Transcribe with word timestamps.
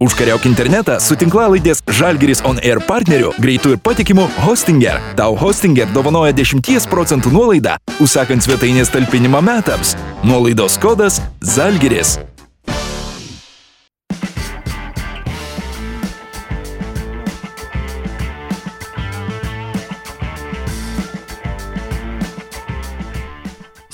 Užkariauk 0.00 0.46
internetą 0.48 0.94
su 1.04 1.12
tinklalaidės 1.20 1.82
Žalgeris 1.92 2.40
On 2.48 2.56
Air 2.64 2.80
partneriu, 2.86 3.34
greitų 3.36 3.74
ir 3.74 3.82
patikimų 3.84 4.24
Hostinger. 4.46 4.96
Tau 5.18 5.36
Hostinger 5.36 5.92
dovanoja 5.92 6.32
10 6.32 6.88
procentų 6.88 7.34
nuolaidą, 7.34 7.76
užsakant 8.00 8.40
svetainės 8.40 8.88
talpinimą 8.96 9.44
metams. 9.44 9.92
Nuolaidos 10.24 10.80
kodas 10.80 11.20
Žalgeris. 11.44 12.16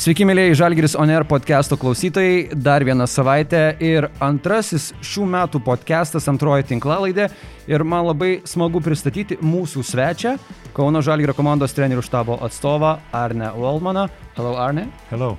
Sveiki, 0.07 0.23
mėlyjei 0.23 0.55
Žalgiris 0.55 0.93
Oner 1.03 1.25
podcast'o 1.27 1.75
klausytojai. 1.83 2.53
Dar 2.63 2.85
vieną 2.87 3.09
savaitę 3.11 3.73
ir 3.83 4.05
antrasis 4.23 4.93
šių 5.03 5.25
metų 5.33 5.59
podcast'as, 5.67 6.29
antroji 6.31 6.63
tinklalaidė. 6.69 7.25
Ir 7.67 7.83
man 7.83 8.07
labai 8.07 8.37
smagu 8.47 8.79
pristatyti 8.79 9.35
mūsų 9.43 9.83
svečią, 9.83 10.37
Kauno 10.77 11.03
Žalgirio 11.03 11.35
komandos 11.35 11.75
trenerių 11.75 12.05
štabo 12.07 12.37
atstovą 12.47 12.93
Arne 13.11 13.49
Volmaną. 13.57 14.05
Hello, 14.37 14.55
Arne. 14.55 14.87
Hello. 15.11 15.33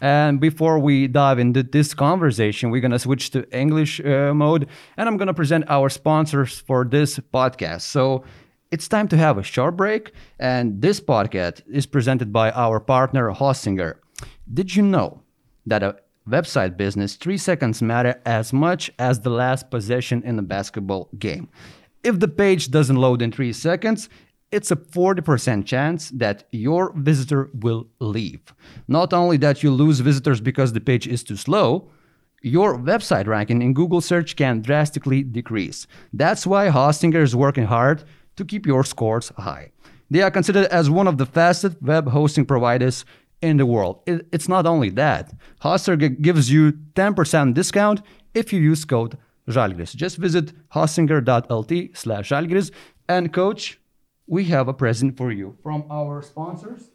And 0.00 0.40
before 0.40 0.78
we 0.78 1.08
dive 1.08 1.38
into 1.38 1.62
this 1.62 1.92
conversation, 1.92 2.70
we're 2.70 2.80
going 2.80 2.96
to 2.96 2.98
switch 2.98 3.28
to 3.32 3.44
English 3.52 4.00
uh, 4.00 4.32
mode 4.32 4.66
and 4.96 5.10
I'm 5.10 5.18
going 5.18 5.28
to 5.28 5.34
present 5.34 5.68
our 5.68 5.90
sponsors 5.90 6.64
for 6.66 6.86
this 6.86 7.20
podcast. 7.34 7.82
So 7.82 8.24
it's 8.70 8.88
time 8.88 9.08
to 9.08 9.18
have 9.18 9.36
a 9.36 9.42
short 9.42 9.76
break. 9.76 10.12
And 10.38 10.80
this 10.80 11.00
podcast 11.00 11.60
is 11.70 11.84
presented 11.84 12.32
by 12.32 12.50
our 12.52 12.80
partner, 12.80 13.30
Hostinger. 13.34 13.96
Did 14.52 14.76
you 14.76 14.82
know 14.82 15.22
that 15.66 15.82
a 15.82 15.96
website 16.28 16.76
business, 16.76 17.16
three 17.16 17.38
seconds 17.38 17.82
matter 17.82 18.20
as 18.24 18.52
much 18.52 18.90
as 18.98 19.20
the 19.20 19.30
last 19.30 19.70
possession 19.70 20.22
in 20.22 20.38
a 20.38 20.42
basketball 20.42 21.08
game? 21.18 21.48
If 22.04 22.20
the 22.20 22.28
page 22.28 22.70
doesn't 22.70 22.96
load 22.96 23.22
in 23.22 23.32
three 23.32 23.52
seconds, 23.52 24.08
it's 24.52 24.70
a 24.70 24.76
40% 24.76 25.66
chance 25.66 26.10
that 26.10 26.44
your 26.52 26.92
visitor 26.96 27.50
will 27.54 27.88
leave. 27.98 28.54
Not 28.86 29.12
only 29.12 29.36
that 29.38 29.64
you 29.64 29.72
lose 29.72 29.98
visitors 29.98 30.40
because 30.40 30.72
the 30.72 30.80
page 30.80 31.08
is 31.08 31.24
too 31.24 31.36
slow, 31.36 31.90
your 32.42 32.78
website 32.78 33.26
ranking 33.26 33.60
in 33.62 33.74
Google 33.74 34.00
search 34.00 34.36
can 34.36 34.62
drastically 34.62 35.24
decrease. 35.24 35.88
That's 36.12 36.46
why 36.46 36.68
Hostinger 36.68 37.22
is 37.22 37.34
working 37.34 37.64
hard 37.64 38.04
to 38.36 38.44
keep 38.44 38.66
your 38.66 38.84
scores 38.84 39.32
high. 39.36 39.72
They 40.08 40.22
are 40.22 40.30
considered 40.30 40.66
as 40.66 40.88
one 40.88 41.08
of 41.08 41.18
the 41.18 41.26
fastest 41.26 41.82
web 41.82 42.08
hosting 42.08 42.46
providers 42.46 43.04
in 43.42 43.56
the 43.56 43.66
world. 43.66 44.02
It, 44.06 44.26
it's 44.32 44.48
not 44.48 44.66
only 44.66 44.90
that. 44.90 45.32
Hostinger 45.62 46.20
gives 46.20 46.50
you 46.50 46.72
10% 46.94 47.54
discount 47.54 48.02
if 48.34 48.52
you 48.52 48.60
use 48.60 48.84
code 48.84 49.18
Žalgiris. 49.48 49.94
Just 49.94 50.16
visit 50.16 50.52
hostinger.lt 50.70 51.96
slash 51.96 52.28
Žalgiris. 52.30 52.70
And 53.08 53.32
coach, 53.32 53.78
we 54.26 54.44
have 54.44 54.68
a 54.68 54.74
present 54.74 55.16
for 55.16 55.30
you 55.30 55.56
from 55.62 55.84
our 55.90 56.22
sponsors, 56.22 56.90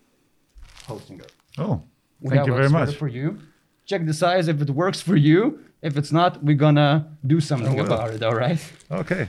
Hostinger. 0.87 1.27
Oh, 1.57 1.83
We 2.19 2.29
thank 2.29 2.47
you 2.47 2.53
very 2.53 2.69
much. 2.69 2.95
for 2.95 3.07
you. 3.07 3.39
Check 3.85 4.05
the 4.05 4.13
size 4.13 4.47
if 4.47 4.61
it 4.61 4.69
works 4.69 5.01
for 5.01 5.15
you. 5.15 5.59
If 5.81 5.97
it's 5.97 6.11
not, 6.11 6.43
we're 6.43 6.55
gonna 6.55 7.17
do 7.25 7.39
something 7.39 7.75
will. 7.75 7.85
about 7.85 8.13
it, 8.13 8.21
all 8.21 8.35
right? 8.35 8.59
Okay, 8.91 9.21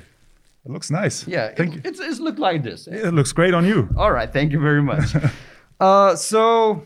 it 0.64 0.70
looks 0.70 0.90
nice. 0.90 1.26
Yeah, 1.26 1.54
thank 1.54 1.74
it, 1.74 1.76
you. 1.76 1.82
It's, 1.84 2.00
it's 2.00 2.20
look 2.20 2.38
like 2.38 2.62
this. 2.62 2.86
It 2.86 3.14
looks 3.14 3.32
great 3.32 3.54
on 3.54 3.64
you. 3.64 3.88
All 3.96 4.12
right, 4.12 4.30
thank 4.30 4.52
you 4.52 4.60
very 4.60 4.82
much. 4.82 5.14
uh, 5.80 6.14
so 6.16 6.84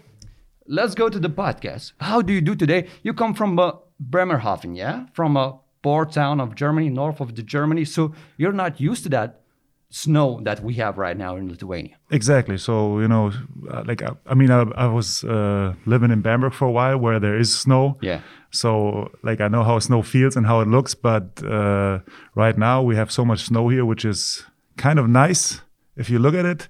let's 0.68 0.94
go 0.94 1.08
to 1.08 1.18
the 1.18 1.30
podcast. 1.30 1.92
How 2.00 2.22
do 2.22 2.32
you 2.32 2.40
do 2.40 2.54
today? 2.54 2.88
You 3.02 3.14
come 3.14 3.34
from 3.34 3.58
uh, 3.58 3.72
Bremerhaven, 4.00 4.76
yeah, 4.76 5.06
from 5.12 5.36
a 5.36 5.58
port 5.82 6.12
town 6.12 6.40
of 6.40 6.54
Germany, 6.54 6.90
north 6.90 7.20
of 7.20 7.34
the 7.36 7.42
Germany. 7.42 7.84
So 7.84 8.12
you're 8.36 8.52
not 8.52 8.80
used 8.80 9.04
to 9.04 9.08
that 9.10 9.40
snow 9.88 10.40
that 10.42 10.60
we 10.62 10.74
have 10.74 10.98
right 10.98 11.16
now 11.16 11.36
in 11.36 11.48
Lithuania. 11.48 11.96
Exactly. 12.10 12.58
So 12.58 13.00
you 13.00 13.08
know, 13.08 13.32
uh, 13.70 13.84
like 13.86 14.02
I, 14.02 14.10
I 14.26 14.34
mean, 14.34 14.50
I, 14.50 14.62
I 14.76 14.86
was 14.86 15.24
uh, 15.24 15.74
living 15.86 16.10
in 16.10 16.20
Bamberg 16.22 16.52
for 16.52 16.66
a 16.66 16.72
while, 16.72 16.98
where 16.98 17.20
there 17.20 17.38
is 17.38 17.56
snow. 17.56 17.98
Yeah. 18.02 18.20
So 18.50 19.10
like 19.22 19.40
I 19.40 19.48
know 19.48 19.62
how 19.62 19.78
snow 19.78 20.02
feels 20.02 20.36
and 20.36 20.46
how 20.46 20.60
it 20.60 20.68
looks, 20.68 20.94
but 20.94 21.42
uh, 21.44 22.00
right 22.34 22.58
now 22.58 22.82
we 22.82 22.96
have 22.96 23.10
so 23.10 23.24
much 23.24 23.40
snow 23.44 23.68
here, 23.68 23.84
which 23.84 24.04
is 24.04 24.44
kind 24.76 24.98
of 24.98 25.08
nice 25.08 25.60
if 25.96 26.10
you 26.10 26.18
look 26.18 26.34
at 26.34 26.44
it. 26.44 26.68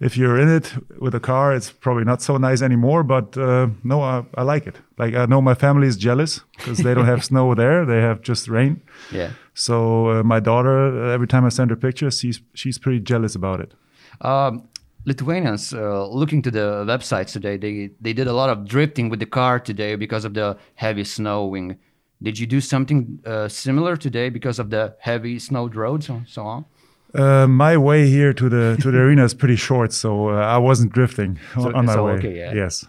If 0.00 0.16
you're 0.16 0.38
in 0.38 0.48
it 0.48 0.74
with 1.00 1.14
a 1.14 1.20
car, 1.20 1.52
it's 1.52 1.72
probably 1.72 2.04
not 2.04 2.22
so 2.22 2.36
nice 2.36 2.62
anymore. 2.62 3.02
But 3.02 3.36
uh, 3.36 3.68
no, 3.82 4.00
I, 4.00 4.24
I 4.36 4.42
like 4.42 4.66
it. 4.66 4.76
Like 4.96 5.14
I 5.14 5.26
know 5.26 5.42
my 5.42 5.54
family 5.54 5.88
is 5.88 5.96
jealous 5.96 6.40
because 6.56 6.78
they 6.78 6.94
don't 6.94 7.06
have 7.06 7.24
snow 7.30 7.54
there; 7.54 7.84
they 7.84 8.00
have 8.00 8.22
just 8.22 8.48
rain. 8.48 8.80
Yeah. 9.10 9.32
So 9.54 10.10
uh, 10.10 10.22
my 10.22 10.38
daughter, 10.38 11.04
uh, 11.04 11.12
every 11.12 11.26
time 11.26 11.44
I 11.44 11.48
send 11.48 11.70
her 11.70 11.76
pictures, 11.76 12.20
she's 12.20 12.40
she's 12.54 12.78
pretty 12.78 13.00
jealous 13.00 13.34
about 13.34 13.60
it. 13.60 13.74
Um, 14.20 14.68
Lithuanians 15.04 15.72
uh, 15.72 16.06
looking 16.06 16.42
to 16.42 16.50
the 16.50 16.84
websites 16.86 17.32
today, 17.32 17.56
they, 17.56 17.90
they 18.00 18.12
did 18.12 18.26
a 18.26 18.32
lot 18.32 18.50
of 18.50 18.66
drifting 18.66 19.08
with 19.08 19.20
the 19.20 19.26
car 19.26 19.58
today 19.58 19.96
because 19.96 20.24
of 20.24 20.34
the 20.34 20.56
heavy 20.74 21.04
snowing. 21.04 21.78
Did 22.22 22.38
you 22.38 22.46
do 22.46 22.60
something 22.60 23.20
uh, 23.24 23.48
similar 23.48 23.96
today 23.96 24.28
because 24.28 24.58
of 24.58 24.70
the 24.70 24.96
heavy 25.00 25.38
snowed 25.38 25.74
roads 25.74 26.08
and 26.08 26.28
so 26.28 26.42
on? 26.42 26.64
Uh, 27.14 27.46
my 27.46 27.76
way 27.76 28.06
here 28.08 28.32
to 28.34 28.48
the 28.48 28.76
to 28.82 28.90
the 28.90 28.98
arena 29.06 29.24
is 29.24 29.34
pretty 29.34 29.56
short, 29.56 29.92
so 29.92 30.28
uh, 30.30 30.34
I 30.56 30.58
wasn't 30.58 30.92
drifting 30.92 31.38
So- 31.54 31.72
on 31.74 31.86
my 31.86 31.94
so 31.94 32.04
way. 32.04 32.12
okay, 32.12 32.36
yeah. 32.38 32.52
Yes. 32.54 32.84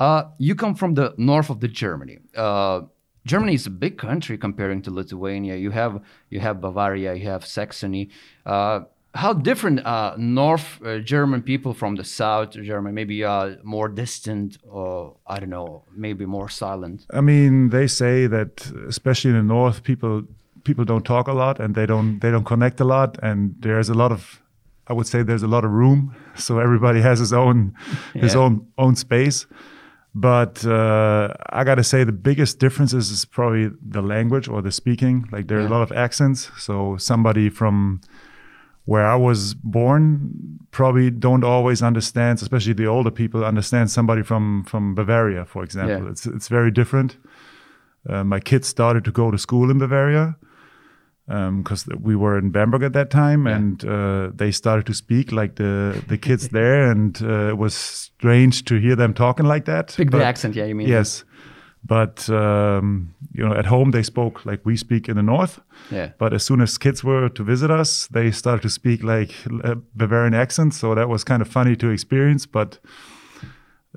Uh, 0.00 0.22
you 0.38 0.54
come 0.54 0.74
from 0.74 0.94
the 0.94 1.14
north 1.16 1.50
of 1.50 1.58
the 1.60 1.68
Germany. 1.68 2.18
Uh, 2.36 2.82
Germany 3.26 3.54
is 3.54 3.66
a 3.66 3.70
big 3.70 3.96
country 3.96 4.36
comparing 4.38 4.82
to 4.82 4.90
Lithuania. 4.90 5.56
You 5.56 5.70
have 5.72 6.00
you 6.30 6.40
have 6.40 6.60
Bavaria, 6.60 7.14
you 7.14 7.28
have 7.30 7.44
Saxony. 7.46 8.08
Uh, 8.46 8.80
how 9.14 9.32
different 9.32 9.78
uh, 9.86 10.14
North 10.18 10.80
uh, 10.84 10.98
German 10.98 11.42
people 11.42 11.72
from 11.74 11.94
the 11.96 12.02
South 12.04 12.50
German? 12.50 12.94
Maybe 12.94 13.24
uh, 13.24 13.56
more 13.62 13.88
distant, 13.88 14.58
or 14.68 15.16
I 15.26 15.38
don't 15.40 15.50
know, 15.50 15.84
maybe 15.96 16.26
more 16.26 16.48
silent. 16.48 17.06
I 17.12 17.20
mean, 17.20 17.70
they 17.70 17.86
say 17.86 18.26
that 18.26 18.72
especially 18.88 19.30
in 19.30 19.36
the 19.36 19.54
north, 19.54 19.82
people 19.84 20.22
people 20.64 20.84
don't 20.84 21.04
talk 21.04 21.28
a 21.28 21.32
lot 21.32 21.60
and 21.60 21.74
they 21.74 21.86
don't 21.86 22.20
they 22.20 22.30
don't 22.30 22.44
connect 22.44 22.80
a 22.80 22.84
lot, 22.84 23.18
and 23.22 23.54
there's 23.60 23.88
a 23.88 23.94
lot 23.94 24.12
of 24.12 24.42
I 24.86 24.92
would 24.92 25.06
say 25.06 25.22
there's 25.22 25.42
a 25.42 25.48
lot 25.48 25.64
of 25.64 25.70
room, 25.70 26.14
so 26.36 26.58
everybody 26.58 27.00
has 27.00 27.18
his 27.18 27.32
own 27.32 27.74
his 28.14 28.34
own 28.34 28.66
own 28.78 28.96
space. 28.96 29.46
But 30.16 30.64
uh, 30.64 31.34
I 31.50 31.64
gotta 31.64 31.82
say, 31.82 32.04
the 32.04 32.12
biggest 32.12 32.60
differences 32.60 33.10
is 33.10 33.24
probably 33.24 33.70
the 33.82 34.00
language 34.00 34.48
or 34.48 34.62
the 34.62 34.70
speaking. 34.70 35.28
Like 35.32 35.48
there 35.48 35.58
are 35.58 35.66
a 35.66 35.68
lot 35.68 35.82
of 35.82 35.90
accents. 35.90 36.50
So 36.56 36.96
somebody 36.98 37.48
from 37.48 38.00
where 38.84 39.06
I 39.06 39.16
was 39.16 39.54
born 39.54 40.60
probably 40.70 41.10
don't 41.10 41.42
always 41.42 41.82
understand, 41.82 42.40
especially 42.40 42.74
the 42.74 42.86
older 42.86 43.10
people 43.10 43.44
understand 43.44 43.90
somebody 43.90 44.22
from 44.22 44.64
from 44.64 44.94
Bavaria, 44.94 45.44
for 45.46 45.64
example. 45.64 46.04
Yeah. 46.04 46.10
It's 46.12 46.26
it's 46.26 46.48
very 46.48 46.70
different. 46.70 47.16
Uh, 48.08 48.22
my 48.22 48.38
kids 48.38 48.68
started 48.68 49.04
to 49.04 49.10
go 49.10 49.30
to 49.30 49.38
school 49.38 49.70
in 49.70 49.78
Bavaria 49.78 50.36
because 51.26 51.86
we 52.02 52.14
were 52.16 52.38
in 52.38 52.50
Bamberg 52.50 52.82
at 52.82 52.92
that 52.92 53.10
time, 53.10 53.46
Yeah. 53.46 53.56
and 53.56 53.84
uh, 53.84 54.30
they 54.34 54.52
started 54.52 54.84
to 54.86 54.92
speak 54.94 55.32
like 55.32 55.54
the 55.56 56.02
the 56.08 56.18
kids 56.18 56.48
there, 56.48 56.90
and 56.90 57.20
uh, 57.22 57.48
it 57.50 57.58
was 57.58 57.74
strange 57.74 58.64
to 58.64 58.74
hear 58.80 58.96
them 58.96 59.14
talking 59.14 59.46
like 59.46 59.64
that. 59.64 59.88
The 59.96 60.04
But- 60.04 60.22
accent, 60.22 60.54
yeah, 60.54 60.66
you 60.68 60.74
mean? 60.74 60.88
Yes, 60.88 61.24
but 61.82 62.28
um, 62.30 63.14
you 63.32 63.44
know, 63.46 63.54
at 63.58 63.66
home 63.66 63.90
they 63.90 64.02
spoke 64.02 64.44
like 64.46 64.60
we 64.64 64.76
speak 64.76 65.08
in 65.08 65.16
the 65.16 65.22
north. 65.22 65.60
Yeah. 65.90 66.10
But 66.18 66.32
as 66.32 66.42
soon 66.44 66.60
as 66.60 66.78
kids 66.78 67.02
were 67.04 67.28
to 67.30 67.44
visit 67.44 67.70
us, 67.70 68.06
they 68.08 68.30
started 68.32 68.62
to 68.62 68.68
speak 68.70 69.02
like 69.02 69.34
uh, 69.64 69.74
Bavarian 69.94 70.34
accent. 70.34 70.74
So 70.74 70.94
that 70.94 71.08
was 71.08 71.24
kind 71.24 71.42
of 71.42 71.48
funny 71.48 71.76
to 71.76 71.88
experience. 71.90 72.46
But 72.50 72.80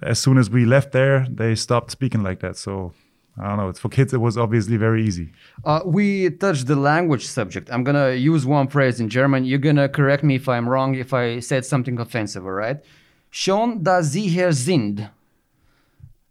as 0.02 0.20
soon 0.20 0.38
as 0.38 0.50
we 0.50 0.66
left 0.66 0.92
there, 0.92 1.26
they 1.30 1.56
stopped 1.56 1.92
speaking 1.92 2.24
like 2.24 2.40
that. 2.40 2.58
So 2.58 2.94
I 3.40 3.48
don't 3.50 3.58
know. 3.58 3.70
It's 3.70 3.80
for 3.80 3.90
kids. 3.90 4.14
It 4.14 4.20
was 4.22 4.38
obviously 4.38 4.78
very 4.78 5.06
easy. 5.06 5.32
Uh, 5.64 5.82
we 5.86 6.30
touched 6.32 6.66
the 6.68 6.76
language 6.76 7.26
subject. 7.28 7.70
I'm 7.72 7.84
gonna 7.84 8.14
use 8.14 8.46
one 8.46 8.68
phrase 8.68 9.00
in 9.00 9.10
German. 9.10 9.46
You're 9.46 9.60
gonna 9.60 9.88
correct 9.90 10.24
me 10.24 10.36
if 10.36 10.48
I'm 10.50 10.68
wrong, 10.68 10.96
if 10.96 11.14
I 11.14 11.40
said 11.40 11.64
something 11.66 12.00
offensive, 12.00 12.44
all 12.46 12.52
right? 12.52 12.78
Schon, 13.32 13.84
da 13.84 14.02
Sie 14.02 14.28
hier 14.28 14.52
sind. 14.54 15.10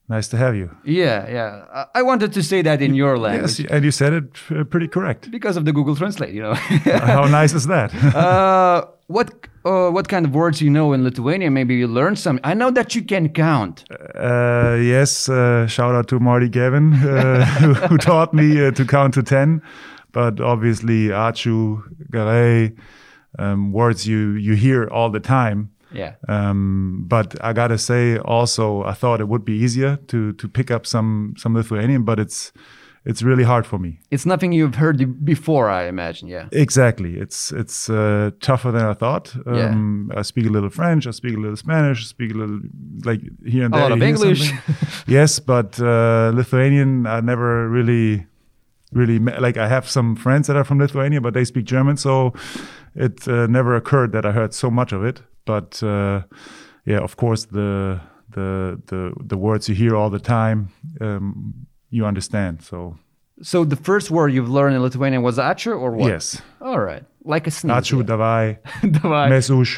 Nice 0.08 0.28
to 0.28 0.36
have 0.36 0.54
you. 0.56 0.70
Yeah, 0.84 1.28
yeah. 1.28 1.64
I- 1.74 1.86
I 2.00 2.02
wanted 2.02 2.32
to 2.32 2.42
say 2.42 2.62
that 2.62 2.80
in 2.80 2.94
your 2.94 3.18
language 3.18 3.58
Yes, 3.60 3.70
and 3.70 3.84
you 3.84 3.90
said 3.90 4.12
it 4.12 4.24
uh, 4.50 4.62
pretty 4.64 4.86
correct. 4.88 5.30
because 5.30 5.56
of 5.56 5.64
the 5.64 5.72
Google 5.72 5.96
Translate, 5.96 6.32
you 6.32 6.42
know. 6.42 6.54
How 6.54 7.26
nice 7.26 7.52
is 7.54 7.66
that? 7.66 7.92
uh, 8.14 8.86
what 9.08 9.46
uh, 9.64 9.90
what 9.90 10.08
kind 10.08 10.26
of 10.26 10.34
words 10.34 10.60
you 10.60 10.70
know 10.70 10.92
in 10.92 11.04
Lithuania? 11.04 11.50
Maybe 11.50 11.74
you 11.74 11.86
learned 11.86 12.18
some. 12.18 12.40
I 12.44 12.54
know 12.54 12.70
that 12.70 12.94
you 12.94 13.02
can 13.02 13.28
count. 13.28 13.84
Uh, 13.90 14.76
yes, 14.80 15.28
uh, 15.28 15.66
shout 15.66 15.94
out 15.94 16.08
to 16.08 16.20
Marty 16.20 16.48
Gavin, 16.48 16.94
uh, 16.94 17.44
who, 17.44 17.74
who 17.74 17.98
taught 18.10 18.34
me 18.34 18.64
uh, 18.64 18.70
to 18.72 18.84
count 18.84 19.14
to 19.14 19.22
10. 19.22 19.62
But 20.12 20.40
obviously, 20.40 21.08
Achu, 21.08 21.82
Gare, 22.10 22.72
um, 23.38 23.72
words 23.72 24.06
you, 24.06 24.30
you 24.30 24.54
hear 24.54 24.88
all 24.88 25.10
the 25.10 25.20
time. 25.20 25.70
Yeah. 25.92 26.14
Um, 26.28 27.04
but 27.06 27.36
I 27.44 27.52
gotta 27.52 27.78
say, 27.78 28.18
also, 28.18 28.82
I 28.84 28.92
thought 28.92 29.20
it 29.20 29.28
would 29.28 29.44
be 29.44 29.54
easier 29.54 29.96
to 30.08 30.32
to 30.32 30.48
pick 30.48 30.70
up 30.70 30.86
some 30.86 31.34
some 31.36 31.54
Lithuanian, 31.54 32.02
but 32.04 32.18
it's 32.18 32.52
it's 33.06 33.22
really 33.22 33.44
hard 33.44 33.66
for 33.66 33.78
me. 33.78 34.00
It's 34.10 34.26
nothing 34.26 34.50
you've 34.50 34.74
heard 34.74 35.24
before, 35.24 35.70
I 35.70 35.86
imagine. 35.86 36.28
Yeah. 36.28 36.48
Exactly. 36.50 37.16
It's 37.16 37.52
it's 37.52 37.88
uh, 37.88 38.32
tougher 38.40 38.72
than 38.72 38.84
I 38.84 38.94
thought. 38.94 39.32
Yeah. 39.46 39.68
Um, 39.68 40.10
I 40.16 40.22
speak 40.22 40.46
a 40.46 40.50
little 40.50 40.70
French. 40.70 41.06
I 41.06 41.12
speak 41.12 41.36
a 41.36 41.40
little 41.40 41.56
Spanish. 41.56 42.00
I 42.00 42.06
speak 42.06 42.32
a 42.34 42.34
little 42.34 42.60
like 43.04 43.20
here 43.46 43.64
and 43.64 43.72
there. 43.72 43.80
A 43.80 43.84
lot 43.84 43.92
of 43.92 44.02
English. 44.02 44.52
yes, 45.06 45.38
but 45.38 45.80
uh, 45.80 46.32
Lithuanian, 46.34 47.06
I 47.06 47.20
never 47.20 47.68
really, 47.68 48.26
really 48.92 49.20
met, 49.20 49.40
like. 49.40 49.56
I 49.56 49.68
have 49.68 49.88
some 49.88 50.16
friends 50.16 50.48
that 50.48 50.56
are 50.56 50.64
from 50.64 50.78
Lithuania, 50.80 51.20
but 51.20 51.32
they 51.32 51.44
speak 51.44 51.66
German, 51.66 51.96
so 51.96 52.32
it 52.96 53.28
uh, 53.28 53.46
never 53.46 53.76
occurred 53.76 54.10
that 54.12 54.26
I 54.26 54.32
heard 54.32 54.52
so 54.52 54.68
much 54.68 54.92
of 54.92 55.04
it. 55.04 55.22
But 55.44 55.80
uh, 55.80 56.22
yeah, 56.84 56.98
of 56.98 57.16
course, 57.16 57.44
the 57.44 58.00
the 58.30 58.82
the 58.86 59.12
the 59.24 59.36
words 59.36 59.68
you 59.68 59.76
hear 59.76 59.94
all 59.94 60.10
the 60.10 60.18
time, 60.18 60.70
um, 61.00 61.66
you 61.96 62.04
understand. 62.12 62.54
So 62.70 62.78
So 63.52 63.58
the 63.74 63.76
first 63.88 64.06
word 64.16 64.28
you've 64.36 64.52
learned 64.58 64.74
in 64.76 64.82
Lithuanian 64.88 65.22
was 65.28 65.36
ačiū 65.38 65.72
or 65.84 65.90
what? 65.98 66.08
yes, 66.12 66.40
All 66.68 66.80
right. 66.90 67.04
Like 67.34 67.44
a 67.50 67.50
sneeze. 67.58 67.76
ačiū, 67.78 67.98
davai, 68.12 68.44
Davai. 68.98 69.28
mes 69.34 69.48
už. 69.50 69.68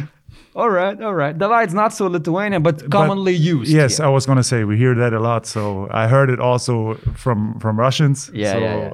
All 0.61 0.71
right. 0.81 0.97
All 1.07 1.15
right. 1.23 1.35
Davai 1.43 1.63
is 1.69 1.75
not 1.83 1.91
so 1.99 2.05
Lithuanian, 2.17 2.63
but 2.69 2.77
commonly 2.91 3.35
used. 3.55 3.71
Yes, 3.81 3.99
Yeah. 3.99 4.07
I 4.07 4.11
was 4.17 4.27
gonna 4.29 4.43
say 4.53 4.59
we 4.65 4.77
hear 4.85 4.95
that 5.03 5.13
a 5.13 5.21
lot. 5.31 5.47
So 5.47 5.87
I 6.03 6.05
heard 6.15 6.29
it 6.35 6.41
also 6.51 6.95
from 7.23 7.39
from 7.63 7.75
Russians. 7.87 8.19
Yeah, 8.35 8.53
so 8.53 8.59
yeah, 8.59 8.93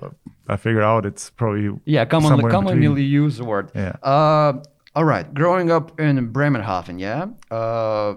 I 0.54 0.56
figured 0.64 0.84
out 0.92 1.02
it's 1.10 1.24
probably 1.40 1.64
Yeah, 1.94 2.04
commonly, 2.14 2.50
commonly 2.56 3.02
used 3.22 3.40
word. 3.40 3.66
Yeah. 3.74 3.96
Uh, 4.14 4.52
all 4.96 5.06
right. 5.14 5.26
Growing 5.40 5.68
up 5.76 5.86
in 6.00 6.14
Bremerhaven, 6.36 6.98
yeah, 7.00 7.22
uh, 7.50 8.14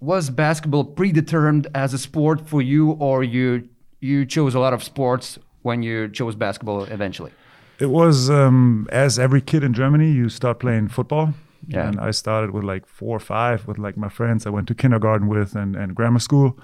was 0.00 0.30
basketball 0.30 0.84
predetermined 0.84 1.66
as 1.74 1.94
a 1.94 1.98
sport 1.98 2.48
for 2.48 2.60
you, 2.62 2.90
or 2.98 3.22
you 3.22 3.68
you 4.00 4.26
chose 4.26 4.54
a 4.54 4.60
lot 4.60 4.72
of 4.72 4.82
sports 4.82 5.38
when 5.62 5.82
you 5.82 6.08
chose 6.08 6.34
basketball 6.34 6.84
eventually? 6.84 7.32
It 7.78 7.90
was 7.90 8.28
um, 8.28 8.88
as 8.90 9.18
every 9.18 9.40
kid 9.40 9.62
in 9.62 9.72
Germany, 9.72 10.10
you 10.10 10.28
start 10.28 10.58
playing 10.58 10.88
football. 10.88 11.34
Yeah. 11.66 11.88
And 11.88 12.00
I 12.00 12.12
started 12.12 12.50
with 12.52 12.64
like 12.64 12.86
four 12.86 13.16
or 13.16 13.20
five 13.20 13.66
with 13.66 13.78
like 13.78 13.96
my 13.96 14.08
friends 14.08 14.46
I 14.46 14.50
went 14.50 14.68
to 14.68 14.74
kindergarten 14.74 15.28
with 15.28 15.54
and, 15.54 15.76
and 15.76 15.94
grammar 15.94 16.20
school. 16.20 16.58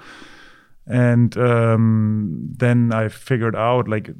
And 0.86 1.36
um, 1.38 2.48
then 2.56 2.92
I 2.92 3.08
figured 3.08 3.56
out 3.56 3.88
like 3.88 4.10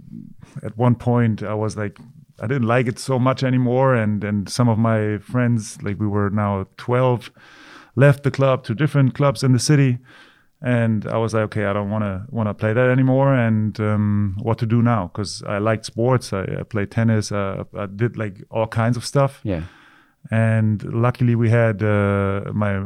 at 0.62 0.76
one 0.76 0.94
point 0.94 1.42
I 1.42 1.54
was 1.54 1.76
like 1.76 1.98
I 2.40 2.46
didn't 2.46 2.66
like 2.66 2.86
it 2.86 2.98
so 2.98 3.18
much 3.18 3.44
anymore 3.44 3.94
and 3.94 4.24
and 4.24 4.48
some 4.48 4.68
of 4.68 4.78
my 4.78 5.18
friends 5.18 5.80
like 5.82 6.00
we 6.00 6.06
were 6.06 6.30
now 6.30 6.66
12 6.78 7.30
left 7.96 8.24
the 8.24 8.30
club 8.30 8.64
to 8.64 8.74
different 8.74 9.14
clubs 9.14 9.42
in 9.42 9.52
the 9.52 9.58
city 9.58 9.98
and 10.64 11.06
I 11.06 11.18
was 11.18 11.34
like 11.34 11.44
okay 11.44 11.66
I 11.66 11.72
don't 11.74 11.90
want 11.90 12.04
to 12.04 12.24
want 12.30 12.48
to 12.48 12.54
play 12.54 12.72
that 12.72 12.88
anymore. 12.90 13.34
And 13.34 13.78
um, 13.80 14.36
what 14.42 14.58
to 14.58 14.66
do 14.66 14.82
now? 14.82 15.10
Because 15.12 15.42
I 15.46 15.58
liked 15.58 15.84
sports. 15.84 16.32
I, 16.32 16.42
I 16.60 16.62
played 16.62 16.90
tennis. 16.90 17.30
Uh, 17.30 17.64
I 17.76 17.86
did 17.86 18.16
like 18.16 18.42
all 18.50 18.66
kinds 18.66 18.96
of 18.96 19.04
stuff. 19.04 19.40
Yeah. 19.44 19.62
and 20.30 20.82
luckily 21.06 21.34
we 21.34 21.50
had 21.50 21.82
uh, 21.82 22.50
my 22.54 22.82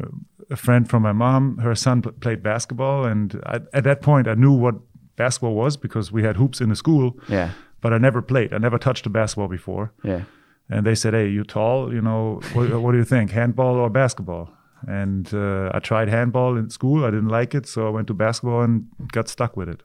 a 0.50 0.56
friend 0.56 0.88
from 0.90 1.02
my 1.02 1.12
mom. 1.12 1.58
Her 1.58 1.75
son 1.75 2.02
played 2.02 2.42
basketball. 2.42 3.04
And 3.04 3.40
I, 3.46 3.56
at 3.72 3.84
that 3.84 4.00
point 4.02 4.26
i 4.26 4.34
knew 4.34 4.52
what 4.52 4.74
basketball 5.16 5.54
was 5.54 5.76
because 5.76 6.10
we 6.10 6.22
had 6.24 6.36
hoops 6.36 6.60
in 6.60 6.69
the 6.70 6.76
school. 6.76 7.16
Yeah. 7.28 7.50
but 7.81 7.92
i 7.92 7.98
never 7.98 8.22
played. 8.22 8.52
I 8.52 8.58
never 8.58 8.78
touched 8.78 9.06
a 9.06 9.10
basketball 9.10 9.48
before. 9.48 9.92
Yeah. 10.02 10.22
and 10.69 10.84
they 10.84 10.96
said 10.96 11.14
hey 11.14 11.28
you 11.28 11.44
tall? 11.44 11.92
You 11.94 12.00
know 12.00 12.40
what, 12.54 12.81
what 12.82 12.92
do 12.92 12.98
you 12.98 13.04
think? 13.04 13.31
Handball 13.31 13.76
or 13.76 13.88
basketball 13.90 14.50
and 14.86 15.32
uh, 15.34 15.70
i 15.75 15.78
tried 15.78 16.08
handball 16.08 16.56
in 16.56 16.70
school 16.70 17.04
i 17.04 17.10
didn't 17.10 17.28
like 17.28 17.54
it 17.54 17.66
so 17.66 17.86
i 17.86 17.90
went 17.90 18.06
to 18.06 18.14
basketball 18.14 18.62
and 18.62 18.86
got 19.12 19.28
stuck 19.28 19.56
with 19.56 19.69
it 19.69 19.82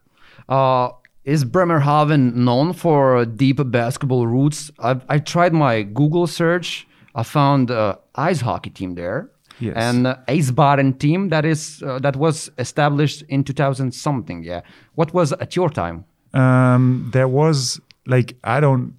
Uh, 0.49 0.89
is 1.25 1.45
Bremerhaven 1.45 2.33
known 2.35 2.73
for 2.73 3.23
deep 3.25 3.59
basketball 3.71 4.27
roots? 4.27 4.71
I've, 4.79 5.01
I 5.07 5.19
tried 5.19 5.53
my 5.53 5.83
Google 5.83 6.27
search. 6.27 6.85
I 7.15 7.23
found 7.23 7.71
uh, 7.71 7.95
ice 8.15 8.41
hockey 8.41 8.69
team 8.71 8.95
there. 8.95 9.29
Yes. 9.59 9.75
And 9.77 10.07
uh, 10.07 10.17
Eisbaden 10.27 10.97
team 10.99 11.29
that 11.29 11.45
is 11.45 11.81
uh, 11.83 11.99
that 11.99 12.15
was 12.17 12.51
established 12.57 13.23
in 13.29 13.43
2000 13.43 13.93
something. 13.93 14.43
Yeah. 14.43 14.61
What 14.95 15.13
was 15.13 15.31
at 15.33 15.55
your 15.55 15.69
time? 15.69 16.03
um, 16.33 17.09
there 17.13 17.27
was 17.27 17.79
like 18.05 18.35
I 18.43 18.59
don't 18.59 18.93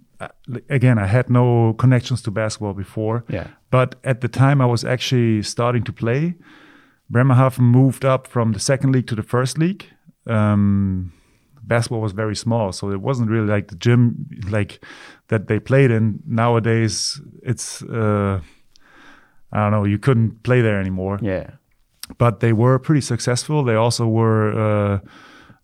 again 0.68 0.98
I 0.98 1.06
had 1.06 1.28
no 1.30 1.74
connections 1.74 2.22
to 2.22 2.30
basketball 2.30 2.74
before. 2.74 3.24
Yeah. 3.28 3.46
But 3.70 3.94
at 4.04 4.20
the 4.20 4.28
time 4.28 4.60
I 4.60 4.66
was 4.66 4.84
actually 4.84 5.42
starting 5.42 5.84
to 5.84 5.92
play. 5.92 6.34
Bremerhaven 7.10 7.64
moved 7.64 8.04
up 8.04 8.26
from 8.26 8.52
the 8.52 8.58
second 8.60 8.92
league 8.92 9.06
to 9.08 9.14
the 9.14 9.22
first 9.22 9.58
league. 9.58 9.84
Um, 10.26 11.12
basketball 11.62 12.00
was 12.00 12.12
very 12.12 12.34
small, 12.36 12.72
so 12.72 12.90
it 12.92 13.00
wasn't 13.00 13.30
really 13.30 13.46
like 13.46 13.68
the 13.68 13.76
gym 13.76 14.26
like 14.50 14.80
that 15.28 15.46
they 15.48 15.60
played 15.60 15.90
in. 15.90 16.20
Nowadays, 16.26 17.20
it's 17.42 17.82
uh, 17.82 18.40
I 19.52 19.56
don't 19.58 19.70
know. 19.70 19.84
You 19.84 19.98
couldn't 19.98 20.42
play 20.42 20.62
there 20.62 20.80
anymore 20.80 21.18
Yeah. 21.22 21.50
but 22.18 22.40
they 22.40 22.52
were 22.52 22.78
pretty 22.78 23.00
successful. 23.02 23.64
They 23.64 23.74
also 23.76 24.06
were 24.08 24.52
uh, 24.52 24.98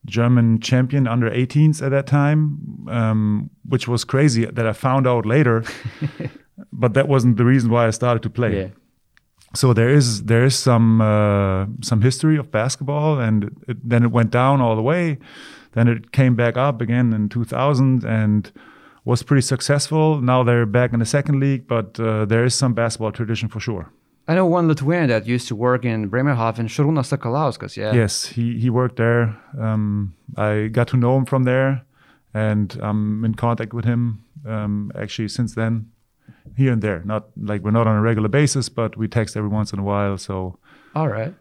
German 0.06 0.61
champion 0.61 1.06
under 1.06 1.31
18s 1.31 1.82
at 1.82 1.91
that 1.91 2.06
time, 2.06 2.87
um, 2.88 3.50
which 3.69 3.87
was 3.87 4.05
crazy 4.05 4.44
that 4.47 4.67
I 4.67 4.73
found 4.73 5.06
out 5.06 5.26
later. 5.26 5.64
but 6.73 6.94
that 6.94 7.08
wasn't 7.08 7.37
the 7.37 7.44
reason 7.44 7.70
why 7.70 7.87
I 7.87 7.91
started 7.91 8.23
to 8.23 8.31
play. 8.31 8.56
Yeah. 8.56 8.69
So 9.55 9.73
there 9.73 9.88
is 9.88 10.25
there 10.25 10.44
is 10.44 10.56
some 10.56 11.00
uh, 11.00 11.67
some 11.82 12.02
history 12.02 12.37
of 12.37 12.52
basketball, 12.52 13.19
and 13.19 13.44
it, 13.67 13.76
then 13.88 14.05
it 14.05 14.12
went 14.12 14.31
down 14.31 14.61
all 14.61 14.76
the 14.76 14.82
way. 14.82 15.19
Then 15.73 15.88
it 15.88 16.12
came 16.12 16.37
back 16.37 16.56
up 16.56 16.81
again 16.81 17.12
in 17.12 17.29
2000 17.29 18.05
and 18.05 18.50
was 19.05 19.23
pretty 19.23 19.43
successful. 19.43 20.20
Now 20.20 20.43
they're 20.43 20.67
back 20.67 20.93
in 20.93 21.00
the 21.00 21.06
second 21.06 21.41
league, 21.41 21.67
but 21.67 21.99
uh, 21.99 22.25
there 22.25 22.44
is 22.44 22.55
some 22.55 22.75
basketball 22.75 23.12
tradition 23.12 23.49
for 23.49 23.61
sure. 23.61 23.93
I 24.31 24.35
know 24.35 24.47
one 24.47 24.69
Lithuanian 24.69 25.09
that 25.09 25.27
used 25.27 25.49
to 25.49 25.56
work 25.56 25.85
in 25.85 26.09
Bremerhaven, 26.09 26.69
Šarūnas 26.69 27.11
Sakalauskas. 27.11 27.77
Yeah. 27.77 27.93
Yes, 27.93 28.27
he 28.27 28.61
he 28.61 28.71
worked 28.71 28.94
there. 28.94 29.37
Um, 29.59 30.15
I 30.37 30.69
got 30.69 30.87
to 30.93 30.97
know 30.97 31.17
him 31.19 31.27
from 31.27 31.43
there, 31.43 31.85
and 32.32 32.79
I'm 32.81 33.25
in 33.25 33.35
contact 33.35 33.75
with 33.75 33.85
him 33.85 34.23
um, 34.47 34.93
actually 34.94 35.27
since 35.27 35.56
then, 35.56 35.91
here 36.56 36.73
and 36.73 36.81
there. 36.81 37.03
Not 37.05 37.25
like 37.37 37.65
we're 37.65 37.73
not 37.73 37.88
on 37.88 37.97
a 37.97 38.00
regular 38.00 38.29
basis, 38.29 38.69
but 38.69 38.97
we 38.97 39.09
text 39.09 39.37
every 39.37 39.50
once 39.50 39.73
in 39.73 39.81
a 39.81 39.82
while. 39.82 40.17
So 40.17 40.61
All 40.94 41.09
right. 41.09 41.35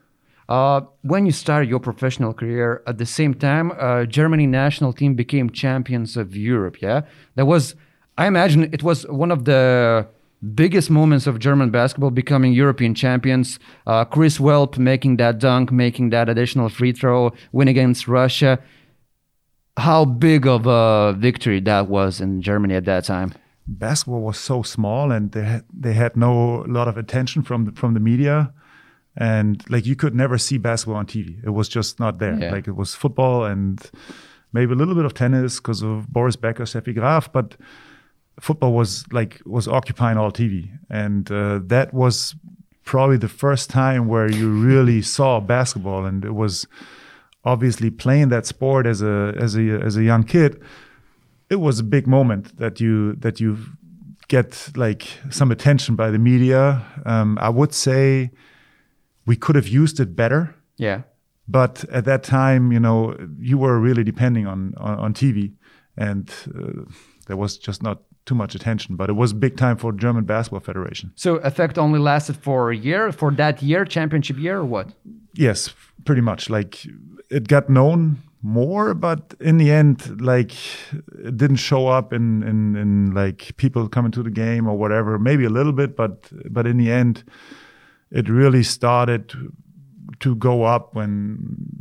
Uh, 0.47 0.81
when 1.03 1.27
you 1.27 1.31
started 1.31 1.69
your 1.69 1.80
professional 1.80 2.33
career, 2.33 2.81
at 2.88 2.97
the 2.97 3.06
same 3.06 3.35
time, 3.35 3.71
uh, 3.77 4.06
Germany 4.06 4.47
national 4.47 4.94
team 4.94 5.13
became 5.13 5.51
champions 5.51 6.18
of 6.18 6.35
Europe. 6.35 6.81
Yeah, 6.81 7.01
that 7.35 7.45
was, 7.45 7.75
I 8.18 8.25
imagine, 8.25 8.63
it 8.74 8.81
was 8.81 9.06
one 9.06 9.30
of 9.30 9.45
the 9.45 10.07
biggest 10.56 10.90
moments 10.90 11.28
of 11.28 11.40
German 11.40 11.69
basketball 11.69 12.11
becoming 12.11 12.54
European 12.54 12.95
champions. 12.95 13.59
Uh, 13.85 14.06
Chris 14.06 14.37
Welp 14.37 14.78
making 14.78 15.18
that 15.18 15.40
dunk, 15.40 15.71
making 15.71 16.09
that 16.11 16.30
additional 16.30 16.69
free 16.69 16.92
throw, 16.92 17.31
win 17.52 17.68
against 17.68 18.07
Russia. 18.07 18.59
How 19.78 20.06
big 20.06 20.45
of 20.45 20.66
a 20.66 21.14
victory 21.18 21.59
that 21.61 21.87
was 21.87 22.19
in 22.19 22.42
Germany 22.42 22.75
at 22.75 22.85
that 22.85 23.06
time? 23.06 23.33
basketball 23.69 24.21
was 24.21 24.40
so 24.40 24.64
small, 24.64 25.11
and 25.11 25.31
they 25.31 25.44
had, 25.44 25.64
they 25.71 25.94
had 25.94 26.18
no 26.18 26.66
lot 26.68 26.87
of 26.87 26.97
attention 26.97 27.44
from 27.44 27.66
the, 27.66 27.71
from 27.73 27.94
the 27.94 27.99
media, 27.99 28.52
and 29.16 29.64
like 29.69 29.85
you 29.85 29.95
could 29.95 30.16
never 30.16 30.37
see 30.37 30.57
basketball 30.57 30.97
on 30.97 31.06
TV. 31.06 31.44
It 31.44 31.52
was 31.52 31.69
just 31.69 31.99
not 31.99 32.19
there. 32.19 32.35
Yeah. 32.35 32.52
Like 32.52 32.68
it 32.68 32.75
was 32.75 32.95
football 32.95 33.45
and 33.45 33.80
maybe 34.54 34.71
a 34.71 34.75
little 34.75 34.95
bit 34.95 35.06
of 35.06 35.14
tennis 35.14 35.57
because 35.57 35.81
of 35.81 36.07
Boris 36.07 36.35
Becker, 36.35 36.64
Steffi 36.64 36.94
Graf, 36.94 37.31
but 37.31 37.56
football 38.40 38.74
was 38.74 39.06
like 39.12 39.42
was 39.46 39.68
occupying 39.68 40.18
all 40.18 40.31
TV, 40.31 40.69
and 40.90 41.30
uh, 41.31 41.60
that 41.68 41.94
was 41.94 42.36
probably 42.84 43.18
the 43.18 43.28
first 43.30 43.69
time 43.69 44.08
where 44.08 44.30
you 44.31 44.50
really 44.50 45.02
saw 45.02 45.40
basketball, 45.40 46.06
and 46.06 46.26
it 46.26 46.34
was 46.34 46.68
obviously 47.44 47.90
playing 47.90 48.30
that 48.30 48.46
sport 48.46 48.86
as 48.86 49.02
a 49.02 49.34
as 49.38 49.56
a 49.56 49.80
as 49.86 49.96
a 49.98 50.04
young 50.04 50.24
kid. 50.24 50.62
It 51.50 51.60
was 51.60 51.80
a 51.80 51.84
big 51.84 52.08
moment 52.08 52.58
that 52.58 52.80
you 52.80 53.14
that 53.19 53.40
you 53.40 53.58
get 54.28 54.69
like 54.76 55.04
some 55.30 55.52
attention 55.52 55.96
by 55.96 56.12
the 56.12 56.19
media. 56.19 56.81
Um, 57.06 57.38
I 57.42 57.50
would 57.50 57.74
say 57.74 58.30
we 59.26 59.36
could 59.36 59.56
have 59.56 59.68
used 59.68 60.00
it 60.00 60.16
better 60.16 60.56
Yeah. 60.78 61.02
but 61.48 61.84
at 61.92 62.06
that 62.06 62.24
time 62.24 62.72
you 62.72 62.80
know 62.80 63.16
you 63.40 63.58
were 63.60 63.80
really 63.80 64.04
depending 64.04 64.48
on 64.48 64.74
on, 64.78 65.00
on 65.00 65.14
tv 65.14 65.54
and 65.98 66.30
uh, 66.56 66.84
there 67.28 67.38
was 67.38 67.58
just 67.68 67.81
not 67.84 67.98
too 68.30 68.36
much 68.44 68.54
attention 68.59 68.95
but 68.95 69.07
it 69.09 69.18
was 69.21 69.30
big 69.45 69.56
time 69.64 69.78
for 69.83 69.92
german 69.92 70.24
basketball 70.24 70.66
federation. 70.71 71.12
So 71.16 71.31
effect 71.52 71.76
only 71.86 72.00
lasted 72.12 72.36
for 72.48 72.59
a 72.76 72.78
year, 72.88 73.12
for 73.12 73.30
that 73.42 73.56
year, 73.69 73.81
championship 73.86 74.38
year, 74.38 74.57
or 74.64 74.66
what? 74.76 74.88
yes 75.33 75.74
pretty 76.06 76.21
much. 76.21 76.50
Like 76.50 76.86
it 77.30 77.48
got 77.48 77.69
known 77.69 78.18
more 78.42 78.94
but 78.94 79.36
in 79.40 79.57
the 79.57 79.69
end 79.69 80.21
like 80.21 80.54
it 81.28 81.36
didn't 81.36 81.57
show 81.57 81.88
up 81.88 82.14
in 82.14 82.42
in, 82.52 82.76
in 82.83 83.14
like 83.14 83.40
people 83.57 83.90
coming 83.90 84.12
to 84.12 84.24
the 84.24 84.31
game 84.31 84.68
or 84.68 84.76
whatever. 84.78 85.19
Maybe 85.19 85.45
a 85.45 85.54
little 85.59 85.74
bit 85.74 85.95
but 85.95 86.30
but 86.52 86.66
in 86.68 86.78
the 86.78 86.92
end 86.92 87.24
it 88.12 88.30
really 88.30 88.64
started 88.64 89.24
to 90.19 90.36
go 90.36 90.64
up 90.64 90.95
when 90.95 91.09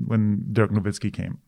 when 0.06 0.44
dirk 0.52 0.70
nowitzki 0.70 1.12
came 1.12 1.38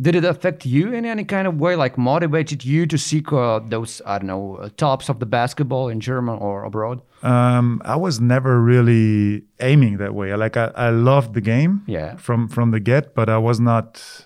Did 0.00 0.14
it 0.14 0.24
affect 0.24 0.64
you 0.64 0.92
in 0.94 1.04
any 1.04 1.24
kind 1.24 1.48
of 1.48 1.54
way? 1.60 1.74
Like 1.74 1.98
motivated 1.98 2.64
you 2.64 2.86
to 2.86 2.96
seek 2.96 3.32
uh, 3.32 3.58
those 3.68 4.00
I 4.06 4.18
don't 4.18 4.28
know 4.28 4.56
uh, 4.56 4.68
tops 4.76 5.08
of 5.08 5.18
the 5.18 5.26
basketball 5.26 5.88
in 5.88 5.98
German 6.00 6.38
or 6.38 6.64
abroad? 6.64 7.00
Um, 7.22 7.82
I 7.84 7.96
was 7.96 8.20
never 8.20 8.62
really 8.62 9.42
aiming 9.58 9.96
that 9.98 10.14
way. 10.14 10.32
Like 10.36 10.56
I, 10.56 10.70
I 10.76 10.90
loved 10.90 11.34
the 11.34 11.40
game, 11.40 11.82
Yeah. 11.86 12.16
from 12.16 12.48
from 12.48 12.70
the 12.70 12.78
get, 12.80 13.14
but 13.14 13.28
I 13.28 13.38
was 13.38 13.58
not 13.58 14.24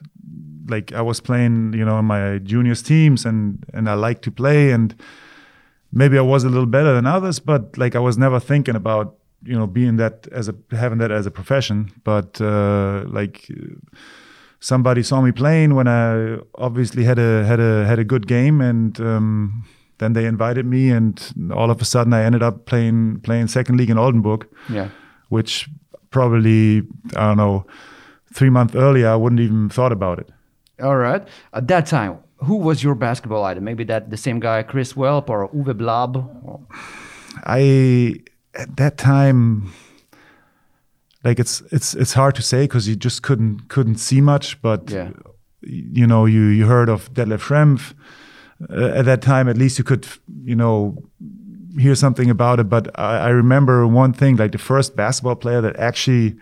like 0.69 0.93
I 0.93 1.00
was 1.00 1.21
playing, 1.21 1.73
you 1.75 1.85
know, 1.85 1.99
in 1.99 2.05
my 2.05 2.38
juniors 2.45 2.83
teams, 2.83 3.25
and 3.26 3.64
and 3.73 3.88
I 3.88 3.95
like 3.95 4.21
to 4.23 4.31
play, 4.31 4.73
and 4.75 4.95
maybe 5.91 6.19
I 6.19 6.23
was 6.23 6.45
a 6.45 6.49
little 6.49 6.67
better 6.71 6.93
than 6.95 7.07
others, 7.07 7.41
but 7.41 7.79
like 7.79 7.97
I 7.97 8.00
was 8.00 8.17
never 8.19 8.41
thinking 8.41 8.76
about 8.76 9.14
you 9.43 9.57
know 9.59 9.67
being 9.67 9.97
that 9.97 10.29
as 10.33 10.49
a 10.49 10.55
having 10.71 10.99
that 10.99 11.11
as 11.11 11.26
a 11.26 11.31
profession, 11.31 11.91
but 12.05 12.41
uh, 12.43 13.05
like. 13.07 13.49
Somebody 14.62 15.02
saw 15.02 15.21
me 15.21 15.33
playing 15.33 15.75
when 15.75 15.88
I 15.88 16.38
obviously 16.54 17.02
had 17.04 17.19
a 17.19 17.45
had 17.45 17.59
a 17.61 17.85
had 17.85 17.99
a 17.99 18.04
good 18.04 18.26
game, 18.28 18.61
and 18.61 18.99
um, 19.00 19.64
then 19.99 20.12
they 20.12 20.25
invited 20.25 20.66
me, 20.66 20.90
and 20.90 21.21
all 21.52 21.71
of 21.71 21.81
a 21.81 21.85
sudden 21.85 22.12
I 22.12 22.23
ended 22.23 22.42
up 22.42 22.64
playing 22.66 23.21
playing 23.25 23.49
second 23.49 23.76
league 23.78 23.90
in 23.90 23.99
Oldenburg 23.99 24.47
Yeah. 24.69 24.88
which 25.31 25.69
probably 26.11 26.83
I 27.16 27.26
don't 27.28 27.37
know 27.38 27.64
three 28.35 28.50
months 28.50 28.75
earlier 28.76 29.09
I 29.09 29.16
wouldn't 29.16 29.40
even 29.40 29.69
thought 29.69 29.92
about 29.92 30.19
it. 30.21 30.28
All 30.81 30.97
right. 30.97 31.26
At 31.52 31.66
that 31.69 31.87
time, 31.87 32.19
who 32.47 32.57
was 32.57 32.83
your 32.85 32.95
basketball 32.95 33.45
idol? 33.45 33.62
Maybe 33.64 33.85
that 33.85 34.11
the 34.11 34.16
same 34.16 34.38
guy, 34.40 34.62
Chris 34.62 34.92
Welp 34.95 35.28
or 35.28 35.49
Uwe 35.49 35.75
Blab? 35.76 36.16
Or- 36.45 36.61
I 37.45 38.14
at 38.54 38.76
that 38.76 38.97
time, 38.97 39.73
like 41.25 41.38
it's 41.41 41.62
it's 41.71 41.95
it's 41.95 42.14
hard 42.14 42.35
to 42.35 42.43
say 42.43 42.64
because 42.64 42.88
you 42.88 42.97
just 42.97 43.23
couldn't 43.23 43.69
couldn't 43.69 43.97
see 43.99 44.21
much, 44.21 44.61
but 44.62 44.91
Yeah. 44.91 45.11
you 45.62 46.07
know 46.07 46.26
you 46.26 46.43
you 46.47 46.67
heard 46.67 46.88
of 46.88 47.12
Detlef 47.14 47.41
Schrempf. 47.41 47.95
Uh, 48.71 48.99
at 48.99 49.05
that 49.05 49.21
time, 49.23 49.49
at 49.49 49.57
least 49.57 49.79
you 49.79 49.85
could 49.85 50.07
you 50.45 50.55
know 50.57 50.97
hear 51.79 51.95
something 51.95 52.31
about 52.31 52.61
it. 52.61 52.69
But 52.69 52.88
I, 52.99 53.19
I 53.19 53.29
remember 53.31 53.87
one 53.87 54.12
thing, 54.12 54.37
like 54.37 54.52
the 54.52 54.59
first 54.59 54.95
basketball 54.97 55.37
player 55.37 55.61
that 55.62 55.76
actually 55.76 56.37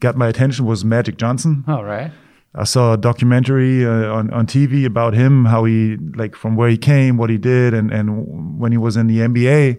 got 0.00 0.16
my 0.16 0.28
attention 0.28 0.66
was 0.66 0.84
Magic 0.84 1.16
Johnson. 1.16 1.64
All 1.68 1.84
right. 1.84 2.10
I 2.56 2.64
saw 2.64 2.92
a 2.92 2.96
documentary 2.96 3.84
uh, 3.84 4.12
on 4.18 4.30
on 4.32 4.46
TV 4.46 4.84
about 4.86 5.14
him, 5.14 5.44
how 5.46 5.64
he 5.64 5.96
like 6.16 6.36
from 6.36 6.54
where 6.56 6.68
he 6.70 6.76
came, 6.78 7.16
what 7.16 7.30
he 7.30 7.38
did, 7.38 7.74
and 7.74 7.92
and 7.92 8.58
when 8.60 8.72
he 8.72 8.78
was 8.78 8.96
in 8.96 9.06
the 9.08 9.18
NBA. 9.18 9.78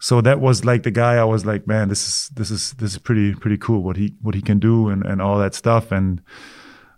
So 0.00 0.20
that 0.20 0.40
was 0.40 0.64
like 0.64 0.82
the 0.84 0.90
guy 0.92 1.16
I 1.16 1.24
was 1.24 1.44
like, 1.44 1.66
man, 1.66 1.88
this 1.88 2.06
is 2.06 2.28
this 2.36 2.50
is 2.50 2.72
this 2.74 2.92
is 2.92 2.98
pretty 2.98 3.34
pretty 3.34 3.58
cool 3.58 3.82
what 3.82 3.96
he 3.96 4.14
what 4.22 4.34
he 4.34 4.40
can 4.42 4.58
do 4.60 4.88
and 4.88 5.04
and 5.04 5.20
all 5.20 5.38
that 5.38 5.54
stuff. 5.54 5.90
And 5.92 6.20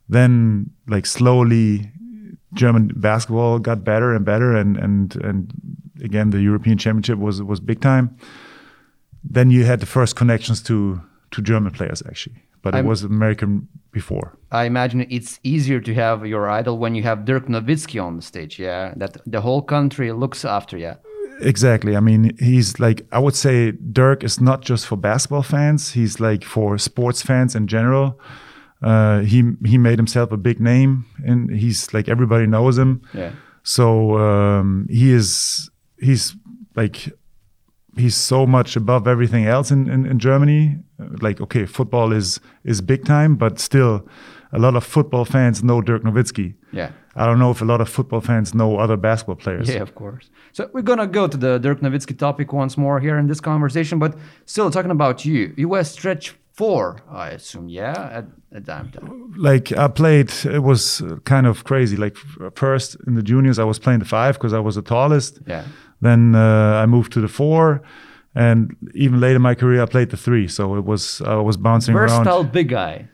then 0.09 0.71
like 0.89 1.07
slowly, 1.07 1.93
German 2.53 2.89
basketball 2.97 3.59
got 3.59 3.85
better 3.85 4.15
and 4.15 4.25
better, 4.25 4.55
and 4.57 4.77
and 4.77 5.17
and 5.25 5.51
again 6.05 6.31
the 6.31 6.41
European 6.43 6.77
Championship 6.79 7.19
was 7.19 7.43
was 7.43 7.61
big 7.61 7.81
time. 7.81 8.17
Then 9.33 9.51
you 9.51 9.65
had 9.65 9.81
the 9.81 9.87
first 9.87 10.17
connections 10.17 10.63
to 10.63 11.01
to 11.31 11.43
German 11.43 11.73
players 11.73 12.03
actually, 12.07 12.43
but 12.63 12.75
I'm- 12.75 12.85
it 12.85 12.89
was 12.89 13.03
American 13.05 13.69
before. 13.93 14.33
I 14.53 14.65
imagine 14.67 15.07
it's 15.11 15.39
easier 15.43 15.81
to 15.81 15.95
have 15.95 16.27
your 16.27 16.49
idol 16.61 16.79
when 16.79 16.95
you 16.95 17.03
have 17.05 17.25
Dirk 17.25 17.47
Nowitzki 17.49 17.99
on 18.03 18.17
the 18.17 18.23
stage. 18.23 18.59
Yeah, 18.59 18.93
that 18.97 19.17
the 19.27 19.41
whole 19.41 19.63
country 19.63 20.13
looks 20.13 20.45
after 20.45 20.77
you. 20.79 20.95
Exactly. 21.41 21.97
I 21.97 22.01
mean, 22.01 22.37
he's 22.39 22.79
like 22.79 23.07
I 23.13 23.19
would 23.19 23.35
say 23.35 23.73
Dirk 23.73 24.25
is 24.25 24.41
not 24.41 24.61
just 24.63 24.87
for 24.87 24.97
basketball 24.97 25.43
fans. 25.43 25.93
He's 25.93 26.21
like 26.21 26.45
for 26.45 26.79
sports 26.79 27.23
fans 27.23 27.55
in 27.55 27.67
general. 27.67 28.21
Uh, 28.83 29.21
he 29.21 29.53
he 29.65 29.79
made 29.79 29.99
himself 29.99 30.33
a 30.33 30.37
big 30.37 30.61
name, 30.61 31.05
and 31.27 31.51
he's 31.51 31.93
like 31.93 32.09
everybody 32.09 32.47
knows 32.47 32.79
him. 32.79 33.01
Yeah. 33.15 33.33
So 33.63 34.19
um, 34.19 34.87
he 34.91 35.13
is 35.13 35.71
he's 35.99 36.37
like 36.77 37.13
he's 37.97 38.17
so 38.17 38.47
much 38.47 38.77
above 38.77 39.07
everything 39.07 39.47
else 39.47 39.71
in, 39.71 39.89
in, 39.91 40.07
in 40.07 40.19
Germany. 40.19 40.77
Uh, 40.99 41.07
Like 41.21 41.41
okay, 41.43 41.67
football 41.67 42.13
is 42.13 42.41
is 42.65 42.81
big 42.83 43.05
time, 43.05 43.37
but 43.37 43.59
still, 43.59 44.07
a 44.53 44.59
lot 44.59 44.77
of 44.77 44.85
football 44.85 45.25
fans 45.25 45.63
know 45.63 45.83
Dirk 45.83 46.03
Nowitzki. 46.03 46.55
Yeah. 46.73 46.91
I 47.17 47.27
don't 47.27 47.39
know 47.39 47.51
if 47.51 47.61
a 47.61 47.65
lot 47.65 47.81
of 47.81 47.89
football 47.89 48.21
fans 48.21 48.55
know 48.55 48.79
other 48.79 48.97
basketball 48.97 49.37
players. 49.37 49.69
Yeah, 49.69 49.83
of 49.83 49.95
course. 49.95 50.31
So 50.53 50.71
we're 50.73 50.83
gonna 50.83 51.07
go 51.07 51.27
to 51.27 51.37
the 51.37 51.59
Dirk 51.59 51.81
Nowitzki 51.81 52.17
topic 52.17 52.53
once 52.53 52.77
more 52.77 53.01
here 53.01 53.19
in 53.19 53.27
this 53.27 53.41
conversation, 53.41 53.99
but 53.99 54.15
still 54.47 54.71
talking 54.71 54.91
about 54.93 55.25
you. 55.25 55.53
You 55.57 55.69
were 55.69 55.85
stretch 55.85 56.35
four, 56.53 57.03
I 57.11 57.31
assume. 57.31 57.69
Yeah, 57.69 58.11
at 58.13 58.27
at 58.55 58.65
that 58.67 58.93
time. 58.93 59.35
like 59.37 59.73
I 59.73 59.89
played, 59.89 60.31
it 60.45 60.63
was 60.63 61.03
kind 61.25 61.47
of 61.47 61.65
crazy. 61.65 61.97
Like 61.97 62.17
first 62.55 62.97
in 63.07 63.15
the 63.15 63.23
juniors, 63.23 63.59
I 63.59 63.65
was 63.65 63.79
playing 63.79 64.01
the 64.01 64.05
five 64.07 64.35
because 64.35 64.53
I 64.53 64.61
was 64.61 64.75
the 64.75 64.83
tallest. 64.83 65.41
Yeah. 65.47 65.65
Then 66.01 66.35
uh, 66.35 66.83
I 66.83 66.87
moved 66.87 67.13
to 67.13 67.21
the 67.21 67.29
four, 67.29 67.83
and 68.35 68.77
even 68.95 69.21
later 69.21 69.37
in 69.37 69.43
my 69.43 69.55
career, 69.55 69.83
I 69.83 69.87
played 69.87 70.11
the 70.11 70.17
three. 70.17 70.49
So 70.49 70.77
it 70.77 70.85
was 70.85 71.21
I 71.23 71.35
was 71.37 71.57
bouncing 71.57 71.95
Versatile 71.95 72.41
around. 72.43 72.53
big 72.53 72.69
guy. 72.69 73.09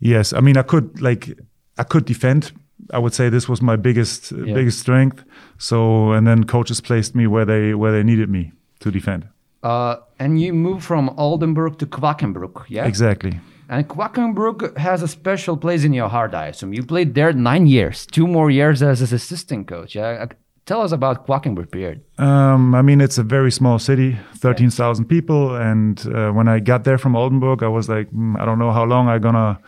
Yes, 0.00 0.32
I 0.32 0.40
mean 0.40 0.56
I 0.56 0.62
could 0.62 1.00
like 1.00 1.38
I 1.78 1.84
could 1.84 2.04
defend. 2.04 2.52
I 2.92 2.98
would 2.98 3.14
say 3.14 3.28
this 3.30 3.48
was 3.48 3.60
my 3.62 3.76
biggest 3.76 4.32
uh, 4.32 4.36
Yeah. 4.44 4.54
biggest 4.54 4.78
strength. 4.78 5.24
So 5.58 6.12
and 6.12 6.26
then 6.26 6.44
coaches 6.44 6.80
placed 6.80 7.14
me 7.14 7.26
where 7.26 7.44
they 7.44 7.74
where 7.74 7.92
they 7.92 8.02
needed 8.02 8.28
me 8.28 8.52
to 8.80 8.90
defend. 8.90 9.22
Uh, 9.62 9.96
and 10.18 10.40
you 10.40 10.52
moved 10.54 10.84
from 10.84 11.10
Oldenburg 11.16 11.78
to 11.78 11.86
Quakenbrück, 11.86 12.64
yeah? 12.68 12.86
Exactly. 12.86 13.40
And 13.68 13.86
Quakenbrück 13.88 14.76
has 14.76 15.02
a 15.02 15.08
special 15.08 15.56
place 15.56 15.84
in 15.84 15.92
your 15.92 16.08
heart, 16.08 16.32
I 16.34 16.46
assume. 16.48 16.72
You 16.72 16.84
played 16.84 17.14
there 17.14 17.32
nine 17.32 17.66
years, 17.66 18.06
two 18.06 18.26
more 18.26 18.50
years 18.50 18.82
as 18.82 19.00
an 19.02 19.14
assistant 19.16 19.66
coach. 19.68 19.94
Yeah? 19.96 20.22
Uh, 20.22 20.26
Tell 20.66 20.82
us 20.82 20.92
about 20.92 21.26
Quakenbrück 21.26 21.70
period. 21.70 22.02
Um, 22.18 22.74
I 22.74 22.82
mean, 22.82 23.00
it's 23.00 23.16
a 23.18 23.22
very 23.22 23.50
small 23.50 23.78
city, 23.78 24.18
13,000 24.36 25.06
people. 25.06 25.56
And 25.56 25.98
uh, 26.14 26.30
when 26.32 26.46
I 26.46 26.60
got 26.60 26.84
there 26.84 26.98
from 26.98 27.16
Oldenburg, 27.16 27.62
I 27.62 27.68
was 27.68 27.88
like, 27.88 28.10
"Hmm, 28.10 28.36
I 28.36 28.44
don't 28.44 28.58
know 28.58 28.70
how 28.70 28.84
long 28.84 29.08
I'm 29.08 29.20
going 29.22 29.34
to 29.34 29.58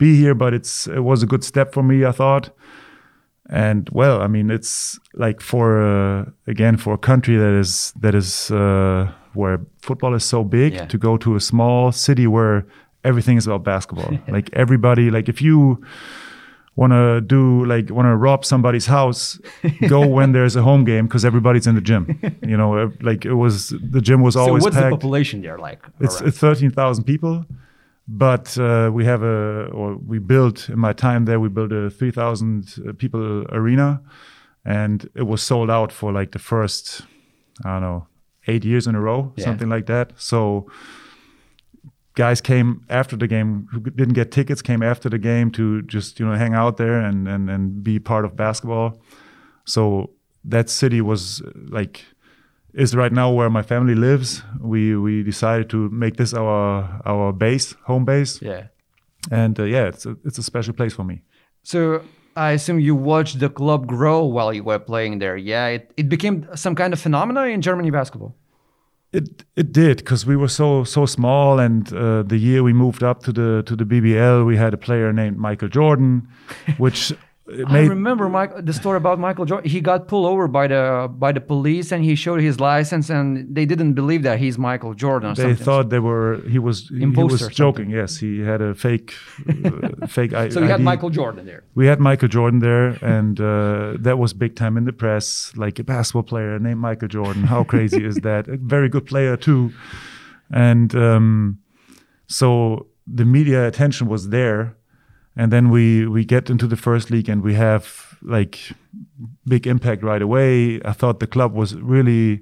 be 0.00 0.16
here, 0.22 0.34
but 0.34 0.52
it's 0.54 0.86
it 0.88 1.04
was 1.04 1.22
a 1.22 1.26
good 1.26 1.44
step 1.44 1.72
for 1.72 1.82
me, 1.82 2.04
I 2.04 2.12
thought. 2.12 2.50
And 3.52 3.88
well, 3.92 4.22
I 4.22 4.28
mean, 4.28 4.50
it's 4.50 4.98
like 5.14 5.40
for, 5.42 5.66
uh, 5.82 6.24
again, 6.46 6.76
for 6.76 6.94
a 6.94 6.98
country 6.98 7.36
that 7.36 7.52
is, 7.60 7.92
that 8.00 8.14
is 8.14 8.50
uh, 8.50 9.10
where 9.34 9.58
football 9.82 10.14
is 10.14 10.24
so 10.24 10.44
big, 10.44 10.72
Yeah. 10.72 10.86
to 10.86 10.98
go 10.98 11.16
to 11.18 11.34
a 11.36 11.40
small 11.40 11.92
city 11.92 12.26
where 12.26 12.64
everything 13.02 13.36
is 13.38 13.46
about 13.48 13.64
basketball. 13.64 14.12
like 14.36 14.50
everybody, 14.52 15.10
like 15.10 15.28
if 15.28 15.42
you, 15.42 15.78
want 16.76 16.92
to 16.92 17.20
do 17.20 17.64
like 17.66 17.90
want 17.90 18.06
to 18.06 18.16
rob 18.16 18.44
somebody's 18.44 18.86
house 18.86 19.40
go 19.88 20.06
when 20.16 20.32
there's 20.32 20.56
a 20.56 20.62
home 20.62 20.84
game 20.84 21.04
because 21.06 21.24
everybody's 21.26 21.66
in 21.66 21.74
the 21.74 21.80
gym 21.90 22.04
you 22.52 22.56
know 22.56 22.90
like 23.02 23.26
it 23.26 23.34
was 23.34 23.74
the 23.96 24.00
gym 24.00 24.22
was 24.22 24.36
always 24.36 24.62
So 24.62 24.66
what's 24.70 24.76
the 24.80 24.88
population 24.88 25.42
there 25.42 25.58
like? 25.58 25.80
it's 26.00 26.20
13,000 26.20 27.04
people 27.04 27.44
but 28.12 28.58
uh, 28.58 28.90
we 28.92 29.04
have 29.04 29.22
a 29.22 29.68
or 29.72 29.96
we 29.96 30.18
built 30.18 30.68
in 30.68 30.78
my 30.78 30.92
time 30.92 31.24
there 31.26 31.38
we 31.38 31.48
built 31.48 31.70
a 31.72 31.90
3,000 31.90 32.96
people 32.98 33.46
arena. 33.52 34.00
And 34.64 35.08
it 35.14 35.26
was 35.26 35.42
sold 35.42 35.70
out 35.70 35.92
for 35.92 36.12
like 36.12 36.30
the 36.32 36.38
first 36.38 37.02
i 37.64 37.68
don't 37.72 37.82
know 37.82 38.06
8 38.48 38.64
years 38.64 38.86
in 38.86 38.94
a 38.94 39.00
row 39.00 39.32
Yeah. 39.36 39.44
something 39.44 39.68
like 39.70 39.86
that. 39.86 40.12
So 40.16 40.66
guys 42.14 42.40
came 42.40 42.80
after 42.88 43.16
the 43.16 43.26
game 43.28 43.66
who 43.72 43.80
didn't 43.80 44.14
get 44.14 44.30
tickets 44.30 44.62
came 44.62 44.82
after 44.82 45.08
the 45.08 45.18
game 45.18 45.50
to 45.52 45.82
just 45.82 46.18
you 46.20 46.26
know 46.26 46.34
hang 46.36 46.54
out 46.54 46.76
there 46.76 47.00
and 47.00 47.28
and, 47.28 47.48
and 47.50 47.82
be 47.82 47.98
part 48.00 48.24
of 48.24 48.34
basketball. 48.36 49.00
So 49.64 50.10
that 50.50 50.68
city 50.70 51.00
was 51.00 51.40
uh, 51.42 51.50
like 51.78 52.04
is 52.74 52.94
right 52.94 53.12
now 53.12 53.30
where 53.30 53.50
my 53.50 53.62
family 53.62 53.94
lives 53.94 54.42
we 54.60 54.96
we 54.96 55.22
decided 55.22 55.68
to 55.68 55.88
make 55.90 56.16
this 56.16 56.34
our 56.34 57.00
our 57.04 57.32
base 57.32 57.74
home 57.84 58.04
base 58.04 58.40
yeah. 58.42 58.66
and 59.30 59.58
uh, 59.58 59.64
yeah 59.64 59.88
it's 59.88 60.06
a, 60.06 60.16
it's 60.24 60.38
a 60.38 60.42
special 60.42 60.74
place 60.74 60.94
for 60.94 61.04
me 61.04 61.22
So 61.62 62.02
I 62.36 62.52
assume 62.52 62.80
you 62.80 62.94
watched 62.94 63.38
the 63.38 63.48
club 63.48 63.86
grow 63.86 64.24
while 64.24 64.52
you 64.52 64.64
were 64.64 64.78
playing 64.78 65.18
there. 65.18 65.36
Yeah, 65.36 65.66
it, 65.66 65.92
it 65.96 66.08
became 66.08 66.46
some 66.54 66.74
kind 66.74 66.92
of 66.92 67.00
phenomena 67.00 67.42
in 67.44 67.60
Germany 67.60 67.90
basketball. 67.90 68.36
It 69.12 69.44
it 69.56 69.72
did 69.72 69.98
because 69.98 70.24
we 70.24 70.36
were 70.36 70.48
so 70.48 70.84
so 70.84 71.04
small, 71.04 71.58
and 71.58 71.92
uh, 71.92 72.22
the 72.22 72.36
year 72.36 72.62
we 72.62 72.72
moved 72.72 73.02
up 73.02 73.22
to 73.24 73.32
the 73.32 73.62
to 73.66 73.74
the 73.74 73.84
BBL, 73.84 74.46
we 74.46 74.56
had 74.56 74.72
a 74.72 74.76
player 74.76 75.12
named 75.12 75.36
Michael 75.36 75.68
Jordan, 75.68 76.28
which 76.78 77.12
I 77.66 77.80
remember 77.86 78.28
Mike, 78.28 78.52
the 78.64 78.72
story 78.72 78.96
about 78.96 79.18
Michael 79.18 79.44
Jordan. 79.44 79.68
He 79.70 79.80
got 79.80 80.06
pulled 80.08 80.26
over 80.26 80.46
by 80.48 80.66
the 80.68 81.10
by 81.24 81.32
the 81.32 81.40
police, 81.40 81.90
and 81.92 82.04
he 82.04 82.14
showed 82.14 82.40
his 82.40 82.60
license, 82.60 83.10
and 83.10 83.54
they 83.54 83.66
didn't 83.66 83.94
believe 83.94 84.22
that 84.22 84.38
he's 84.38 84.56
Michael 84.58 84.94
Jordan. 84.94 85.30
Or 85.30 85.34
they 85.34 85.42
something. 85.42 85.64
thought 85.64 85.90
they 85.90 85.98
were 85.98 86.40
he 86.48 86.58
was 86.58 86.88
he, 86.88 86.96
he 86.98 87.02
Imposter 87.02 87.46
was 87.46 87.54
joking. 87.54 87.90
Yes, 87.90 88.18
he 88.18 88.40
had 88.40 88.60
a 88.60 88.74
fake 88.74 89.14
uh, 89.48 90.06
fake 90.16 90.32
I- 90.32 90.48
so. 90.50 90.60
You 90.60 90.66
had 90.66 90.80
Michael 90.80 91.10
Jordan 91.10 91.44
there. 91.46 91.62
we 91.74 91.86
had 91.86 91.98
Michael 92.00 92.28
Jordan 92.28 92.60
there, 92.60 92.88
and 93.02 93.40
uh, 93.40 93.94
that 93.98 94.18
was 94.18 94.32
big 94.32 94.54
time 94.54 94.76
in 94.76 94.84
the 94.84 94.92
press. 94.92 95.52
Like 95.56 95.78
a 95.78 95.84
basketball 95.84 96.22
player 96.22 96.58
named 96.58 96.80
Michael 96.80 97.08
Jordan. 97.08 97.44
How 97.44 97.64
crazy 97.64 98.04
is 98.04 98.16
that? 98.28 98.48
A 98.48 98.56
very 98.58 98.88
good 98.88 99.06
player 99.06 99.36
too, 99.36 99.72
and 100.52 100.94
um, 100.94 101.58
so 102.26 102.86
the 103.06 103.24
media 103.24 103.66
attention 103.66 104.06
was 104.08 104.28
there, 104.28 104.76
and 105.40 105.50
then 105.52 105.70
we 105.70 106.06
we 106.06 106.24
get 106.24 106.50
into 106.50 106.66
the 106.66 106.76
first 106.76 107.10
league 107.10 107.30
and 107.32 107.42
we 107.42 107.54
have 107.54 107.84
like 108.22 108.56
big 109.44 109.66
impact 109.66 110.02
right 110.02 110.22
away. 110.22 110.80
I 110.84 110.92
thought 110.92 111.18
the 111.18 111.26
club 111.26 111.54
was 111.54 111.74
really 111.74 112.40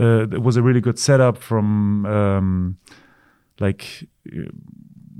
uh, 0.00 0.26
it 0.32 0.42
was 0.42 0.56
a 0.56 0.62
really 0.62 0.80
good 0.80 0.98
setup 0.98 1.38
from 1.38 2.04
um, 2.06 2.76
like 3.60 4.08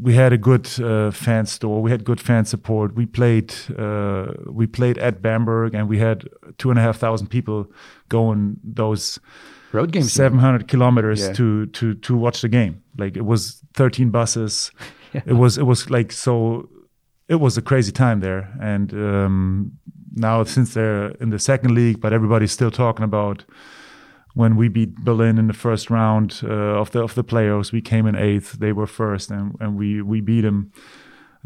we 0.02 0.14
had 0.14 0.32
a 0.32 0.38
good 0.38 0.66
uh, 0.80 1.10
fan 1.10 1.46
store. 1.46 1.82
We 1.82 1.90
had 1.90 2.04
good 2.04 2.20
fan 2.20 2.44
support. 2.44 2.94
We 2.96 3.06
played 3.06 3.52
uh, 3.78 4.26
we 4.60 4.66
played 4.66 4.98
at 4.98 5.20
Bamberg, 5.22 5.74
and 5.74 5.88
we 5.88 5.98
had 5.98 6.28
two 6.56 6.70
and 6.70 6.78
a 6.78 6.82
half 6.82 6.98
thousand 6.98 7.28
people 7.28 7.66
going 8.08 8.56
those 8.76 9.20
Road 9.72 9.92
games. 9.92 10.12
seven 10.12 10.38
hundred 10.38 10.66
kilometers 10.68 11.20
Yeah. 11.20 11.32
to 11.34 11.66
to 11.66 11.94
to 11.94 12.16
watch 12.16 12.40
the 12.40 12.48
game. 12.48 12.74
Like 12.98 13.16
it 13.18 13.24
was 13.24 13.62
thirteen 13.74 14.10
buses. 14.10 14.70
It 15.26 15.36
was 15.36 15.56
it 15.58 15.64
was 15.66 15.88
like 15.90 16.12
so. 16.12 16.68
It 17.28 17.40
was 17.40 17.58
a 17.58 17.62
crazy 17.62 17.92
time 17.92 18.20
there, 18.20 18.50
and 18.60 18.92
um, 18.94 19.72
now 20.14 20.44
since 20.44 20.72
they're 20.72 21.08
in 21.20 21.30
the 21.30 21.38
second 21.38 21.74
league, 21.74 22.00
but 22.00 22.12
everybody's 22.12 22.52
still 22.52 22.70
talking 22.70 23.04
about 23.04 23.44
when 24.34 24.56
we 24.56 24.68
beat 24.68 24.94
Berlin 24.96 25.36
in 25.36 25.46
the 25.46 25.52
first 25.52 25.90
round 25.90 26.40
uh, 26.42 26.80
of 26.80 26.90
the 26.92 27.02
of 27.02 27.14
the 27.14 27.24
playoffs. 27.24 27.72
We 27.72 27.82
came 27.82 28.06
in 28.06 28.16
eighth; 28.16 28.58
they 28.60 28.72
were 28.72 28.86
first, 28.86 29.30
and 29.30 29.54
and 29.60 29.76
we 29.76 30.00
we 30.00 30.20
beat 30.20 30.42
them. 30.42 30.72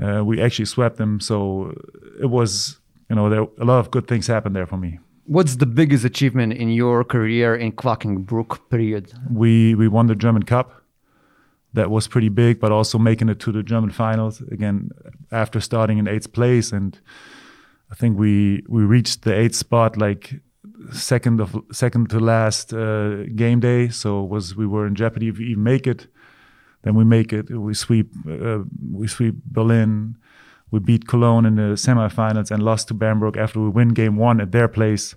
Uh, 0.03 0.25
we 0.25 0.41
actually 0.41 0.67
swept 0.67 0.97
them, 0.99 1.21
so 1.21 1.75
it 2.21 2.27
was 2.27 2.79
you 3.11 3.17
know 3.17 3.29
there 3.29 3.47
a 3.61 3.65
lot 3.65 3.79
of 3.79 3.91
good 3.91 4.07
things 4.07 4.27
happened 4.27 4.55
there 4.55 4.67
for 4.67 4.77
me. 4.77 4.99
What's 5.25 5.57
the 5.57 5.67
biggest 5.67 6.05
achievement 6.05 6.53
in 6.53 6.71
your 6.71 7.05
career 7.05 7.57
in 7.57 7.73
Quakenbrück 7.73 8.59
period? 8.71 9.13
we 9.31 9.75
we 9.75 9.89
won 9.89 10.07
the 10.07 10.15
German 10.15 10.43
Cup. 10.45 10.82
That 11.75 11.91
was 11.91 12.07
pretty 12.07 12.29
big, 12.29 12.61
but 12.61 12.71
also 12.71 12.99
making 12.99 13.31
it 13.31 13.39
to 13.41 13.53
the 13.53 13.63
German 13.63 13.91
finals 13.91 14.43
again 14.43 14.91
after 15.31 15.61
starting 15.61 15.99
in 15.99 16.07
eighth 16.07 16.33
place, 16.33 16.71
and 16.71 17.01
I 17.91 17.95
think 17.95 18.19
we 18.19 18.63
we 18.69 18.83
reached 18.83 19.23
the 19.23 19.35
eighth 19.35 19.57
spot 19.57 19.97
like 19.97 20.41
second 20.93 21.41
of 21.41 21.57
second 21.73 22.11
to 22.11 22.21
last 22.21 22.73
uh, 22.73 23.25
game 23.35 23.61
day. 23.61 23.89
So 23.89 24.23
was 24.23 24.55
we 24.57 24.67
were 24.67 24.87
in 24.87 24.95
jeopardy 24.95 25.29
if 25.29 25.39
we 25.39 25.47
even 25.47 25.63
make 25.63 25.87
it. 25.87 26.07
Then 26.83 26.95
we 26.95 27.05
make 27.05 27.33
it. 27.33 27.51
We 27.51 27.75
sweep 27.75 28.13
uh, 28.29 28.65
we 28.93 29.07
sweep 29.09 29.35
Berlin. 29.45 30.17
We 30.71 30.81
beat 30.81 31.07
Cologne 31.07 31.47
in 31.47 31.57
the 31.57 31.77
semifinals 31.77 32.51
and 32.51 32.63
lost 32.63 32.89
to 32.89 32.95
Bamberg 32.95 33.37
after 33.37 33.61
we 33.61 33.69
win 33.69 33.89
game 33.89 34.17
one 34.17 34.41
at 34.41 34.53
their 34.53 34.69
place. 34.69 35.15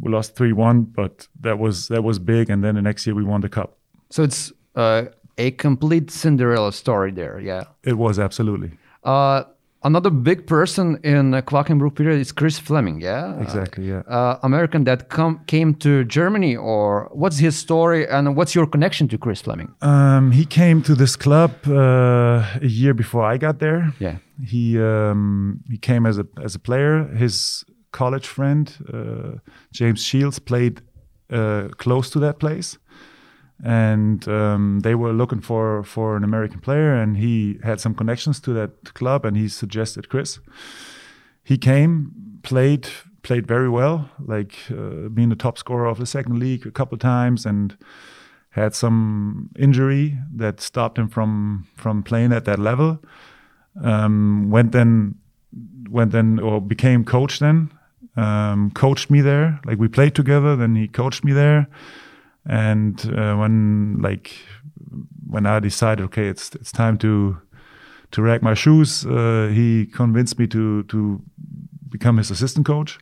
We 0.00 0.10
lost 0.12 0.36
three 0.36 0.52
one, 0.52 0.82
but 0.82 1.28
that 1.40 1.58
was 1.58 1.88
that 1.88 2.02
was 2.04 2.18
big. 2.18 2.50
And 2.50 2.62
then 2.62 2.74
the 2.74 2.82
next 2.82 3.06
year 3.06 3.14
we 3.14 3.24
won 3.24 3.40
the 3.40 3.48
cup. 3.48 3.78
So 4.10 4.22
it's 4.22 4.52
uh, 4.74 5.06
a 5.38 5.50
complete 5.52 6.10
Cinderella 6.10 6.72
story 6.72 7.12
there. 7.12 7.40
Yeah. 7.40 7.64
It 7.84 7.96
was 7.96 8.18
absolutely 8.18 8.70
Uh, 9.04 9.42
another 9.82 10.10
big 10.10 10.46
person 10.46 10.98
in 11.04 11.30
the 11.30 11.42
Quakenbrück 11.42 11.94
period 11.94 12.20
is 12.20 12.32
Chris 12.32 12.58
Fleming. 12.58 13.00
Yeah. 13.02 13.40
exactly 13.40 13.84
yeah. 13.88 14.02
Uh, 14.08 14.38
American 14.42 14.84
that 14.84 15.08
come 15.08 15.40
came 15.46 15.74
to 15.74 16.04
Germany, 16.04 16.56
or 16.56 17.08
what's 17.12 17.38
his 17.38 17.56
story, 17.56 18.06
and 18.08 18.34
what's 18.36 18.54
your 18.54 18.66
connection 18.66 19.08
to 19.08 19.18
Chris 19.18 19.42
Fleming? 19.42 19.68
Um, 19.82 20.32
he 20.32 20.44
came 20.44 20.82
to 20.82 20.94
this 20.94 21.16
club 21.16 21.50
uh, 21.66 22.42
a 22.62 22.66
year 22.66 22.94
before 22.94 23.34
I 23.34 23.38
got 23.38 23.58
there. 23.58 23.92
Yeah. 24.00 24.16
He 24.44 24.78
um, 24.80 25.60
he 25.70 25.78
came 25.78 26.08
as 26.08 26.18
a 26.18 26.24
as 26.44 26.54
a 26.54 26.58
player. 26.58 27.04
His 27.16 27.64
college 27.90 28.26
friend 28.26 28.68
uh, 28.92 29.38
James 29.70 30.02
Shields 30.02 30.38
played 30.40 30.80
uh, 31.32 31.68
close 31.76 32.10
to 32.10 32.18
that 32.20 32.38
place, 32.38 32.78
and 33.64 34.26
um, 34.28 34.80
they 34.80 34.94
were 34.94 35.12
looking 35.12 35.40
for 35.40 35.82
for 35.82 36.16
an 36.16 36.24
American 36.24 36.60
player, 36.60 36.94
and 36.94 37.16
he 37.16 37.58
had 37.62 37.80
some 37.80 37.94
connections 37.94 38.40
to 38.40 38.52
that 38.52 38.94
club, 38.94 39.24
and 39.24 39.36
he 39.36 39.48
suggested 39.48 40.08
Chris. 40.08 40.38
He 41.42 41.56
came, 41.56 42.40
played 42.42 42.88
played 43.22 43.46
very 43.46 43.68
well, 43.68 44.08
like 44.20 44.54
uh, 44.70 45.08
being 45.08 45.30
the 45.30 45.36
top 45.36 45.58
scorer 45.58 45.86
of 45.86 45.98
the 45.98 46.06
second 46.06 46.38
league 46.38 46.66
a 46.66 46.70
couple 46.70 46.98
times, 46.98 47.46
and 47.46 47.76
had 48.50 48.74
some 48.74 49.50
injury 49.58 50.18
that 50.34 50.60
stopped 50.60 50.98
him 50.98 51.08
from 51.08 51.66
from 51.76 52.02
playing 52.02 52.32
at 52.32 52.44
that 52.44 52.58
level. 52.58 52.98
Um, 53.82 54.50
went 54.50 54.72
then 54.72 55.16
went 55.90 56.12
then 56.12 56.38
or 56.38 56.60
became 56.60 57.04
coach 57.04 57.38
then. 57.38 57.70
Um, 58.16 58.70
coached 58.70 59.10
me 59.10 59.20
there. 59.20 59.60
Like 59.64 59.78
we 59.78 59.88
played 59.88 60.14
together. 60.14 60.56
Then 60.56 60.74
he 60.74 60.88
coached 60.88 61.24
me 61.24 61.32
there. 61.32 61.68
And 62.48 63.00
uh, 63.16 63.36
when 63.36 64.00
like 64.00 64.32
when 65.28 65.46
I 65.46 65.60
decided, 65.60 66.04
okay, 66.06 66.28
it's 66.28 66.54
it's 66.54 66.72
time 66.72 66.96
to 66.98 67.38
to 68.12 68.22
rack 68.22 68.42
my 68.42 68.54
shoes, 68.54 69.04
uh, 69.04 69.50
he 69.52 69.86
convinced 69.86 70.38
me 70.38 70.46
to 70.48 70.84
to 70.84 71.20
become 71.88 72.18
his 72.18 72.30
assistant 72.30 72.66
coach 72.66 72.98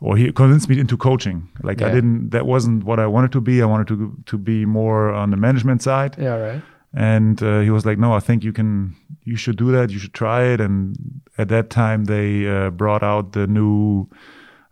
or 0.00 0.16
he 0.16 0.32
convinced 0.32 0.68
me 0.68 0.78
into 0.78 0.96
coaching. 0.96 1.48
Like 1.62 1.82
I 1.82 1.90
didn't. 1.90 2.30
That 2.30 2.46
wasn't 2.46 2.84
what 2.84 3.00
I 3.00 3.06
wanted 3.06 3.32
to 3.32 3.40
be. 3.40 3.62
I 3.62 3.66
wanted 3.66 3.88
to 3.88 4.16
to 4.26 4.38
be 4.38 4.64
more 4.64 5.12
on 5.12 5.30
the 5.30 5.36
management 5.36 5.82
side. 5.82 6.16
Yeah, 6.18 6.36
right. 6.36 6.62
And 6.94 7.42
uh, 7.42 7.60
he 7.60 7.70
was 7.70 7.84
like, 7.84 7.98
"No, 7.98 8.12
I 8.12 8.20
think 8.20 8.44
you 8.44 8.52
can. 8.52 8.94
You 9.24 9.36
should 9.36 9.56
do 9.56 9.72
that. 9.72 9.90
You 9.90 9.98
should 9.98 10.14
try 10.14 10.44
it." 10.44 10.60
And 10.60 10.96
at 11.36 11.48
that 11.48 11.68
time, 11.70 12.04
they 12.04 12.46
uh, 12.46 12.70
brought 12.70 13.02
out 13.02 13.32
the 13.32 13.46
new 13.46 14.08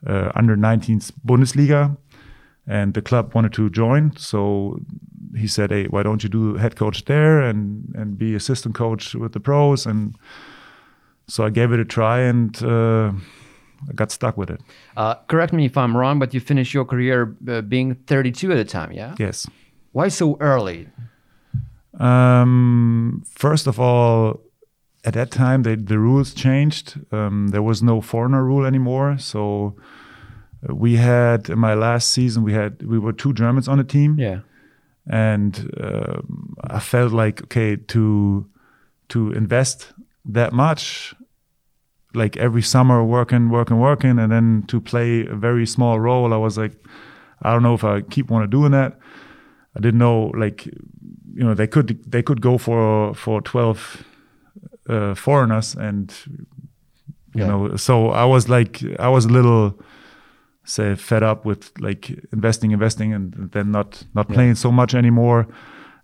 uh, 0.06 0.30
under 0.34 0.56
19s 0.56 1.12
Bundesliga, 1.26 1.96
and 2.66 2.94
the 2.94 3.02
club 3.02 3.34
wanted 3.34 3.52
to 3.54 3.70
join. 3.70 4.16
So 4.16 4.80
he 5.36 5.46
said, 5.46 5.70
"Hey, 5.70 5.86
why 5.86 6.02
don't 6.02 6.22
you 6.22 6.28
do 6.28 6.54
head 6.56 6.76
coach 6.76 7.04
there 7.04 7.40
and 7.40 7.94
and 7.96 8.18
be 8.18 8.34
assistant 8.34 8.74
coach 8.74 9.14
with 9.14 9.32
the 9.32 9.40
pros?" 9.40 9.86
And 9.86 10.14
so 11.28 11.44
I 11.44 11.50
gave 11.50 11.72
it 11.72 11.80
a 11.80 11.84
try, 11.84 12.20
and 12.20 12.62
uh, 12.62 13.12
I 13.88 13.92
got 13.94 14.10
stuck 14.10 14.36
with 14.36 14.50
it. 14.50 14.60
Uh, 14.96 15.14
correct 15.26 15.52
me 15.52 15.64
if 15.64 15.76
I'm 15.76 15.96
wrong, 15.96 16.18
but 16.18 16.32
you 16.34 16.40
finished 16.40 16.74
your 16.74 16.84
career 16.84 17.36
uh, 17.48 17.60
being 17.62 17.94
32 18.06 18.52
at 18.52 18.56
the 18.56 18.64
time. 18.64 18.92
Yeah. 18.92 19.14
Yes. 19.18 19.46
Why 19.92 20.08
so 20.08 20.36
early? 20.40 20.88
Um, 21.98 23.24
first 23.26 23.66
of 23.66 23.80
all, 23.80 24.40
at 25.04 25.14
that 25.14 25.30
time, 25.30 25.62
they, 25.62 25.76
the 25.76 25.98
rules 25.98 26.34
changed. 26.34 27.00
Um, 27.12 27.48
there 27.48 27.62
was 27.62 27.82
no 27.82 28.00
foreigner 28.00 28.44
rule 28.44 28.66
anymore. 28.66 29.18
So 29.18 29.74
uh, 29.78 29.82
we 30.62 30.96
had 30.96 31.48
in 31.48 31.58
my 31.58 31.74
last 31.74 32.10
season, 32.12 32.42
we 32.44 32.52
had 32.52 32.82
we 32.82 32.98
were 32.98 33.12
two 33.12 33.32
Germans 33.32 33.68
on 33.68 33.78
the 33.78 33.84
team, 33.84 34.16
Yeah. 34.18 34.40
and 35.06 35.70
um, 35.80 36.54
I 36.70 36.78
felt 36.80 37.12
like 37.12 37.42
okay 37.42 37.76
to 37.76 38.46
to 39.08 39.32
invest 39.32 39.92
that 40.32 40.52
much, 40.52 41.14
like 42.14 42.36
every 42.36 42.62
summer 42.62 43.04
working, 43.04 43.50
working, 43.50 43.78
working, 43.78 44.18
and 44.18 44.30
then 44.32 44.64
to 44.66 44.80
play 44.80 45.26
a 45.26 45.34
very 45.36 45.66
small 45.66 46.00
role. 46.00 46.32
I 46.34 46.36
was 46.38 46.56
like, 46.58 46.72
I 47.42 47.52
don't 47.52 47.62
know 47.62 47.74
if 47.74 47.84
I 47.84 48.00
keep 48.00 48.30
want 48.30 48.42
to 48.50 48.56
doing 48.56 48.72
that. 48.72 48.98
I 49.76 49.80
didn't 49.80 49.98
know 49.98 50.32
like 50.38 50.66
you 51.34 51.44
know 51.44 51.54
they 51.54 51.66
could 51.68 52.02
they 52.10 52.22
could 52.22 52.40
go 52.40 52.58
for 52.58 53.14
for 53.14 53.40
12 53.42 54.04
uh, 54.88 55.14
foreigners 55.14 55.74
and 55.76 56.10
you 57.34 57.42
Yeah. 57.42 57.46
know 57.48 57.76
so 57.76 58.08
I 58.10 58.24
was 58.24 58.48
like 58.48 58.82
I 58.98 59.08
was 59.08 59.26
a 59.26 59.28
little 59.28 59.78
say 60.66 60.94
fed 60.96 61.22
up 61.22 61.44
with 61.44 61.70
like 61.80 62.10
investing 62.32 62.72
investing 62.72 63.12
and 63.14 63.50
then 63.52 63.70
not 63.70 64.04
not 64.14 64.26
playing 64.28 64.54
so 64.56 64.70
much 64.72 64.94
anymore 64.94 65.46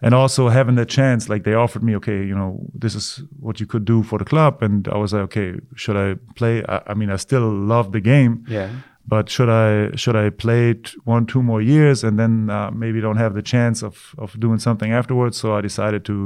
and 0.04 0.14
also 0.14 0.48
having 0.48 0.76
the 0.76 0.86
chance 0.86 1.28
like 1.32 1.42
they 1.44 1.54
offered 1.54 1.82
me 1.82 1.96
okay 1.96 2.24
you 2.30 2.34
know 2.34 2.58
this 2.82 2.94
is 2.94 3.22
what 3.40 3.58
you 3.60 3.66
could 3.66 3.84
do 3.84 4.02
for 4.02 4.18
the 4.18 4.24
club 4.24 4.62
and 4.62 4.86
I 4.88 4.96
was 4.96 5.12
like 5.12 5.22
okay 5.22 5.54
should 5.74 5.96
I 5.96 6.16
play 6.36 6.62
I, 6.68 6.80
I 6.90 6.94
mean 6.94 7.10
I 7.10 7.16
still 7.18 7.48
love 7.50 7.90
the 7.92 8.00
game 8.00 8.32
Yeah. 8.48 8.68
but 9.06 9.28
should 9.28 9.48
I 9.48 9.96
should 9.96 10.16
I 10.16 10.30
play 10.30 10.74
t- 10.74 10.96
one 11.04 11.26
two 11.26 11.42
more 11.42 11.62
years 11.62 12.04
and 12.04 12.18
then 12.18 12.48
uh, 12.50 12.70
maybe 12.70 13.00
don't 13.00 13.18
have 13.18 13.34
the 13.34 13.42
chance 13.42 13.82
of 13.86 14.14
of 14.18 14.38
doing 14.38 14.58
something 14.60 14.92
afterwards? 14.92 15.36
So 15.40 15.56
I 15.58 15.60
decided 15.60 16.04
to 16.04 16.16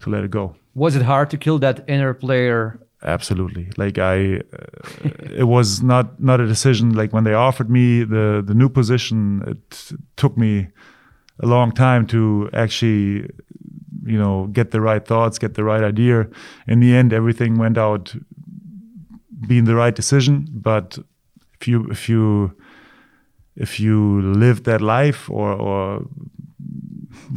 to 0.00 0.10
let 0.10 0.24
it 0.24 0.30
go. 0.30 0.54
Was 0.74 0.94
it 0.96 1.02
hard 1.02 1.28
to 1.30 1.36
kill 1.36 1.58
that 1.60 1.84
inner 1.88 2.14
player? 2.14 2.78
Absolutely, 3.04 3.70
like 3.76 3.96
I, 3.98 4.38
uh, 4.38 5.08
it 5.22 5.46
was 5.46 5.82
not 5.82 6.20
not 6.20 6.40
a 6.40 6.46
decision. 6.46 6.94
Like 6.94 7.12
when 7.12 7.22
they 7.22 7.32
offered 7.32 7.70
me 7.70 8.02
the 8.02 8.42
the 8.44 8.54
new 8.54 8.68
position, 8.68 9.42
it 9.46 9.92
took 10.16 10.36
me 10.36 10.68
a 11.40 11.46
long 11.46 11.70
time 11.70 12.06
to 12.08 12.50
actually, 12.52 13.30
you 14.04 14.18
know, 14.18 14.48
get 14.48 14.72
the 14.72 14.80
right 14.80 15.06
thoughts, 15.06 15.38
get 15.38 15.54
the 15.54 15.62
right 15.62 15.84
idea. 15.84 16.26
In 16.66 16.80
the 16.80 16.92
end, 16.96 17.12
everything 17.12 17.56
went 17.56 17.78
out 17.78 18.16
being 19.46 19.64
the 19.64 19.76
right 19.76 19.94
decision. 19.94 20.48
But 20.50 20.98
if 21.60 21.68
you 21.68 21.86
if 21.90 22.08
you 22.08 22.52
if 23.54 23.78
you 23.78 24.22
live 24.22 24.64
that 24.64 24.80
life 24.80 25.30
or 25.30 25.52
or 25.52 26.04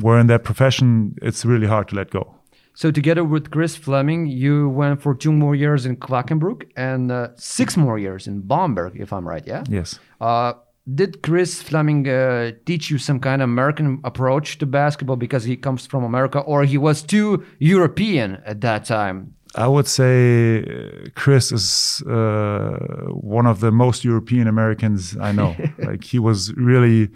were 0.02 0.20
in 0.20 0.26
that 0.28 0.44
profession, 0.44 1.16
it's 1.22 1.46
really 1.46 1.68
hard 1.68 1.88
to 1.90 1.96
let 1.96 2.10
go. 2.10 2.41
So 2.82 2.90
together 2.90 3.24
with 3.24 3.52
Chris 3.52 3.76
Fleming, 3.76 4.26
you 4.26 4.68
went 4.68 5.04
for 5.04 5.14
two 5.14 5.32
more 5.32 5.54
years 5.54 5.86
in 5.86 5.98
Quakenbrück 5.98 6.64
and 6.76 7.12
uh, 7.12 7.28
six 7.36 7.78
more 7.78 8.00
years 8.00 8.26
in 8.26 8.42
Bamberg, 8.42 9.00
if 9.00 9.14
I'm 9.14 9.28
right. 9.28 9.46
Yeah. 9.46 9.64
Yes. 9.70 10.00
Uh, 10.20 10.54
did 10.96 11.22
Chris 11.22 11.62
Fleming 11.62 12.10
uh, 12.10 12.54
teach 12.66 12.90
you 12.90 12.98
some 12.98 13.20
kind 13.20 13.44
of 13.44 13.50
American 13.50 14.02
approach 14.04 14.58
to 14.58 14.66
basketball 14.66 15.16
because 15.16 15.44
he 15.44 15.56
comes 15.56 15.86
from 15.86 16.04
America, 16.04 16.40
or 16.40 16.64
he 16.64 16.80
was 16.80 17.04
too 17.04 17.46
European 17.60 18.42
at 18.48 18.62
that 18.62 18.86
time? 18.86 19.36
I 19.54 19.68
would 19.68 19.88
say 19.88 20.64
uh, 20.64 21.10
Chris 21.14 21.52
is 21.52 22.02
uh, 22.08 22.80
one 23.12 23.46
of 23.46 23.60
the 23.60 23.72
most 23.72 24.04
European 24.04 24.48
Americans 24.48 25.16
I 25.22 25.34
know. 25.34 25.56
like 25.78 26.04
he 26.04 26.18
was 26.18 26.52
really 26.56 27.12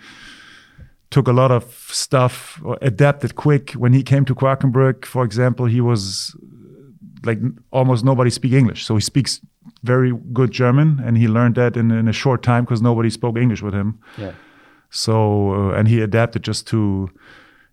took 1.16 1.30
a 1.30 1.32
lot 1.32 1.50
of 1.50 1.64
stuff, 2.06 2.62
adapted 2.82 3.36
quick. 3.36 3.72
When 3.72 3.94
he 3.94 4.04
came 4.04 4.26
to 4.26 4.36
Quakenbrück, 4.36 5.06
for 5.06 5.24
example, 5.24 5.66
he 5.66 5.80
was 5.80 6.36
like 7.24 7.40
almost 7.72 8.04
nobody 8.04 8.30
speak 8.30 8.52
English, 8.52 8.84
so 8.84 8.96
he 8.96 9.02
speaks 9.02 9.40
very 9.82 10.12
good 10.34 10.52
German, 10.52 11.02
and 11.06 11.18
he 11.18 11.30
learned 11.30 11.56
that 11.56 11.78
in, 11.78 11.90
in 11.90 12.10
a 12.10 12.14
short 12.24 12.44
time 12.44 12.66
because 12.66 12.82
nobody 12.82 13.10
spoke 13.10 13.38
English 13.38 13.62
with 13.62 13.74
him. 13.74 13.98
Yeah. 14.18 14.34
So 14.90 15.14
uh, 15.54 15.78
and 15.78 15.88
he 15.88 16.02
adapted 16.02 16.44
just 16.44 16.68
to 16.68 17.10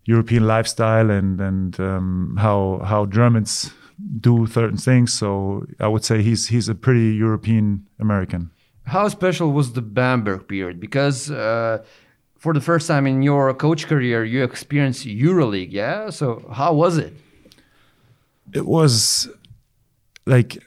European 0.05 0.46
lifestyle 0.46 1.11
and 1.11 1.40
and 1.40 1.81
um, 1.81 2.37
how 2.38 2.81
how 2.85 3.07
Germans 3.07 3.72
do 4.20 4.46
certain 4.46 4.78
things. 4.78 5.12
So 5.12 5.64
I 5.81 5.88
would 5.88 6.05
say 6.05 6.22
he's 6.22 6.46
he's 6.46 6.68
a 6.68 6.76
pretty 6.76 7.09
European 7.26 7.87
American. 7.98 8.50
How 8.85 9.09
special 9.09 9.48
was 9.52 9.72
the 9.72 9.83
Bamberg 9.83 10.46
period? 10.46 10.78
Because 10.78 11.31
uh, 11.31 11.78
for 12.42 12.52
the 12.55 12.61
first 12.61 12.87
time 12.88 13.07
in 13.11 13.22
your 13.22 13.55
coach 13.55 13.87
career, 13.87 14.24
you 14.24 14.42
experienced 14.44 15.07
EuroLeague. 15.07 15.72
Yeah. 15.72 16.11
So 16.11 16.24
how 16.52 16.74
was 16.74 16.98
it? 16.98 17.12
It 18.52 18.66
was 18.66 19.28
like 20.26 20.59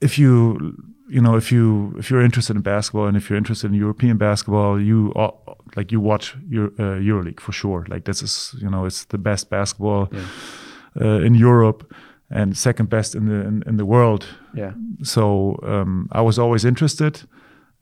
if 0.00 0.18
you 0.18 0.74
you 1.10 1.20
know 1.20 1.36
if 1.36 1.50
you 1.52 1.94
if 1.98 2.10
you're 2.10 2.24
interested 2.24 2.56
in 2.56 2.62
basketball 2.62 3.06
and 3.08 3.16
if 3.16 3.28
you're 3.28 3.38
interested 3.38 3.66
in 3.72 3.74
European 3.80 4.16
basketball, 4.18 4.80
you 4.80 5.12
uh, 5.16 5.30
like 5.76 5.92
you 5.92 6.00
watch 6.00 6.36
Euro, 6.50 6.70
uh, 6.78 6.98
EuroLeague 7.00 7.40
for 7.40 7.52
sure. 7.52 7.84
Like 7.88 8.04
this 8.04 8.22
is 8.22 8.54
you 8.62 8.70
know 8.70 8.86
it's 8.86 9.04
the 9.06 9.18
best 9.18 9.50
basketball 9.50 10.08
Yeah. 10.12 10.20
uh, 11.00 11.26
in 11.26 11.34
Europe 11.34 11.92
and 12.30 12.56
second 12.56 12.88
best 12.88 13.14
in 13.14 13.26
the 13.26 13.40
in, 13.48 13.62
in 13.66 13.76
the 13.76 13.84
world. 13.84 14.24
Yeah. 14.54 14.72
So 15.02 15.58
um, 15.62 16.08
I 16.12 16.20
was 16.22 16.38
always 16.38 16.64
interested, 16.64 17.22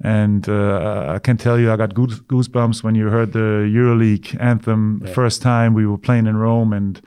and 0.02 0.48
uh, 0.48 1.14
I 1.16 1.18
can 1.18 1.36
tell 1.36 1.58
you 1.58 1.72
I 1.72 1.76
got 1.76 1.94
goosebumps 1.94 2.82
when 2.84 2.94
you 2.94 3.08
heard 3.08 3.32
the 3.32 3.66
EuroLeague 3.76 4.36
anthem 4.40 5.02
Yeah. 5.04 5.12
first 5.14 5.42
time 5.42 5.74
we 5.74 5.86
were 5.86 5.98
playing 5.98 6.26
in 6.26 6.36
Rome 6.36 6.72
and. 6.72 7.00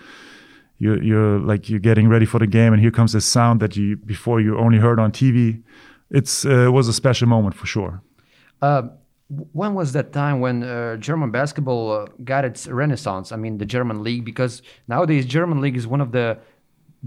You're, 0.82 1.04
you're 1.04 1.40
like 1.40 1.70
you're 1.70 1.82
getting 1.82 2.08
ready 2.08 2.26
for 2.26 2.40
the 2.40 2.48
game, 2.48 2.72
and 2.72 2.82
here 2.82 2.90
comes 2.92 3.12
this 3.12 3.26
sound 3.26 3.60
that 3.60 3.76
you 3.76 3.98
before 3.98 4.40
you 4.40 4.58
only 4.58 4.78
heard 4.78 4.98
on 4.98 5.12
TV. 5.12 5.62
It's 6.10 6.46
uh, 6.46 6.68
it 6.68 6.72
was 6.72 6.88
a 6.88 6.94
special 6.94 7.28
moment 7.28 7.54
for 7.54 7.66
sure. 7.68 8.02
Uh, 8.62 8.84
when 9.52 9.74
was 9.74 9.92
that 9.92 10.14
time 10.14 10.40
when 10.40 10.64
uh, 10.64 10.96
German 10.96 11.32
basketball 11.32 11.92
uh, 11.92 12.06
got 12.24 12.46
its 12.46 12.66
renaissance? 12.66 13.34
I 13.34 13.36
mean, 13.36 13.58
the 13.58 13.66
German 13.66 14.04
league, 14.04 14.24
because 14.24 14.62
nowadays 14.88 15.26
German 15.26 15.60
league 15.60 15.76
is 15.76 15.86
one 15.86 16.00
of 16.00 16.14
the 16.14 16.38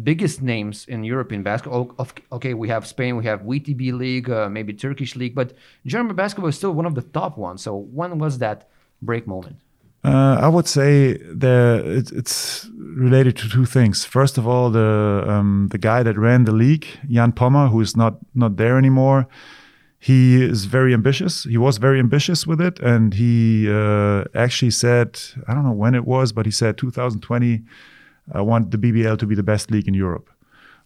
biggest 0.03 0.43
names 0.43 0.87
in 0.87 1.05
European 1.05 1.43
basketball. 1.43 1.95
Okay, 2.31 2.55
we 2.55 2.69
have 2.69 2.87
Spain, 2.87 3.17
we 3.17 3.25
have 3.25 3.41
VTB 3.43 3.93
league, 3.93 4.31
uh, 4.31 4.49
maybe 4.49 4.73
Turkish 4.73 5.17
league, 5.17 5.35
but 5.35 5.53
German 5.87 6.17
basketball 6.17 6.49
is 6.49 6.57
still 6.57 6.73
one 6.73 6.87
of 6.87 6.95
the 6.95 7.03
top 7.03 7.37
ones. 7.37 7.63
So 7.63 7.77
when 7.77 8.19
was 8.19 8.39
that 8.39 8.69
break 9.01 9.27
moment? 9.27 9.57
Uh, 10.05 10.37
I 10.41 10.49
would 10.49 10.67
say 10.67 11.11
it, 11.11 12.13
it's 12.13 12.69
related 12.77 13.37
to 13.37 13.49
two 13.49 13.65
things. 13.65 14.05
First 14.05 14.37
of 14.37 14.49
all, 14.49 14.69
the 14.71 15.25
um, 15.29 15.69
the 15.71 15.79
guy 15.79 16.03
that 16.03 16.19
ran 16.19 16.45
the 16.45 16.53
league, 16.53 16.87
Jan 17.09 17.31
Pommer, 17.31 17.69
who 17.69 17.81
is 17.81 17.97
not 17.97 18.19
not 18.35 18.57
there 18.57 18.77
anymore. 18.77 19.29
He 20.01 20.43
is 20.43 20.65
very 20.65 20.93
ambitious. 20.93 21.45
He 21.45 21.57
was 21.57 21.79
very 21.79 22.01
ambitious 22.01 22.45
with 22.45 22.61
it, 22.61 22.81
and 22.81 23.15
he 23.15 23.71
uh, 23.71 24.25
actually 24.35 24.73
said, 24.73 25.21
I 25.47 25.55
don't 25.55 25.63
know 25.63 25.71
when 25.71 25.95
it 25.95 26.05
was, 26.05 26.33
but 26.33 26.45
he 26.45 26.51
said 26.51 26.77
2020, 26.77 27.63
I 28.33 28.41
want 28.41 28.71
the 28.71 28.79
BBL 28.79 29.19
to 29.19 29.27
be 29.27 29.35
the 29.35 29.43
best 29.43 29.71
league 29.71 29.89
in 29.89 29.95
Europe, 29.95 30.29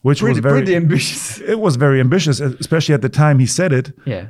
which 0.03 0.21
Pretty, 0.21 0.33
was 0.35 0.43
very 0.43 0.61
pretty 0.61 0.77
ambitious. 0.77 1.41
it 1.53 1.59
was 1.61 1.77
very 1.77 2.01
ambitious, 2.01 2.41
especially 2.41 2.95
at 2.95 3.03
the 3.03 3.09
time 3.09 3.39
he 3.39 3.47
said 3.47 3.73
it 3.73 3.93
yeah. 4.05 4.27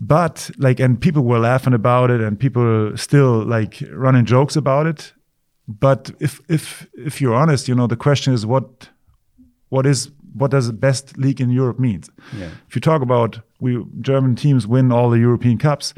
but 0.00 0.50
like 0.58 0.80
and 0.84 1.00
people 1.00 1.22
were 1.22 1.38
laughing 1.38 1.74
about 1.74 2.10
it 2.10 2.20
and 2.20 2.38
people 2.38 2.96
still 2.96 3.44
like 3.44 3.82
running 3.92 4.24
jokes 4.24 4.56
about 4.56 4.86
it 4.86 5.12
but 5.68 6.10
if 6.20 6.40
if 6.48 6.86
if 6.94 7.20
you're 7.20 7.34
honest 7.34 7.68
you 7.68 7.74
know 7.74 7.86
the 7.86 7.96
question 7.96 8.34
is 8.34 8.44
what 8.46 8.88
what 9.68 9.86
is 9.86 10.10
what 10.34 10.50
does 10.50 10.66
the 10.66 10.72
best 10.72 11.16
league 11.18 11.40
in 11.40 11.50
europe 11.50 11.78
mean 11.78 12.02
Yeah. 12.38 12.50
if 12.68 12.74
you 12.74 12.80
talk 12.80 13.02
about 13.02 13.40
we 13.60 13.84
german 14.00 14.34
teams 14.36 14.66
win 14.66 14.90
all 14.92 15.10
the 15.10 15.18
european 15.18 15.58
cups 15.58 15.94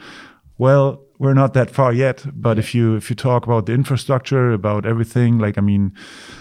well 0.58 1.00
we're 1.22 1.34
not 1.34 1.54
that 1.54 1.70
far 1.70 1.92
yet 1.92 2.26
but 2.34 2.58
if 2.58 2.74
you 2.74 2.96
if 2.96 3.08
you 3.08 3.14
talk 3.14 3.46
about 3.46 3.66
the 3.66 3.72
infrastructure 3.72 4.52
about 4.52 4.84
everything 4.84 5.38
like 5.38 5.56
i 5.56 5.60
mean 5.60 5.92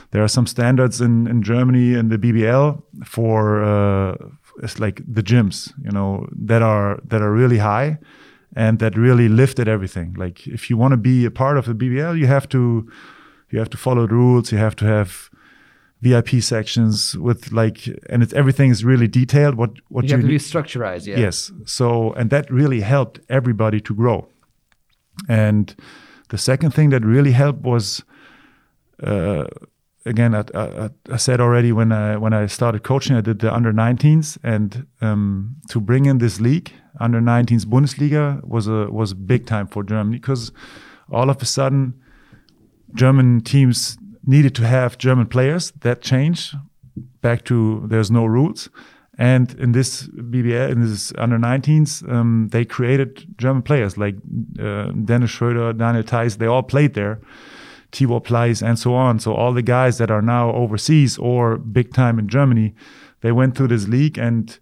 there 0.10 0.24
are 0.24 0.28
some 0.38 0.48
standards 0.48 1.00
in 1.00 1.28
in 1.28 1.44
germany 1.44 1.94
in 1.94 2.10
the 2.10 2.18
bbl 2.18 2.82
for 3.06 3.64
uh 3.64 4.16
it's 4.64 4.80
like 4.80 4.98
the 5.18 5.22
gyms 5.22 5.72
you 5.86 5.92
know 5.92 6.28
that 6.32 6.62
are 6.64 7.00
that 7.12 7.22
are 7.22 7.32
really 7.32 7.60
high 7.60 8.00
and 8.56 8.80
that 8.80 8.98
really 8.98 9.30
lifted 9.30 9.68
everything 9.68 10.16
like 10.18 10.48
if 10.48 10.70
you 10.70 10.76
want 10.82 10.92
to 10.92 10.98
be 10.98 11.26
a 11.26 11.32
part 11.32 11.58
of 11.58 11.66
the 11.66 11.76
bbl 11.76 12.18
you 12.18 12.26
have 12.26 12.50
to 12.50 12.62
you 13.52 13.60
have 13.60 13.70
to 13.70 13.78
follow 13.78 14.08
the 14.08 14.16
rules 14.16 14.52
you 14.52 14.58
have 14.58 14.76
to 14.76 14.86
have 14.86 15.30
vip 16.02 16.30
sections 16.42 17.16
with 17.28 17.52
like 17.52 17.88
and 18.10 18.24
it's 18.24 18.34
everything 18.34 18.72
is 18.72 18.84
really 18.84 19.08
detailed 19.08 19.54
what 19.56 19.72
what 19.90 20.04
You 20.04 20.10
you, 20.10 20.16
have 20.16 20.26
to 20.26 20.28
be 20.28 20.40
structurized. 20.40 21.06
Yeah. 21.06 21.26
Yes. 21.26 21.52
So, 21.66 22.14
and 22.14 22.30
that 22.32 22.50
really 22.50 22.82
helped 22.82 23.20
everybody 23.30 23.80
to 23.82 23.94
grow. 23.94 24.28
And 25.28 25.76
the 26.30 26.38
second 26.38 26.72
thing 26.72 26.90
that 26.90 27.06
really 27.06 27.32
helped 27.32 27.62
was, 27.62 28.04
uh, 29.04 29.46
again, 30.06 30.34
I, 30.36 30.44
I, 30.54 30.90
I 31.12 31.18
said 31.18 31.40
already 31.40 31.72
when 31.72 31.92
I 31.92 32.18
when 32.18 32.34
I 32.34 32.48
started 32.48 32.84
coaching, 32.84 33.16
I 33.16 33.22
did 33.22 33.40
the 33.40 33.54
under 33.54 33.74
19s, 33.74 34.38
and 34.44 34.86
um, 35.02 35.58
to 35.70 35.80
bring 35.80 36.06
in 36.06 36.18
this 36.18 36.40
league, 36.40 36.72
under 37.00 37.20
19s 37.20 37.66
Bundesliga, 37.66 38.44
was 38.44 38.68
a 38.68 38.92
was 38.92 39.14
big 39.14 39.46
time 39.46 39.68
for 39.68 39.84
Germany 39.84 40.18
because 40.18 40.52
all 41.12 41.30
of 41.30 41.42
a 41.42 41.46
sudden, 41.46 41.94
German 42.94 43.42
teams 43.42 43.98
needed 44.26 44.56
to 44.56 44.68
have 44.68 44.98
German 44.98 45.28
players. 45.28 45.72
That 45.82 46.02
changed 46.02 46.56
back 47.22 47.44
to 47.46 47.84
there's 47.88 48.12
no 48.12 48.26
rules. 48.26 48.70
And 49.22 49.54
in 49.60 49.72
this 49.74 50.08
BBL, 50.08 50.72
in 50.72 50.82
this 50.82 51.14
under 51.16 51.38
19s, 51.38 52.12
um, 52.12 52.48
they 52.52 52.66
created 52.66 53.28
German 53.38 53.62
players 53.62 53.96
like 53.96 54.16
uh, 54.60 54.86
Dennis 55.06 55.30
Schroeder, 55.30 55.74
Daniel 55.74 56.02
Theis. 56.04 56.38
They 56.38 56.48
all 56.48 56.64
played 56.64 56.96
there, 56.96 57.22
Tibor 57.92 58.24
Pleiss, 58.24 58.64
and 58.68 58.80
so 58.80 58.96
on. 58.96 59.20
So 59.20 59.36
all 59.36 59.54
the 59.54 59.62
guys 59.62 60.00
that 60.00 60.10
are 60.10 60.24
now 60.24 60.52
overseas 60.54 61.20
or 61.20 61.60
big 61.60 61.94
time 61.94 62.18
in 62.18 62.30
Germany, 62.30 62.74
they 63.22 63.32
went 63.32 63.56
through 63.56 63.68
this 63.68 63.88
league 63.88 64.18
and 64.18 64.58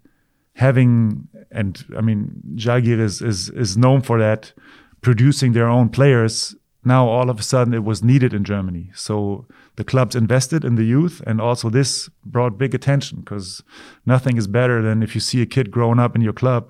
having 0.56 1.26
and 1.50 1.82
I 1.96 2.02
mean 2.02 2.42
Žalgiris 2.56 3.00
is 3.00 3.22
is 3.22 3.48
is 3.48 3.78
known 3.78 4.02
for 4.02 4.18
that, 4.18 4.52
producing 5.00 5.52
their 5.52 5.70
own 5.70 5.88
players. 5.88 6.54
Now 6.84 7.06
all 7.06 7.28
of 7.28 7.38
a 7.38 7.42
sudden 7.42 7.74
it 7.74 7.84
was 7.84 8.02
needed 8.02 8.32
in 8.32 8.44
Germany. 8.44 8.90
So 8.94 9.46
the 9.76 9.84
clubs 9.84 10.16
invested 10.16 10.64
in 10.64 10.76
the 10.76 10.84
youth, 10.84 11.22
and 11.26 11.40
also 11.40 11.68
this 11.68 12.08
brought 12.24 12.58
big 12.58 12.74
attention 12.74 13.20
because 13.20 13.62
nothing 14.06 14.36
is 14.36 14.46
better 14.46 14.82
than 14.82 15.02
if 15.02 15.14
you 15.14 15.20
see 15.20 15.42
a 15.42 15.46
kid 15.46 15.70
growing 15.70 15.98
up 15.98 16.16
in 16.16 16.22
your 16.22 16.32
club, 16.32 16.68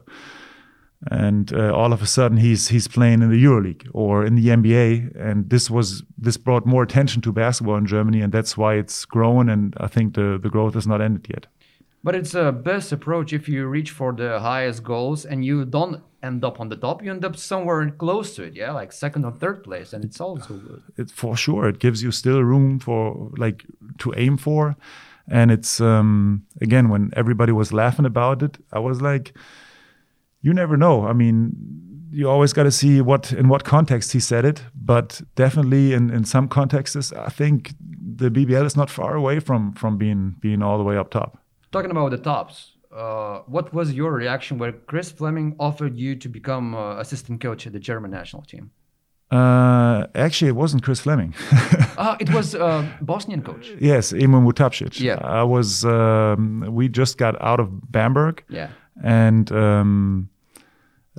and 1.10 1.52
uh, 1.52 1.72
all 1.72 1.92
of 1.92 2.02
a 2.02 2.06
sudden 2.06 2.38
he's 2.38 2.68
he's 2.68 2.88
playing 2.88 3.22
in 3.22 3.30
the 3.30 3.42
EuroLeague 3.42 3.88
or 3.92 4.24
in 4.24 4.34
the 4.34 4.48
NBA, 4.48 5.16
and 5.16 5.48
this 5.48 5.70
was 5.70 6.02
this 6.18 6.36
brought 6.36 6.66
more 6.66 6.82
attention 6.82 7.22
to 7.22 7.32
basketball 7.32 7.76
in 7.76 7.86
Germany, 7.86 8.20
and 8.20 8.32
that's 8.32 8.56
why 8.56 8.74
it's 8.74 9.04
grown. 9.04 9.48
And 9.48 9.74
I 9.78 9.86
think 9.86 10.14
the 10.14 10.38
the 10.42 10.50
growth 10.50 10.76
is 10.76 10.86
not 10.86 11.00
ended 11.00 11.26
yet. 11.30 11.46
But 12.02 12.14
it's 12.14 12.34
a 12.34 12.50
best 12.50 12.92
approach 12.92 13.32
if 13.32 13.48
you 13.48 13.66
reach 13.66 13.90
for 13.90 14.12
the 14.12 14.40
highest 14.40 14.82
goals 14.82 15.26
and 15.26 15.44
you 15.44 15.66
don't 15.66 16.02
end 16.22 16.44
up 16.44 16.60
on 16.60 16.68
the 16.68 16.76
top, 16.76 17.02
you 17.02 17.10
end 17.10 17.24
up 17.24 17.36
somewhere 17.36 17.90
close 17.90 18.34
to 18.36 18.42
it, 18.42 18.54
yeah, 18.54 18.72
like 18.72 18.92
second 18.92 19.24
or 19.24 19.32
third 19.32 19.62
place, 19.64 19.92
and 19.92 20.04
it's 20.04 20.20
also 20.20 20.54
good. 20.54 20.82
it 20.96 21.10
for 21.10 21.36
sure 21.36 21.68
it 21.68 21.78
gives 21.78 22.02
you 22.02 22.10
still 22.12 22.42
room 22.42 22.78
for 22.78 23.30
like 23.36 23.64
to 23.98 24.12
aim 24.16 24.36
for 24.36 24.76
and 25.28 25.50
it's 25.50 25.80
um 25.80 26.42
again 26.60 26.88
when 26.88 27.10
everybody 27.14 27.52
was 27.52 27.72
laughing 27.72 28.04
about 28.06 28.42
it 28.42 28.58
i 28.72 28.78
was 28.78 29.00
like 29.00 29.32
you 30.42 30.52
never 30.52 30.76
know 30.76 31.06
i 31.06 31.12
mean 31.12 31.52
you 32.10 32.28
always 32.28 32.52
got 32.52 32.64
to 32.64 32.70
see 32.70 33.00
what 33.00 33.32
in 33.32 33.48
what 33.48 33.62
context 33.62 34.12
he 34.12 34.18
said 34.20 34.44
it 34.44 34.64
but 34.74 35.22
definitely 35.36 35.92
in 35.92 36.10
in 36.10 36.24
some 36.24 36.48
contexts 36.48 37.12
i 37.12 37.28
think 37.28 37.72
the 38.16 38.30
bbl 38.30 38.64
is 38.64 38.76
not 38.76 38.90
far 38.90 39.14
away 39.14 39.38
from 39.40 39.72
from 39.74 39.96
being 39.98 40.34
being 40.40 40.62
all 40.62 40.78
the 40.78 40.84
way 40.84 40.96
up 40.96 41.10
top 41.10 41.38
Talking 41.72 41.92
about 41.92 42.10
the 42.10 42.18
tops, 42.18 42.72
uh, 42.92 43.38
what 43.46 43.72
was 43.72 43.92
your 43.92 44.12
reaction 44.12 44.58
when 44.58 44.72
Chris 44.86 45.10
Fleming 45.12 45.54
offered 45.58 45.96
you 45.96 46.16
to 46.16 46.28
become 46.28 46.74
uh, 46.74 46.98
assistant 47.00 47.40
coach 47.40 47.66
at 47.66 47.72
the 47.72 47.80
German 47.80 48.10
national 48.10 48.42
team? 48.42 48.70
uh 49.32 50.06
actually 50.16 50.48
it 50.48 50.56
wasn't 50.56 50.82
chris 50.82 50.98
fleming 50.98 51.32
Ah, 51.96 52.16
it 52.18 52.30
was 52.34 52.54
uh, 52.56 52.84
Bosnian 53.00 53.42
coach. 53.42 53.70
yes 53.80 54.12
Emir 54.12 54.40
Mutapcic. 54.40 54.98
Yeah. 55.00 55.18
i 55.22 55.44
was 55.44 55.84
um 55.84 56.64
we 56.78 56.88
just 56.88 57.16
got 57.16 57.40
out 57.40 57.60
of 57.60 57.68
bamberg 57.92 58.42
Yeah. 58.48 58.70
and 59.04 59.52
um, 59.52 60.28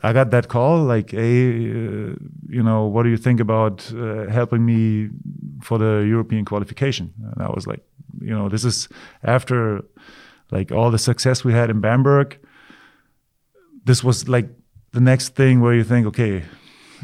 I 0.04 0.14
got 0.14 0.32
that 0.32 0.48
call 0.48 0.84
like, 0.96 1.12
"Hey, 1.12 1.70
uh, 1.70 2.16
you 2.56 2.64
know, 2.64 2.86
what 2.94 3.04
do 3.04 3.10
you 3.10 3.18
think 3.18 3.40
about 3.40 3.92
uh, 3.94 4.30
helping 4.32 4.66
me 4.66 5.10
for 5.62 5.78
the 5.78 5.94
European 6.16 6.44
qualification?" 6.46 7.14
And 7.36 7.44
I 7.48 7.50
was 7.56 7.68
like, 7.68 7.82
"You 8.20 8.34
know, 8.38 8.50
this 8.50 8.64
is 8.66 8.90
after 9.22 9.82
like 10.52 10.72
all 10.72 10.92
the 10.92 11.00
success 11.00 11.44
we 11.44 11.54
had 11.54 11.70
in 11.70 11.80
Bamberg, 11.80 12.38
this 13.86 14.04
was 14.04 14.28
like 14.28 14.50
the 14.92 15.00
next 15.00 15.36
thing 15.36 15.62
where 15.62 15.74
you 15.74 15.84
think, 15.84 16.06
okay, 16.08 16.44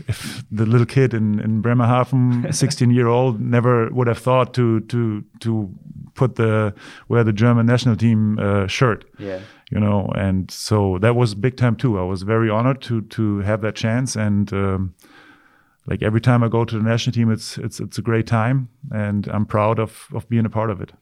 if 0.07 0.43
the 0.51 0.65
little 0.65 0.85
kid 0.85 1.13
in, 1.13 1.39
in 1.39 1.61
Bremerhaven, 1.61 2.53
16 2.53 2.91
year 2.91 3.07
old, 3.07 3.39
never 3.39 3.89
would 3.89 4.07
have 4.07 4.19
thought 4.19 4.53
to 4.53 4.81
to 4.81 5.23
to 5.39 5.69
put 6.13 6.35
the 6.35 6.73
wear 7.07 7.23
the 7.23 7.33
German 7.33 7.65
national 7.65 7.95
team 7.95 8.37
uh, 8.39 8.67
shirt. 8.67 9.05
Yeah. 9.17 9.39
You 9.71 9.79
know, 9.79 10.11
and 10.15 10.49
so 10.49 10.97
that 10.99 11.15
was 11.15 11.35
big 11.35 11.57
time 11.57 11.75
too. 11.75 11.99
I 11.99 12.03
was 12.03 12.23
very 12.23 12.49
honored 12.49 12.81
to 12.83 13.01
to 13.01 13.39
have 13.39 13.61
that 13.61 13.75
chance, 13.75 14.15
and 14.15 14.53
um, 14.53 14.93
like 15.85 16.01
every 16.01 16.21
time 16.21 16.41
I 16.43 16.47
go 16.47 16.63
to 16.63 16.77
the 16.77 16.83
national 16.83 17.13
team, 17.13 17.31
it's 17.31 17.57
it's 17.57 17.79
it's 17.79 17.97
a 17.97 18.01
great 18.01 18.27
time, 18.27 18.69
and 18.91 19.27
I'm 19.27 19.45
proud 19.45 19.79
of 19.79 20.07
of 20.13 20.29
being 20.29 20.45
a 20.45 20.49
part 20.49 20.69
of 20.69 20.79
it. 20.81 20.93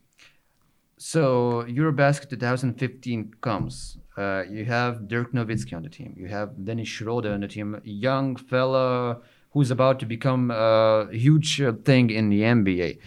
So 0.97 1.65
Eurobasket 1.67 2.29
2015 2.29 3.36
comes. 3.41 3.97
Uh, 4.17 4.43
you 4.49 4.63
have 4.65 5.08
Dirk 5.10 5.34
Nowitzki 5.34 5.75
on 5.75 5.84
the 5.84 5.89
team. 5.89 6.13
You 6.17 6.27
have 6.27 6.63
Dennis 6.63 6.88
Schroeder 6.88 7.34
on 7.34 7.41
the 7.41 7.49
team, 7.49 7.81
young 7.84 8.38
fella 8.38 9.19
who's 9.51 9.71
about 9.71 9.99
to 9.99 10.05
become 10.05 10.51
a 10.51 11.08
huge 11.12 11.62
thing 11.84 12.10
in 12.10 12.29
the 12.29 12.41
NBA. 12.41 12.99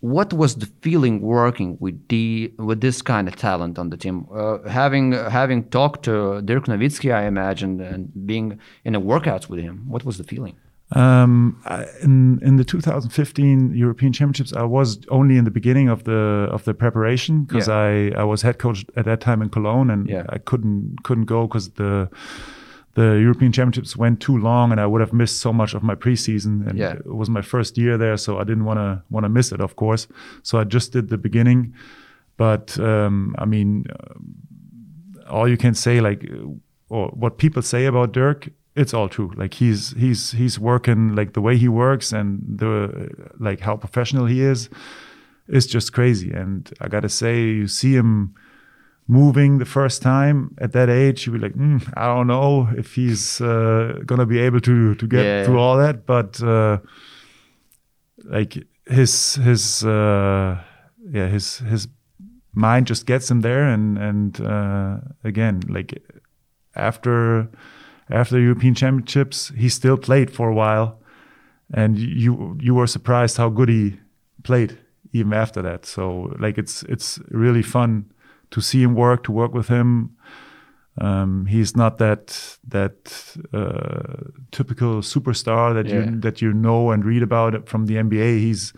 What 0.00 0.32
was 0.32 0.56
the 0.56 0.66
feeling 0.82 1.20
working 1.20 1.76
with 1.80 2.08
the 2.08 2.52
with 2.58 2.80
this 2.80 3.02
kind 3.02 3.26
of 3.28 3.34
talent 3.34 3.78
on 3.78 3.90
the 3.90 3.96
team? 3.96 4.26
Uh, 4.32 4.58
having 4.68 5.12
having 5.12 5.64
talked 5.70 6.04
to 6.04 6.42
Dirk 6.42 6.66
Nowitzki, 6.66 7.12
I 7.14 7.26
imagine, 7.26 7.80
and 7.80 8.26
being 8.26 8.60
in 8.84 8.92
the 8.92 9.00
workouts 9.00 9.48
with 9.48 9.60
him, 9.60 9.88
what 9.88 10.04
was 10.04 10.18
the 10.18 10.24
feeling? 10.24 10.56
Um, 10.92 11.56
I- 11.64 11.86
in 12.02 12.38
in 12.42 12.56
the 12.56 12.64
2015 12.64 13.72
European 13.74 14.12
Championships, 14.12 14.52
I 14.52 14.62
was 14.62 14.98
only 15.08 15.36
in 15.36 15.44
the 15.44 15.50
beginning 15.50 15.88
of 15.88 16.04
the 16.04 16.48
of 16.52 16.62
the 16.64 16.74
preparation 16.74 17.42
because 17.44 17.66
Yeah. 17.68 17.74
I 17.74 18.22
I 18.22 18.24
was 18.24 18.42
head 18.42 18.58
coach 18.58 18.84
at 18.96 19.04
that 19.04 19.20
time 19.20 19.42
in 19.42 19.48
Cologne, 19.48 19.90
and 19.92 20.08
Yeah. 20.08 20.24
I 20.28 20.38
couldn't 20.38 21.02
couldn't 21.02 21.24
go 21.26 21.46
because 21.48 21.70
the 21.70 22.08
the 22.94 23.18
European 23.20 23.52
Championships 23.52 23.96
went 23.96 24.20
too 24.20 24.38
long, 24.38 24.70
and 24.72 24.80
I 24.80 24.86
would 24.86 25.00
have 25.02 25.12
missed 25.12 25.36
so 25.40 25.52
much 25.52 25.74
of 25.74 25.82
my 25.82 25.94
preseason. 25.96 26.66
And 26.68 26.78
Yeah. 26.78 26.92
it 26.94 27.06
was 27.06 27.28
my 27.28 27.42
first 27.42 27.76
year 27.78 27.98
there, 27.98 28.16
so 28.16 28.36
I 28.40 28.44
didn't 28.44 28.64
want 28.64 28.78
to 28.78 29.02
want 29.10 29.24
to 29.24 29.28
miss 29.28 29.52
it, 29.52 29.60
of 29.60 29.74
course. 29.74 30.06
So 30.42 30.60
I 30.60 30.64
just 30.64 30.92
did 30.92 31.08
the 31.08 31.18
beginning, 31.18 31.74
but 32.36 32.78
um, 32.78 33.34
I 33.38 33.44
mean, 33.44 33.84
all 35.28 35.48
you 35.48 35.56
can 35.56 35.74
say 35.74 36.00
like 36.00 36.24
uh, 36.30 36.46
or 36.88 37.08
what 37.08 37.36
people 37.38 37.62
say 37.62 37.86
about 37.86 38.12
Dirk 38.12 38.48
it's 38.76 38.94
all 38.94 39.08
true. 39.08 39.32
Like 39.36 39.54
he's 39.54 39.90
he's 39.92 40.32
he's 40.32 40.58
working 40.58 41.14
like 41.16 41.32
the 41.32 41.40
way 41.40 41.56
he 41.56 41.68
works 41.68 42.12
and 42.12 42.42
the 42.58 43.08
like 43.38 43.60
how 43.60 43.76
professional 43.76 44.26
he 44.26 44.42
is 44.42 44.68
is 45.48 45.66
just 45.66 45.92
crazy. 45.92 46.30
And 46.32 46.70
I 46.80 46.88
got 46.88 47.00
to 47.02 47.08
say 47.08 47.40
you 47.60 47.66
see 47.68 47.94
him 47.94 48.34
moving 49.08 49.58
the 49.58 49.64
first 49.64 50.02
time 50.02 50.50
at 50.58 50.72
that 50.72 50.88
age 50.88 51.26
you 51.26 51.32
be 51.32 51.38
like 51.38 51.54
mm, 51.54 51.80
I 51.96 52.06
don't 52.06 52.26
know 52.26 52.68
if 52.76 52.94
he's 52.96 53.40
uh, 53.40 54.00
going 54.04 54.18
to 54.18 54.26
be 54.26 54.38
able 54.46 54.60
to 54.60 54.94
to 54.94 55.06
get 55.06 55.24
Yeah. 55.24 55.44
through 55.44 55.58
all 55.60 55.76
that. 55.78 56.04
But 56.06 56.42
uh, 56.42 56.78
like 58.24 58.58
his 58.86 59.36
his 59.36 59.84
uh, 59.84 60.58
yeah 61.12 61.28
his 61.28 61.58
his 61.58 61.88
mind 62.52 62.86
just 62.88 63.06
gets 63.06 63.30
him 63.30 63.40
there. 63.42 63.64
And 63.74 63.98
and 63.98 64.40
uh, 64.40 64.98
again 65.24 65.60
like 65.68 66.02
after 66.74 67.48
after 68.10 68.36
the 68.36 68.42
European 68.42 68.74
Championships 68.74 69.52
he 69.56 69.68
still 69.68 69.96
played 69.96 70.30
for 70.30 70.48
a 70.48 70.54
while 70.54 70.98
and 71.74 71.98
you 71.98 72.56
you 72.60 72.74
were 72.74 72.86
surprised 72.86 73.36
how 73.36 73.48
good 73.50 73.68
he 73.68 73.98
played 74.42 74.78
even 75.12 75.32
after 75.32 75.62
that 75.62 75.84
so 75.86 76.32
like 76.38 76.56
it's 76.58 76.82
it's 76.84 77.18
really 77.30 77.62
fun 77.62 78.04
to 78.50 78.60
see 78.60 78.82
him 78.82 78.94
work 78.94 79.22
to 79.24 79.32
work 79.32 79.52
with 79.54 79.68
him 79.68 80.10
um, 80.98 81.46
he's 81.46 81.76
not 81.76 81.98
that 81.98 82.58
that 82.68 83.36
uh, 83.52 84.30
typical 84.50 85.02
superstar 85.02 85.74
that 85.74 85.86
Yeah. 85.86 86.10
you 86.10 86.20
that 86.20 86.40
you 86.40 86.52
know 86.52 86.90
and 86.90 87.04
read 87.04 87.22
about 87.22 87.68
from 87.68 87.86
the 87.86 87.96
NBA. 87.96 88.38
He's 88.38 88.72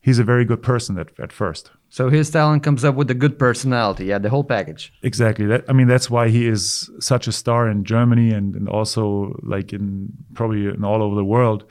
he's 0.00 0.18
a 0.18 0.24
very 0.24 0.44
good 0.46 0.62
person 0.62 0.98
at, 0.98 1.08
at 1.18 1.32
first. 1.32 1.70
So 1.94 2.10
his 2.10 2.28
talent 2.28 2.64
comes 2.64 2.84
up 2.84 2.96
with 2.96 3.08
a 3.08 3.14
good 3.14 3.38
personality, 3.38 4.06
yeah, 4.06 4.18
the 4.18 4.28
whole 4.28 4.42
package. 4.42 4.92
Exactly. 5.04 5.46
That 5.46 5.64
I 5.68 5.72
mean 5.72 5.86
that's 5.86 6.10
why 6.10 6.28
he 6.28 6.48
is 6.48 6.90
such 6.98 7.28
a 7.28 7.32
star 7.32 7.68
in 7.68 7.84
Germany 7.84 8.32
and, 8.32 8.56
and 8.56 8.68
also 8.68 9.38
like 9.44 9.72
in 9.72 10.08
probably 10.34 10.66
in 10.66 10.82
all 10.84 11.04
over 11.04 11.14
the 11.14 11.24
world 11.24 11.64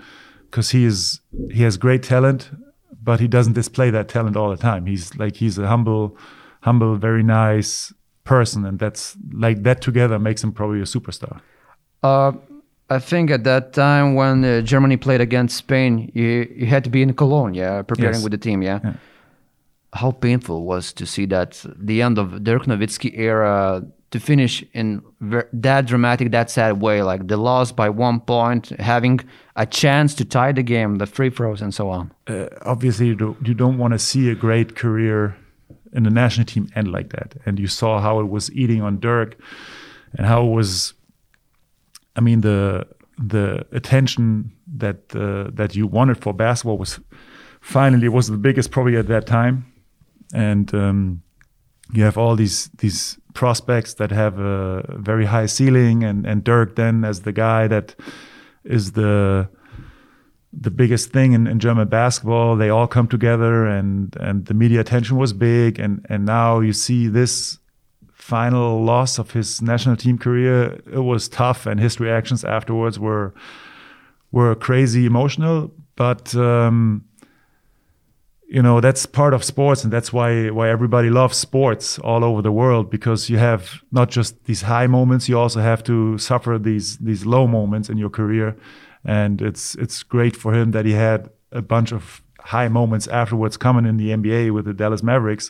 because 0.46 0.70
he 0.70 0.86
is 0.86 1.20
he 1.52 1.64
has 1.64 1.76
great 1.76 2.04
talent, 2.04 2.52
but 3.04 3.20
he 3.20 3.28
doesn't 3.28 3.52
display 3.52 3.90
that 3.92 4.08
talent 4.08 4.38
all 4.38 4.50
the 4.50 4.56
time. 4.56 4.86
He's 4.86 5.14
like 5.18 5.36
he's 5.36 5.58
a 5.58 5.68
humble, 5.68 6.18
humble, 6.62 6.96
very 6.96 7.24
nice 7.24 7.94
person, 8.24 8.66
and 8.66 8.80
that's 8.80 9.18
like 9.34 9.64
that 9.64 9.82
together 9.82 10.20
makes 10.20 10.42
him 10.42 10.54
probably 10.54 10.80
a 10.80 10.86
superstar. 10.86 11.42
Uh, 12.02 12.32
I 12.90 13.00
think 13.00 13.30
at 13.30 13.44
that 13.44 13.74
time 13.74 14.16
when 14.16 14.46
uh, 14.46 14.62
Germany 14.62 14.96
played 14.96 15.20
against 15.20 15.58
Spain, 15.58 16.10
you 16.14 16.48
you 16.56 16.66
had 16.66 16.86
to 16.86 16.90
be 16.90 17.02
in 17.02 17.14
Cologne, 17.14 17.54
yeah, 17.56 17.82
preparing 17.82 18.22
Yes. 18.22 18.24
with 18.24 18.32
the 18.32 18.38
team, 18.38 18.62
yeah. 18.62 18.80
Yeah. 18.84 18.94
How 19.93 20.12
painful 20.12 20.63
was 20.65 20.93
to 20.93 21.06
see 21.06 21.25
that 21.27 21.63
the 21.89 22.01
end 22.01 22.17
of 22.17 22.43
Dirk 22.43 22.63
Nowitzki 22.65 23.12
era 23.17 23.84
to 24.12 24.19
finish 24.19 24.63
in 24.73 25.01
that 25.51 25.88
dramatic, 25.88 26.32
that 26.32 26.49
sad 26.49 26.82
way, 26.82 27.01
like 27.01 27.27
the 27.27 27.38
loss 27.38 27.71
by 27.71 27.89
one 27.89 28.19
point, 28.19 28.69
having 28.79 29.19
a 29.56 29.65
chance 29.65 30.13
to 30.15 30.25
tie 30.25 30.51
the 30.51 30.63
game, 30.63 30.97
the 30.97 31.06
free 31.08 31.32
throws, 31.32 31.62
and 31.62 31.73
so 31.73 31.89
on. 31.89 32.12
uh, 32.27 32.47
obviously 32.62 33.08
you 33.08 33.15
don't, 33.15 33.38
you 33.47 33.53
don't 33.56 33.77
want 33.77 33.93
to 33.93 33.99
see 33.99 34.29
a 34.29 34.36
great 34.36 34.75
career 34.75 35.36
in 35.93 36.03
the 36.03 36.10
national 36.10 36.45
team 36.45 36.67
end 36.75 36.91
like 36.91 37.10
that. 37.10 37.36
And 37.45 37.60
you 37.60 37.67
saw 37.67 37.99
how 38.01 38.19
it 38.19 38.29
was 38.29 38.51
eating 38.51 38.82
on 38.82 38.99
Dirk, 38.99 39.36
and 40.17 40.27
how 40.27 40.45
it 40.45 40.51
was. 40.51 40.93
I 42.15 42.21
mean 42.21 42.41
the 42.41 42.86
the 43.17 43.65
attention 43.71 44.51
that 44.77 45.15
uh, 45.15 45.49
that 45.53 45.75
you 45.75 45.88
wanted 45.88 46.17
for 46.21 46.34
basketball 46.34 46.77
was 46.77 46.99
finally 47.62 48.10
was 48.10 48.27
the 48.27 48.38
biggest 48.38 48.69
probably 48.71 48.95
at 48.97 49.08
that 49.08 49.25
time, 49.25 49.65
and 50.34 50.74
um, 50.74 51.22
you 51.93 52.04
have 52.04 52.17
all 52.17 52.36
these 52.36 52.69
these 52.80 53.17
prospects 53.34 53.96
that 53.96 54.12
have 54.12 54.39
a 54.39 54.98
very 54.98 55.26
high 55.26 55.46
ceiling, 55.46 56.04
and 56.04 56.26
and 56.26 56.43
Dirk 56.43 56.76
then 56.76 57.06
as 57.06 57.22
the 57.22 57.32
guy 57.32 57.67
that 57.67 57.96
is 58.63 58.93
the 58.93 59.48
the 60.52 60.72
biggest 60.72 61.12
thing 61.12 61.34
in, 61.34 61.48
in 61.48 61.60
German 61.60 61.88
basketball. 61.88 62.56
They 62.56 62.69
all 62.69 62.88
come 62.88 63.08
together, 63.08 63.65
and 63.65 64.15
and 64.19 64.46
the 64.46 64.54
media 64.54 64.82
attention 64.82 65.17
was 65.17 65.34
big. 65.34 65.80
And 65.80 66.06
and 66.10 66.26
now 66.26 66.60
you 66.60 66.74
see 66.74 67.08
this 67.08 67.60
final 68.12 68.84
loss 68.84 69.19
of 69.19 69.32
his 69.32 69.62
national 69.62 69.98
team 69.98 70.17
career. 70.17 70.82
It 70.91 71.04
was 71.04 71.28
tough, 71.28 71.65
and 71.65 71.80
his 71.80 72.00
reactions 72.00 72.43
afterwards 72.43 73.00
were 73.00 73.34
were 74.32 74.56
crazy 74.56 75.06
emotional. 75.06 75.72
But 75.96 76.36
um, 76.36 77.06
you 78.54 78.62
know 78.62 78.80
that's 78.80 79.08
part 79.08 79.34
of 79.34 79.44
sports, 79.44 79.84
and 79.84 79.92
that's 79.92 80.13
why 80.13 80.52
why 80.52 80.70
everybody 80.70 81.10
loves 81.10 81.36
sports 81.36 81.98
all 81.98 82.24
over 82.24 82.39
the 82.44 82.52
world 82.52 82.92
because 82.92 83.28
you 83.28 83.39
have 83.39 83.82
not 83.92 84.12
just 84.12 84.46
these 84.46 84.62
high 84.62 84.86
moments, 84.86 85.28
you 85.28 85.39
also 85.39 85.60
have 85.60 85.84
to 85.86 86.20
suffer 86.20 86.60
these 86.60 86.98
these 86.98 87.26
low 87.26 87.48
moments 87.48 87.89
in 87.89 87.98
your 87.98 88.12
career, 88.12 88.56
and 89.04 89.42
it's 89.42 89.74
it's 89.76 90.04
great 90.04 90.36
for 90.36 90.54
him 90.54 90.70
that 90.70 90.86
he 90.86 90.92
had 90.92 91.32
a 91.52 91.63
bunch 91.63 91.92
of 91.92 92.22
high 92.42 92.68
moments 92.68 93.08
afterwards 93.08 93.58
coming 93.58 93.88
in 93.88 93.98
the 93.98 94.10
NBA 94.10 94.52
with 94.54 94.66
the 94.66 94.74
Dallas 94.74 95.02
Mavericks, 95.02 95.50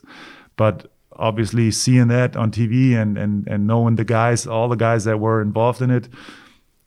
but 0.56 0.90
obviously 1.12 1.72
seeing 1.72 2.08
that 2.08 2.38
on 2.38 2.52
TV 2.52 2.96
and 2.96 3.18
and 3.18 3.46
and 3.50 3.68
knowing 3.68 3.98
the 3.98 4.06
guys, 4.06 4.48
all 4.48 4.70
the 4.70 4.78
guys 4.78 5.04
that 5.04 5.20
were 5.20 5.42
involved 5.42 5.82
in 5.82 5.92
it, 5.92 6.08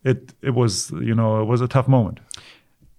it 0.03 0.33
it 0.41 0.55
was 0.55 0.91
you 0.93 1.15
know 1.15 1.43
it 1.43 1.45
was 1.45 1.61
a 1.61 1.69
tough 1.69 1.89
moment. 1.89 2.21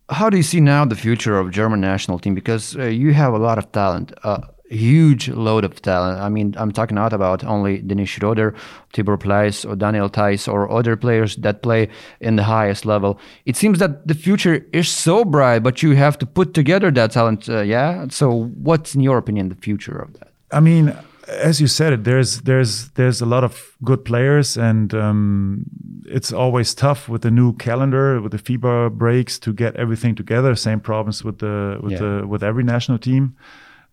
How 0.10 0.30
do 0.30 0.38
you 0.38 0.44
see 0.44 0.62
now 0.62 0.86
the 0.86 0.96
future 0.96 1.38
of 1.38 1.52
German 1.52 1.82
national 1.82 2.20
team? 2.20 2.34
Because 2.34 2.78
uh, 2.78 2.86
you 2.86 3.14
have 3.14 3.34
a 3.34 3.38
lot 3.38 3.58
of 3.58 3.70
talent, 3.74 4.14
a 4.24 4.42
huge 4.70 5.30
load 5.30 5.66
of 5.66 5.82
talent. 5.82 6.20
I 6.22 6.30
mean, 6.30 6.56
I'm 6.58 6.72
talking 6.72 6.96
not 6.96 7.14
about 7.14 7.44
only 7.44 7.80
Dennis 7.80 8.10
Schroeder, 8.10 8.54
Tibor 8.94 9.18
Pleiss, 9.18 9.70
or 9.70 9.76
Daniel 9.76 10.08
Theis, 10.08 10.48
or 10.48 10.72
other 10.72 10.96
players 10.96 11.36
that 11.38 11.62
play 11.62 11.90
in 12.22 12.38
the 12.38 12.44
highest 12.44 12.86
level. 12.86 13.20
It 13.46 13.56
seems 13.56 13.80
that 13.80 14.08
the 14.08 14.14
future 14.14 14.66
is 14.72 14.90
so 14.90 15.26
bright, 15.26 15.60
but 15.60 15.84
you 15.84 15.96
have 15.96 16.18
to 16.20 16.26
put 16.26 16.54
together 16.54 16.92
that 16.92 17.12
talent. 17.12 17.50
Uh, 17.50 17.62
yeah. 17.62 18.08
So, 18.10 18.46
what's 18.62 18.96
in 18.96 19.02
your 19.02 19.18
opinion 19.18 19.50
the 19.50 19.56
future 19.56 19.98
of 19.98 20.14
that? 20.14 20.32
I 20.52 20.62
mean, 20.62 20.96
as 21.28 21.60
you 21.60 21.68
said 21.68 21.94
it, 21.94 22.04
there's 22.04 22.42
there's 22.42 22.90
there's 22.94 23.22
a 23.22 23.26
lot 23.26 23.44
of 23.44 23.76
good 23.84 24.04
players, 24.04 24.58
and 24.58 24.94
um, 24.94 25.64
it's 26.06 26.32
always 26.34 26.74
tough 26.76 27.10
with 27.10 27.22
the 27.22 27.32
new 27.32 27.54
calendar 27.54 28.22
with 28.22 28.32
the 28.32 28.38
FIBA 28.40 28.92
breaks 28.98 29.40
to 29.40 29.54
get 29.54 29.76
everything 29.76 30.16
together. 30.16 30.56
Same 30.56 30.80
problems 30.80 31.24
with 31.24 31.38
the 31.40 31.78
with 31.82 31.92
Yeah. 31.94 32.00
the 32.00 32.28
with 32.28 32.44
every 32.44 32.64
national 32.64 32.98
team. 33.00 33.36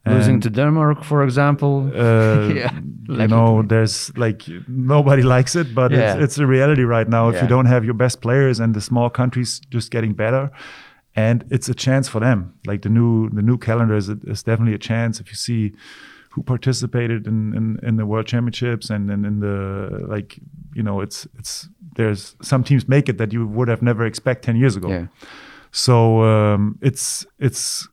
Losing 0.07 0.41
to 0.43 0.51
Denmark, 0.51 1.03
for 1.03 1.23
example. 1.25 1.91
uh, 1.95 2.49
Yeah, 2.55 2.71
you 3.09 3.27
know, 3.27 3.63
there's 3.63 4.13
like 4.19 4.43
nobody 4.69 5.23
likes 5.37 5.57
it, 5.57 5.75
but 5.75 5.91
Yeah. 5.93 6.15
it's, 6.15 6.23
it's 6.25 6.39
a 6.39 6.47
reality 6.47 6.85
right 6.85 7.09
now. 7.09 7.29
If 7.31 7.35
Yeah. 7.35 7.43
you 7.43 7.49
don't 7.49 7.67
have 7.69 7.85
your 7.87 7.97
best 7.97 8.21
players 8.21 8.61
and 8.61 8.75
the 8.75 8.81
small 8.81 9.09
countries 9.11 9.61
just 9.75 9.91
getting 9.91 10.15
better, 10.15 10.51
and 11.17 11.45
it's 11.51 11.69
a 11.71 11.75
chance 11.75 12.11
for 12.11 12.21
them. 12.21 12.53
Like 12.67 12.81
the 12.83 12.89
new 12.91 13.31
the 13.31 13.43
new 13.43 13.57
calendar 13.57 13.97
is, 13.97 14.09
is 14.09 14.43
definitely 14.43 14.75
a 14.75 14.79
chance. 14.79 15.21
If 15.23 15.29
you 15.31 15.37
see 15.37 15.73
who 16.35 16.43
participated 16.43 17.27
in, 17.27 17.55
in, 17.57 17.79
in 17.89 17.97
the 17.97 18.05
world 18.05 18.27
championships 18.27 18.91
and, 18.91 19.11
and 19.11 19.25
in 19.25 19.41
the 19.41 20.05
like 20.15 20.39
you 20.75 20.83
know 20.83 21.01
it's 21.01 21.27
it's 21.39 21.69
there's 21.97 22.35
some 22.43 22.63
teams 22.65 22.89
make 22.89 23.09
it 23.09 23.19
that 23.19 23.33
you 23.33 23.47
would 23.47 23.69
have 23.69 23.83
never 23.83 24.05
expect 24.05 24.43
10 24.45 24.57
years 24.57 24.75
ago 24.77 24.89
Yeah. 24.89 25.07
so 25.71 26.23
um, 26.23 26.79
it's 26.81 27.27
it's 27.39 27.89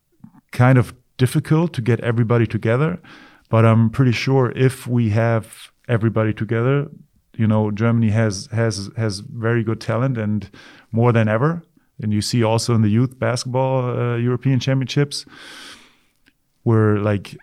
kind 0.52 0.78
of 0.78 0.94
difficult 1.18 1.72
to 1.74 1.82
get 1.82 2.00
everybody 2.02 2.48
together, 2.48 2.98
but 3.50 3.64
I'm 3.64 3.90
pretty 3.92 4.12
sure 4.12 4.52
if 4.56 4.88
we 4.88 5.10
have 5.12 5.46
everybody 5.88 6.34
together, 6.34 6.88
you 7.38 7.46
know, 7.48 7.70
Germany 7.72 8.10
has 8.10 8.48
has 8.52 8.90
has 8.98 9.20
very 9.20 9.64
good 9.64 9.80
talent 9.80 10.18
and 10.18 10.50
more 10.92 11.12
than 11.14 11.28
ever. 11.28 11.62
And 12.04 12.12
you 12.12 12.22
see 12.22 12.44
also 12.44 12.74
in 12.74 12.82
the 12.82 12.90
youth 12.90 13.20
basketball 13.20 13.84
uh, 13.86 14.18
European 14.18 14.60
Championships, 14.60 15.26
we're 16.64 16.98
like 17.12 17.38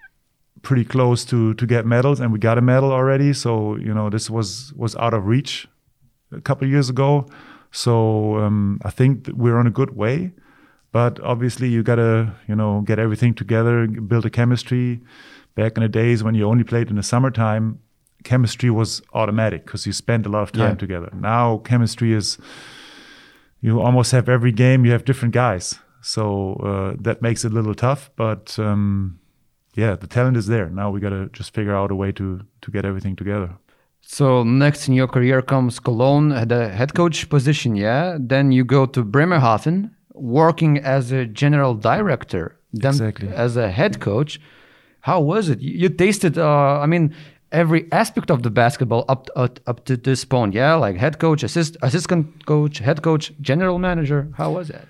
pretty 0.63 0.85
close 0.85 1.25
to 1.27 1.55
to 1.55 1.67
get 1.67 1.87
medals, 1.87 2.21
and 2.21 2.33
we 2.33 2.39
got 2.39 2.59
a 2.59 2.61
medal 2.63 2.93
already. 2.93 3.33
So 3.33 3.77
you 3.77 3.95
know, 3.95 4.11
this 4.11 4.29
was 4.31 4.73
was 4.77 4.97
out 4.97 5.15
of 5.15 5.27
reach 5.27 5.67
a 6.33 6.41
couple 6.41 6.65
of 6.67 6.71
years 6.71 6.89
ago. 6.91 7.27
So 7.71 8.37
um, 8.39 8.81
I 8.85 8.91
think 8.91 9.25
that 9.25 9.37
we're 9.37 9.59
on 9.59 9.67
a 9.67 9.71
good 9.71 9.91
way, 9.97 10.33
but 10.93 11.21
obviously 11.21 11.69
you 11.69 11.83
gotta 11.83 12.35
you 12.49 12.55
know 12.57 12.81
get 12.83 12.99
everything 12.99 13.35
together, 13.35 13.87
build 13.87 14.25
a 14.27 14.31
chemistry. 14.31 15.01
Back 15.55 15.77
in 15.77 15.83
the 15.83 15.89
days 15.89 16.23
when 16.23 16.35
you 16.37 16.47
only 16.49 16.65
played 16.65 16.89
in 16.89 16.97
the 16.97 17.03
summertime, 17.03 17.79
chemistry 18.23 18.71
was 18.71 19.03
automatic 19.13 19.65
because 19.67 19.87
you 19.87 19.93
spent 19.93 20.25
a 20.27 20.29
lot 20.29 20.43
of 20.43 20.53
time 20.53 20.71
Yeah. 20.71 20.75
together. 20.77 21.11
Now 21.15 21.59
chemistry 21.59 22.13
is 22.13 22.39
you 23.61 23.81
almost 23.81 24.13
have 24.13 24.29
every 24.29 24.53
game 24.53 24.85
you 24.87 24.93
have 24.93 25.05
different 25.05 25.35
guys, 25.35 25.79
so 26.01 26.55
uh, 26.63 26.97
that 27.03 27.23
makes 27.23 27.45
it 27.45 27.51
a 27.53 27.55
little 27.55 27.75
tough. 27.75 28.11
But 28.17 28.57
um, 28.59 29.18
yeah, 29.83 29.97
the 30.03 30.07
talent 30.07 30.37
is 30.37 30.47
there. 30.47 30.69
Now 30.81 30.91
we 30.95 31.01
gotta 31.01 31.29
just 31.39 31.55
figure 31.55 31.75
out 31.81 31.91
a 31.91 31.95
way 32.03 32.11
to 32.13 32.27
to 32.63 32.71
get 32.71 32.85
everything 32.85 33.17
together. 33.17 33.51
So 34.03 34.43
next 34.45 34.89
in 34.89 34.95
your 34.95 35.09
career 35.09 35.43
comes 35.43 35.81
Cologne, 35.81 36.29
the 36.49 36.69
head 36.79 36.91
coach 36.95 37.29
position, 37.29 37.77
yeah. 37.77 38.17
Then 38.33 38.53
you 38.53 38.65
go 38.65 38.87
to 38.87 39.05
Bremerhaven, 39.05 39.91
working 40.15 40.79
as 40.97 41.13
a 41.13 41.27
general 41.43 41.75
director, 41.75 42.45
then 42.73 42.91
Exactly. 42.95 43.29
as 43.29 43.57
a 43.57 43.69
head 43.71 44.01
coach. 44.01 44.41
How 45.01 45.21
was 45.21 45.49
it? 45.49 45.61
You, 45.61 45.73
you 45.83 45.89
tasted, 45.91 46.39
uh, 46.39 46.81
I 46.85 46.87
mean, 46.87 47.15
every 47.53 47.83
aspect 47.93 48.31
of 48.31 48.43
the 48.43 48.51
basketball 48.51 49.05
up 49.09 49.29
up, 49.37 49.61
up 49.67 49.85
to 49.85 49.97
this 49.97 50.25
point, 50.25 50.55
yeah, 50.55 50.75
like 50.87 50.97
head 50.97 51.19
coach, 51.19 51.43
assist, 51.45 51.77
assistant 51.83 52.27
coach, 52.47 52.79
head 52.79 53.01
coach, 53.03 53.33
general 53.41 53.79
manager. 53.79 54.21
How 54.37 54.51
was 54.59 54.69
that? 54.69 54.87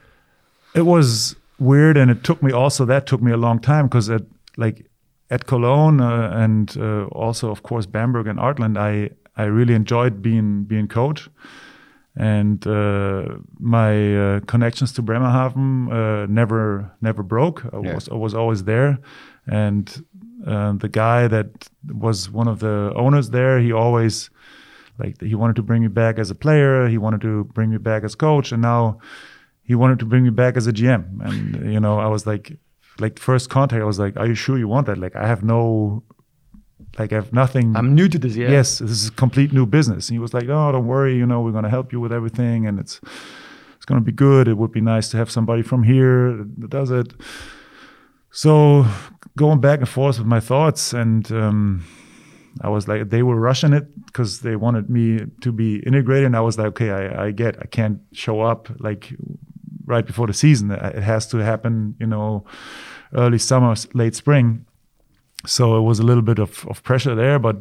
it 0.74 0.82
was 0.86 1.34
weird 1.58 1.96
and 1.96 2.10
it 2.10 2.22
took 2.22 2.40
me 2.42 2.52
also 2.52 2.84
that 2.86 3.04
took 3.06 3.20
me 3.20 3.32
a 3.32 3.36
long 3.36 3.58
time 3.58 3.86
because 3.88 4.08
at 4.10 4.22
like 4.58 4.86
at 5.30 5.46
Cologne 5.46 6.00
uh, 6.02 6.44
and 6.44 6.76
uh, 6.76 7.04
also 7.12 7.50
of 7.50 7.62
course 7.62 7.86
Bamberg 7.86 8.26
and 8.26 8.38
Artland 8.38 8.76
I 8.76 9.10
I 9.42 9.44
really 9.46 9.74
enjoyed 9.74 10.20
being 10.20 10.64
being 10.64 10.88
coach. 10.88 11.30
And 12.20 12.66
uh, 12.66 13.22
my 13.60 14.16
uh, 14.16 14.40
connections 14.46 14.92
to 14.94 15.02
Bremerhaven 15.02 15.88
uh, 15.92 16.26
never 16.26 16.90
never 17.00 17.22
broke. 17.22 17.64
I 17.72 17.78
Yeah. 17.78 17.94
was 17.94 18.08
I 18.08 18.14
was 18.14 18.34
always 18.34 18.64
there. 18.64 18.98
And 19.46 19.88
uh, 20.46 20.72
the 20.78 20.88
guy 20.88 21.28
that 21.28 21.68
was 21.86 22.28
one 22.32 22.48
of 22.50 22.58
the 22.58 22.92
owners 22.96 23.30
there 23.30 23.60
he 23.60 23.72
always 23.72 24.30
like 24.98 25.20
he 25.30 25.34
wanted 25.36 25.56
to 25.56 25.62
bring 25.62 25.82
me 25.82 25.88
back 25.88 26.18
as 26.18 26.30
a 26.30 26.34
player. 26.34 26.88
He 26.88 26.98
wanted 26.98 27.20
to 27.20 27.44
bring 27.54 27.70
me 27.70 27.78
back 27.78 28.02
as 28.04 28.16
coach. 28.16 28.52
And 28.52 28.62
now 28.62 28.98
he 29.62 29.74
wanted 29.76 29.98
to 30.00 30.06
bring 30.06 30.24
me 30.24 30.30
back 30.30 30.56
as 30.56 30.66
a 30.66 30.72
GM. 30.72 31.04
And 31.20 31.72
you 31.72 31.78
know, 31.80 32.00
I 32.00 32.08
was 32.08 32.26
like, 32.26 32.58
like 33.00 33.18
first 33.18 33.50
contact, 33.50 33.80
I 33.80 33.84
was 33.84 33.98
like, 33.98 34.16
"Are 34.16 34.26
you 34.26 34.34
sure 34.34 34.58
you 34.58 34.68
want 34.68 34.86
that?" 34.86 34.98
Like, 34.98 35.16
I 35.16 35.26
have 35.26 35.42
no, 35.42 36.02
like, 36.98 37.12
I 37.12 37.16
have 37.16 37.32
nothing. 37.32 37.76
I'm 37.76 37.94
new 37.94 38.08
to 38.08 38.18
this, 38.18 38.36
yeah. 38.36 38.50
Yes, 38.50 38.78
this 38.78 38.90
is 38.90 39.08
a 39.08 39.12
complete 39.12 39.52
new 39.52 39.66
business. 39.66 40.08
And 40.08 40.14
he 40.14 40.18
was 40.18 40.34
like, 40.34 40.48
"Oh, 40.48 40.72
don't 40.72 40.86
worry. 40.86 41.16
You 41.16 41.26
know, 41.26 41.40
we're 41.40 41.52
gonna 41.52 41.70
help 41.70 41.92
you 41.92 42.00
with 42.00 42.12
everything, 42.12 42.66
and 42.66 42.78
it's 42.78 43.00
it's 43.76 43.84
gonna 43.84 44.00
be 44.00 44.12
good. 44.12 44.48
It 44.48 44.56
would 44.58 44.72
be 44.72 44.80
nice 44.80 45.08
to 45.10 45.16
have 45.16 45.30
somebody 45.30 45.62
from 45.62 45.82
here 45.82 46.44
that 46.58 46.70
does 46.70 46.90
it." 46.90 47.14
So 48.30 48.86
going 49.36 49.60
back 49.60 49.78
and 49.80 49.88
forth 49.88 50.18
with 50.18 50.26
my 50.26 50.40
thoughts, 50.40 50.92
and 50.92 51.30
um, 51.32 51.84
I 52.60 52.68
was 52.68 52.88
like, 52.88 53.10
they 53.10 53.22
were 53.22 53.36
rushing 53.36 53.72
it 53.72 53.86
because 54.06 54.40
they 54.40 54.56
wanted 54.56 54.90
me 54.90 55.20
to 55.40 55.52
be 55.52 55.76
integrated. 55.86 56.26
And 56.26 56.36
I 56.36 56.40
was 56.40 56.58
like, 56.58 56.68
okay, 56.68 56.90
I, 56.90 57.26
I 57.26 57.30
get, 57.30 57.56
I 57.60 57.66
can't 57.66 58.00
show 58.12 58.40
up 58.40 58.68
like 58.78 59.14
right 59.88 60.06
before 60.06 60.26
the 60.26 60.34
season. 60.34 60.70
It 60.70 61.02
has 61.02 61.26
to 61.28 61.38
happen, 61.38 61.94
you 61.98 62.06
know, 62.06 62.44
early 63.12 63.38
summer, 63.38 63.74
late 63.94 64.14
spring. 64.14 64.64
So 65.46 65.76
it 65.78 65.82
was 65.82 65.98
a 65.98 66.02
little 66.02 66.22
bit 66.22 66.38
of, 66.38 66.66
of 66.68 66.82
pressure 66.82 67.14
there, 67.14 67.38
but 67.38 67.56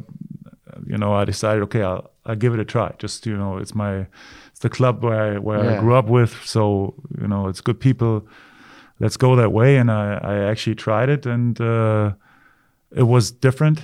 you 0.86 0.96
know, 0.98 1.12
I 1.12 1.24
decided, 1.24 1.62
okay, 1.64 1.82
I'll, 1.82 2.10
I'll 2.26 2.36
give 2.36 2.54
it 2.54 2.60
a 2.60 2.64
try. 2.64 2.92
Just 2.98 3.26
you 3.26 3.36
know, 3.36 3.58
it's 3.58 3.74
my, 3.74 4.06
it's 4.50 4.60
the 4.60 4.68
club 4.68 5.02
where 5.02 5.34
I, 5.34 5.38
where 5.38 5.64
Yeah. 5.64 5.76
I 5.78 5.80
grew 5.80 5.94
up 5.94 6.08
with. 6.08 6.32
So 6.44 6.94
you 7.20 7.26
know, 7.28 7.48
it's 7.48 7.60
good 7.60 7.80
people. 7.80 8.26
Let's 9.00 9.16
go 9.16 9.36
that 9.36 9.52
way. 9.52 9.76
And 9.76 9.90
I, 9.90 10.18
I 10.22 10.50
actually 10.50 10.74
tried 10.76 11.08
it, 11.08 11.26
and 11.26 11.60
uh, 11.60 12.12
it 12.94 13.04
was 13.04 13.30
different. 13.30 13.80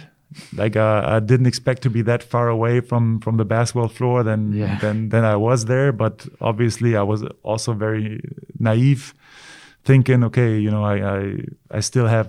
Like 0.57 0.77
uh, 0.77 1.03
I 1.17 1.21
didn't 1.21 1.47
expect 1.47 1.83
to 1.83 1.91
be 1.91 2.03
that 2.03 2.23
far 2.23 2.49
away 2.49 2.81
from 2.81 3.21
from 3.21 3.37
the 3.37 3.45
basketball 3.45 3.89
floor 3.89 4.23
than 4.25 4.53
Yeah. 4.53 4.79
than 4.81 5.09
than 5.11 5.25
I 5.25 5.37
was 5.37 5.65
there. 5.65 5.93
But 5.93 6.27
obviously, 6.41 6.97
I 6.97 7.03
was 7.03 7.23
also 7.43 7.73
very 7.73 8.21
naive, 8.59 9.15
thinking, 9.85 10.25
okay, 10.25 10.59
you 10.59 10.71
know, 10.71 10.85
I 10.85 10.97
I, 11.19 11.37
I 11.79 11.81
still 11.81 12.07
have 12.07 12.29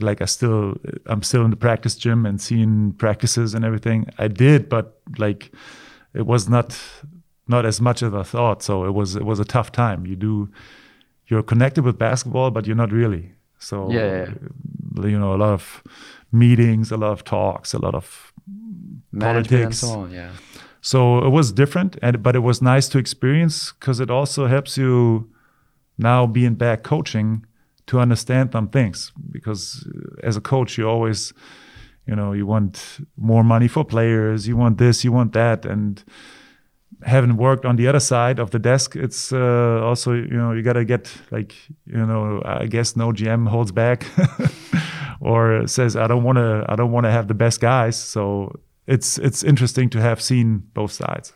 like 0.00 0.22
I 0.22 0.26
still 0.26 0.74
I'm 1.06 1.22
still 1.22 1.44
in 1.44 1.50
the 1.50 1.56
practice 1.56 1.94
gym 1.96 2.26
and 2.26 2.40
seeing 2.40 2.92
practices 2.98 3.54
and 3.54 3.64
everything. 3.64 4.06
I 4.18 4.28
did, 4.28 4.68
but 4.68 5.00
like 5.18 5.50
it 6.14 6.26
was 6.26 6.48
not 6.48 6.78
not 7.46 7.64
as 7.66 7.80
much 7.80 8.02
as 8.02 8.12
I 8.14 8.22
thought. 8.22 8.62
So 8.62 8.84
it 8.84 8.94
was 8.94 9.16
it 9.16 9.24
was 9.24 9.40
a 9.40 9.44
tough 9.44 9.70
time. 9.72 10.06
You 10.06 10.16
do 10.16 10.48
you're 11.30 11.42
connected 11.44 11.84
with 11.84 11.98
basketball, 11.98 12.50
but 12.50 12.66
you're 12.66 12.76
not 12.76 12.92
really. 12.92 13.32
So 13.58 13.90
Yeah, 13.90 14.32
uh, 14.98 15.06
you 15.08 15.18
know 15.18 15.34
a 15.34 15.38
lot 15.38 15.52
of 15.52 15.82
meetings, 16.32 16.90
a 16.90 16.96
lot 16.96 17.12
of 17.12 17.24
talks, 17.24 17.74
a 17.74 17.78
lot 17.78 17.94
of 17.94 18.32
Management 19.12 19.48
politics. 19.48 19.78
so 19.78 19.90
on, 19.90 20.10
yeah. 20.10 20.30
so 20.80 21.18
it 21.18 21.30
was 21.30 21.52
different, 21.52 21.96
and 22.02 22.22
but 22.22 22.36
it 22.36 22.40
was 22.40 22.62
nice 22.62 22.88
to 22.88 22.98
experience 22.98 23.72
because 23.72 24.00
it 24.00 24.10
also 24.10 24.46
helps 24.46 24.76
you 24.76 25.30
now 25.98 26.26
being 26.26 26.54
back 26.54 26.82
coaching 26.82 27.44
to 27.86 27.98
understand 27.98 28.52
some 28.52 28.68
things. 28.68 29.12
Because 29.30 29.86
uh, 29.88 30.26
as 30.26 30.36
a 30.36 30.40
coach, 30.40 30.78
you 30.78 30.88
always, 30.88 31.32
you 32.06 32.14
know, 32.14 32.32
you 32.32 32.46
want 32.46 33.00
more 33.16 33.42
money 33.42 33.68
for 33.68 33.84
players, 33.84 34.46
you 34.46 34.56
want 34.56 34.78
this, 34.78 35.04
you 35.04 35.12
want 35.12 35.32
that, 35.32 35.66
and 35.66 36.04
having 37.02 37.36
worked 37.36 37.64
on 37.64 37.76
the 37.76 37.88
other 37.88 38.00
side 38.00 38.38
of 38.38 38.50
the 38.50 38.58
desk, 38.58 38.96
it's 38.96 39.32
uh, 39.32 39.80
also 39.82 40.12
you 40.12 40.36
know 40.36 40.52
you 40.52 40.62
gotta 40.62 40.84
get 40.84 41.12
like 41.30 41.54
you 41.86 42.06
know 42.06 42.42
I 42.44 42.66
guess 42.66 42.96
no 42.96 43.12
GM 43.12 43.48
holds 43.48 43.72
back 43.72 44.06
or 45.20 45.66
says 45.66 45.94
I 45.96 46.06
don't 46.06 46.24
want 46.24 46.38
to 46.38 46.64
I 46.68 46.76
don't 46.76 46.92
want 46.92 47.04
to 47.04 47.10
have 47.10 47.26
the 47.28 47.34
best 47.34 47.60
guys. 47.60 47.96
So 47.96 48.60
it's 48.86 49.18
it's 49.18 49.44
interesting 49.44 49.90
to 49.90 50.00
have 50.00 50.20
seen 50.20 50.62
both 50.74 50.92
sides. 50.92 51.32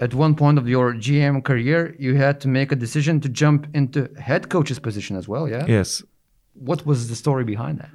At 0.00 0.14
one 0.14 0.34
point 0.34 0.58
of 0.58 0.68
your 0.68 0.94
GM 0.94 1.42
career, 1.42 1.94
you 1.98 2.16
had 2.16 2.40
to 2.40 2.48
make 2.48 2.72
a 2.72 2.76
decision 2.76 3.20
to 3.20 3.28
jump 3.28 3.66
into 3.74 4.08
head 4.18 4.48
coach's 4.48 4.80
position 4.80 5.16
as 5.16 5.28
well, 5.28 5.48
yeah? 5.48 5.64
Yes, 5.68 6.02
What 6.54 6.84
was 6.84 7.08
the 7.08 7.14
story 7.14 7.44
behind 7.44 7.78
that? 7.78 7.90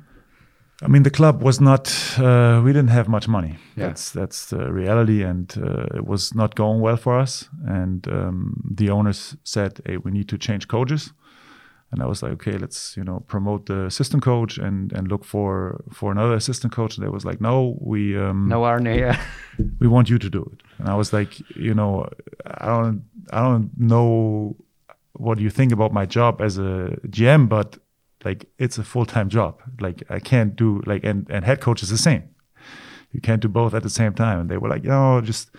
I 0.82 0.88
mean 0.88 1.04
the 1.04 1.10
club 1.12 1.44
was 1.44 1.60
not 1.60 1.90
uh, 2.18 2.62
we 2.64 2.72
didn't 2.72 2.92
have 2.92 3.10
much 3.10 3.28
money. 3.28 3.58
Yeah. 3.76 3.88
That's 3.88 4.12
that's 4.12 4.46
the 4.46 4.72
reality, 4.72 5.24
and 5.24 5.54
uh, 5.58 5.98
it 5.98 6.06
was 6.08 6.34
not 6.34 6.56
going 6.56 6.80
well 6.82 6.98
for 6.98 7.20
us. 7.20 7.50
And 7.68 8.08
um, 8.08 8.54
the 8.78 8.90
owners 8.90 9.36
said, 9.44 9.82
"Hey, 9.86 9.98
we 9.98 10.12
need 10.12 10.28
to 10.30 10.38
change 10.38 10.68
coaches." 10.68 11.14
And 11.92 12.04
I 12.04 12.06
was 12.06 12.22
like, 12.22 12.34
"Okay, 12.34 12.58
let's 12.58 12.96
you 12.98 13.04
know 13.04 13.20
promote 13.28 13.66
the 13.66 13.86
assistant 13.86 14.22
coach 14.24 14.58
and 14.60 14.94
and 14.94 15.08
look 15.08 15.26
for 15.26 15.84
for 15.92 16.12
another 16.12 16.36
assistant 16.36 16.72
coach." 16.74 16.98
And 16.98 17.06
they 17.06 17.10
was 17.10 17.26
like, 17.26 17.42
"No, 17.42 17.78
we 17.82 18.16
um, 18.18 18.48
No, 18.48 18.64
Arne, 18.64 18.86
yeah. 18.86 19.20
we 19.80 19.88
want 19.88 20.10
you 20.10 20.20
to 20.20 20.30
do 20.30 20.42
it." 20.54 20.62
And 20.78 20.88
I 20.88 20.96
was 20.96 21.12
like, 21.14 21.40
"You 21.56 21.74
know, 21.74 22.08
I 22.46 22.68
don't 22.68 23.04
I 23.32 23.42
don't 23.42 23.72
know 23.78 24.56
what 25.14 25.40
you 25.40 25.50
think 25.50 25.72
about 25.72 25.92
my 25.92 26.06
job 26.06 26.42
as 26.42 26.58
a 26.58 26.98
GM, 27.08 27.48
but 27.50 27.78
like 28.26 28.46
it's 28.58 28.78
a 28.78 28.84
full 28.84 29.06
time 29.06 29.30
job. 29.30 29.62
Like 29.80 30.04
I 30.10 30.20
can't 30.20 30.56
do 30.56 30.82
like 30.86 31.04
and 31.04 31.28
and 31.30 31.46
head 31.46 31.60
coach 31.60 31.82
is 31.84 31.90
the 31.90 31.98
same. 31.98 32.24
You 33.12 33.22
can't 33.22 33.42
do 33.42 33.48
both 33.48 33.74
at 33.74 33.82
the 33.84 33.90
same 33.90 34.14
time. 34.14 34.40
And 34.42 34.50
they 34.50 34.58
were 34.58 34.70
like, 34.70 34.84
no, 34.84 35.22
just 35.22 35.50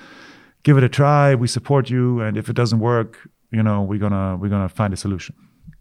give 0.62 0.76
it 0.78 0.84
a 0.84 0.88
try. 0.88 1.34
We 1.34 1.48
support 1.48 1.90
you, 1.90 2.20
and 2.20 2.36
if 2.36 2.48
it 2.48 2.54
doesn't 2.54 2.78
work, 2.78 3.28
you 3.50 3.62
know, 3.62 3.82
we're 3.82 3.98
gonna 3.98 4.36
we're 4.36 4.50
gonna 4.50 4.68
find 4.68 4.92
a 4.94 4.96
solution. 4.96 5.34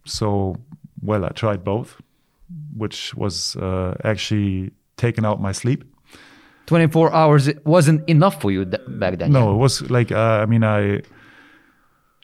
So 0.05 0.55
well, 1.01 1.25
I 1.25 1.29
tried 1.29 1.63
both, 1.63 2.01
which 2.75 3.15
was 3.15 3.55
uh, 3.55 3.95
actually 4.03 4.71
taking 4.97 5.25
out 5.25 5.41
my 5.41 5.51
sleep. 5.51 5.83
24 6.65 7.11
hours 7.13 7.47
it 7.47 7.65
wasn't 7.65 8.07
enough 8.07 8.39
for 8.39 8.51
you 8.51 8.63
back 8.65 9.17
then. 9.17 9.31
No, 9.31 9.53
it 9.53 9.57
was 9.57 9.89
like 9.89 10.11
uh, 10.11 10.43
I 10.43 10.45
mean 10.45 10.63
I 10.63 11.01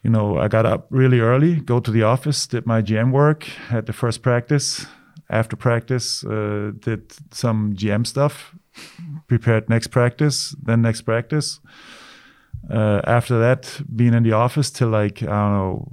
you 0.06 0.12
know, 0.12 0.38
I 0.38 0.48
got 0.48 0.68
up 0.68 0.86
really 0.92 1.20
early, 1.20 1.56
go 1.56 1.80
to 1.80 1.90
the 1.90 2.04
office, 2.04 2.46
did 2.46 2.68
my 2.68 2.84
GM 2.84 3.12
work, 3.12 3.46
had 3.70 3.88
the 3.88 3.94
first 3.94 4.22
practice, 4.22 4.86
after 5.32 5.56
practice, 5.56 6.24
uh, 6.24 6.74
did 6.80 7.12
some 7.32 7.74
GM 7.74 8.06
stuff, 8.06 8.54
prepared 9.28 9.68
next 9.68 9.88
practice, 9.88 10.56
then 10.62 10.84
next 10.84 11.02
practice. 11.02 11.60
Uh, 12.70 13.02
after 13.06 13.40
that, 13.40 13.82
being 13.96 14.14
in 14.14 14.22
the 14.22 14.34
office 14.34 14.70
till 14.70 14.90
like 14.90 15.24
I 15.24 15.26
don't 15.26 15.54
know 15.54 15.92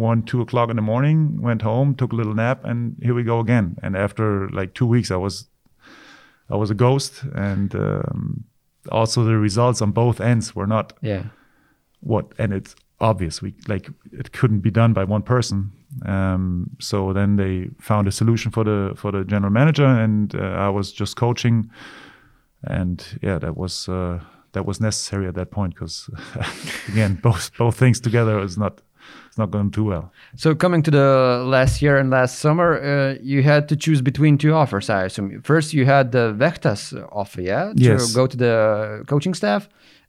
one, 0.00 0.22
two 0.22 0.40
o'clock 0.40 0.70
in 0.70 0.76
the 0.76 0.82
morning. 0.82 1.40
Went 1.42 1.62
home, 1.62 1.94
took 1.94 2.12
a 2.12 2.16
little 2.16 2.34
nap, 2.34 2.64
and 2.64 2.96
here 3.02 3.14
we 3.14 3.22
go 3.22 3.38
again. 3.40 3.76
And 3.82 3.96
after 3.96 4.48
like 4.50 4.72
two 4.74 4.86
weeks, 4.86 5.10
I 5.10 5.16
was 5.16 5.48
I 6.52 6.56
was 6.56 6.70
a 6.70 6.74
ghost, 6.74 7.22
and 7.34 7.74
um, 7.74 8.44
also 8.90 9.24
the 9.24 9.36
results 9.38 9.82
on 9.82 9.92
both 9.92 10.20
ends 10.20 10.54
were 10.56 10.66
not 10.66 10.92
Yeah. 11.02 11.22
what 12.00 12.24
and 12.38 12.52
it's 12.52 12.74
obvious 12.98 13.42
we 13.42 13.54
like 13.68 13.90
it 14.12 14.30
couldn't 14.32 14.60
be 14.62 14.70
done 14.70 14.92
by 14.94 15.04
one 15.04 15.22
person 15.22 15.70
um, 16.06 16.66
so 16.78 17.12
then 17.12 17.36
they 17.36 17.68
found 17.80 18.08
a 18.08 18.10
solution 18.12 18.50
for 18.52 18.64
the 18.64 18.92
for 18.96 19.12
the 19.12 19.24
general 19.24 19.52
manager 19.52 19.86
and 20.04 20.34
uh, 20.34 20.66
i 20.66 20.68
was 20.68 20.92
just 21.00 21.16
coaching 21.16 21.70
and 22.64 23.18
yeah 23.22 23.38
that 23.38 23.56
was 23.56 23.88
uh, 23.88 24.18
that 24.52 24.66
was 24.66 24.80
necessary 24.80 25.26
at 25.28 25.34
that 25.34 25.50
point 25.50 25.74
because 25.74 26.10
again 26.92 27.18
both 27.22 27.50
both 27.58 27.76
things 27.78 28.00
together 28.00 28.42
is 28.44 28.56
not 28.56 28.80
not 29.40 29.50
going 29.50 29.70
too 29.70 29.84
well 29.92 30.04
So 30.42 30.54
coming 30.64 30.82
to 30.86 30.90
the 30.90 31.08
last 31.56 31.74
year 31.82 31.94
and 32.00 32.10
last 32.10 32.34
summer, 32.44 32.68
uh, 32.80 33.14
you 33.32 33.42
had 33.52 33.62
to 33.68 33.76
choose 33.84 34.00
between 34.10 34.38
two 34.38 34.52
offers. 34.62 34.86
I 34.88 35.04
assume 35.08 35.28
first 35.42 35.72
you 35.78 35.84
had 35.86 36.06
the 36.12 36.24
Vechtas 36.42 36.82
offer, 37.20 37.40
yeah, 37.42 37.72
to 37.76 37.82
Yes. 37.90 38.14
go 38.14 38.26
to 38.26 38.36
the 38.36 38.54
coaching 39.12 39.34
staff, 39.36 39.62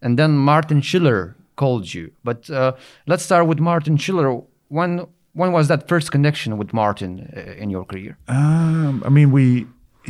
and 0.04 0.18
then 0.20 0.32
Martin 0.52 0.82
Schiller 0.82 1.36
called 1.56 1.86
you. 1.96 2.06
But 2.24 2.50
uh, 2.50 2.72
let's 3.12 3.24
start 3.24 3.48
with 3.48 3.60
Martin 3.60 3.98
Schiller. 3.98 4.30
When 4.70 4.92
when 5.34 5.52
was 5.54 5.68
that 5.68 5.88
first 5.88 6.12
connection 6.12 6.58
with 6.58 6.74
Martin 6.74 7.12
uh, 7.38 7.64
in 7.64 7.70
your 7.72 7.86
career? 7.86 8.14
Um, 8.28 9.02
I 9.06 9.10
mean, 9.10 9.32
we 9.32 9.66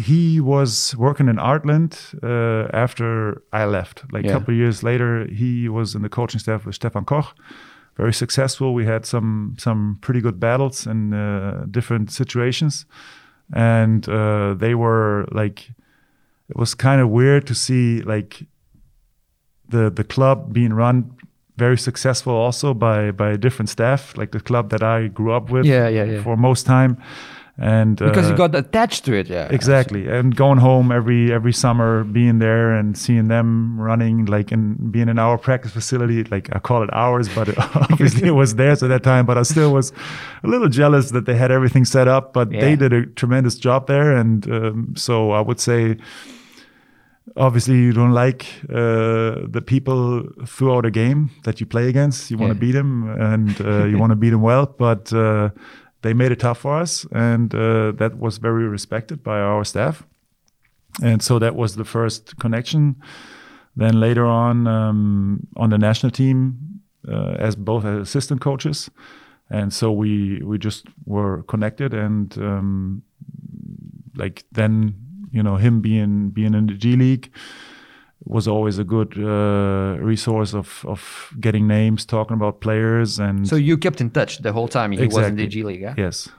he 0.08 0.40
was 0.42 0.96
working 0.98 1.30
in 1.30 1.38
Artland 1.38 1.92
uh, 2.24 2.68
after 2.86 3.42
I 3.62 3.66
left. 3.66 4.04
Like 4.14 4.24
a 4.26 4.28
Yeah. 4.28 4.34
couple 4.40 4.54
of 4.54 4.58
years 4.64 4.82
later, 4.84 5.28
he 5.42 5.70
was 5.70 5.96
in 5.96 6.02
the 6.02 6.10
coaching 6.10 6.40
staff 6.40 6.66
with 6.66 6.76
Stefan 6.76 7.06
Koch. 7.06 7.26
Very 8.02 8.14
successful. 8.14 8.74
We 8.74 8.86
had 8.86 9.06
some 9.06 9.56
some 9.60 9.98
pretty 10.02 10.22
good 10.22 10.40
battles 10.40 10.88
in 10.88 11.14
uh, 11.14 11.66
different 11.70 12.12
situations, 12.12 12.86
and 13.54 14.10
uh, 14.10 14.56
they 14.58 14.74
were 14.74 15.28
like 15.32 15.70
it 16.50 16.58
was 16.58 16.76
kind 16.76 17.00
of 17.02 17.10
weird 17.10 17.46
to 17.46 17.54
see 17.54 18.02
like 18.02 18.48
the 19.70 19.92
the 19.92 20.04
club 20.04 20.52
being 20.52 20.74
run 20.74 21.12
very 21.58 21.78
successful 21.78 22.34
also 22.34 22.74
by 22.74 23.12
by 23.12 23.38
different 23.38 23.70
staff 23.70 24.18
like 24.18 24.32
the 24.32 24.40
club 24.40 24.70
that 24.70 24.82
I 24.82 25.08
grew 25.10 25.32
up 25.38 25.52
with 25.52 25.66
Yeah, 25.66 25.90
yeah, 25.90 26.06
yeah. 26.06 26.24
for 26.24 26.36
most 26.36 26.66
time 26.66 26.98
and 27.58 27.98
Because 27.98 28.28
you 28.30 28.34
uh, 28.34 28.38
got 28.48 28.56
attached 28.56 29.04
to 29.06 29.14
it, 29.14 29.28
yeah. 29.28 29.48
exactly 29.52 30.08
and 30.08 30.36
going 30.36 30.58
home 30.58 30.92
every 30.92 31.32
every 31.34 31.52
summer 31.54 32.04
being 32.06 32.40
there 32.40 32.72
and 32.72 32.98
seeing 32.98 33.28
them 33.28 33.80
running 33.80 34.26
like 34.26 34.52
and 34.54 34.92
being 34.92 35.10
in 35.10 35.20
our 35.20 35.38
practice 35.38 35.72
facility 35.72 36.24
like 36.32 36.50
i 36.56 36.60
call 36.60 36.82
it 36.82 36.90
ours 36.94 37.28
but 37.36 37.50
it, 37.50 37.56
obviously 37.92 38.28
it 38.28 38.32
was 38.36 38.56
theirs 38.56 38.82
at 38.84 38.88
that 38.90 39.04
time 39.04 39.26
but 39.26 39.38
i 39.38 39.44
still 39.44 39.72
was 39.74 39.92
a 40.44 40.48
little 40.48 40.70
jealous 40.70 41.12
that 41.12 41.26
they 41.26 41.36
had 41.36 41.52
everything 41.52 41.86
set 41.86 42.08
up 42.08 42.32
but 42.34 42.52
Yeah. 42.52 42.62
they 42.62 42.76
did 42.78 42.94
a 42.94 43.06
tremendous 43.06 43.56
job 43.56 43.86
there 43.88 44.16
and 44.16 44.50
um, 44.50 44.94
so 44.96 45.32
i 45.32 45.42
would 45.42 45.60
say 45.60 45.98
obviously 47.36 47.76
you 47.76 47.94
don't 47.94 48.12
like 48.14 48.46
uh, 48.70 49.46
the 49.56 49.62
people 49.66 50.24
throughout 50.46 50.86
a 50.86 50.92
game 50.92 51.30
that 51.44 51.60
you 51.60 51.66
play 51.66 51.88
against 51.90 52.32
you 52.32 52.38
want 52.38 52.52
to 52.52 52.56
Yeah. 52.56 52.60
beat 52.66 52.72
them 52.74 53.10
and 53.32 53.50
uh, 53.62 53.86
you 53.86 53.98
want 53.98 54.12
to 54.12 54.16
beat 54.16 54.32
them 54.32 54.42
well 54.42 54.66
but 54.66 55.14
uh, 55.14 55.50
they 56.02 56.14
made 56.14 56.32
it 56.32 56.40
tough 56.40 56.60
for 56.60 56.80
us 56.80 57.06
and 57.12 57.54
uh, 57.54 57.92
that 57.92 58.18
was 58.18 58.38
very 58.38 58.68
respected 58.68 59.24
by 59.24 59.40
our 59.40 59.64
staff. 59.64 60.04
And 61.02 61.22
so 61.22 61.40
that 61.40 61.56
was 61.56 61.76
the 61.76 61.86
first 61.86 62.38
connection. 62.38 62.96
Then 63.76 64.00
later 64.00 64.26
on 64.26 64.68
um, 64.68 65.48
on 65.56 65.70
the 65.70 65.78
national 65.78 66.12
team 66.12 66.82
uh, 67.08 67.36
as 67.40 67.56
both 67.56 67.86
as 67.86 68.02
assistant 68.02 68.42
coaches. 68.42 68.90
And 69.50 69.74
so 69.74 69.92
we 69.92 70.42
we 70.44 70.58
just 70.58 70.88
were 71.06 71.44
connected 71.44 71.94
and 71.94 72.38
um, 72.38 73.04
like 74.16 74.44
then 74.52 74.96
you 75.32 75.44
know 75.44 75.56
him 75.56 75.82
being 75.82 76.30
being 76.30 76.54
in 76.54 76.68
the 76.68 76.74
G 76.74 76.96
League 76.96 77.32
was 78.26 78.48
always 78.48 78.80
a 78.80 78.84
good 78.84 79.18
uh, 79.18 79.98
resource 80.00 80.54
of 80.54 80.86
of 80.86 81.34
getting 81.40 81.68
names, 81.68 82.06
talking 82.06 82.36
about 82.36 82.60
players, 82.60 83.20
and 83.20 83.48
So 83.48 83.56
you 83.56 83.78
kept 83.78 84.02
in 84.02 84.10
touch 84.10 84.42
the 84.42 84.52
whole 84.52 84.68
time 84.68 84.92
he 84.92 85.08
was 85.08 85.28
in 85.28 85.36
the 85.36 85.48
G 85.48 85.64
League, 85.64 85.82
yeah? 85.82 85.96
yes. 85.98 86.30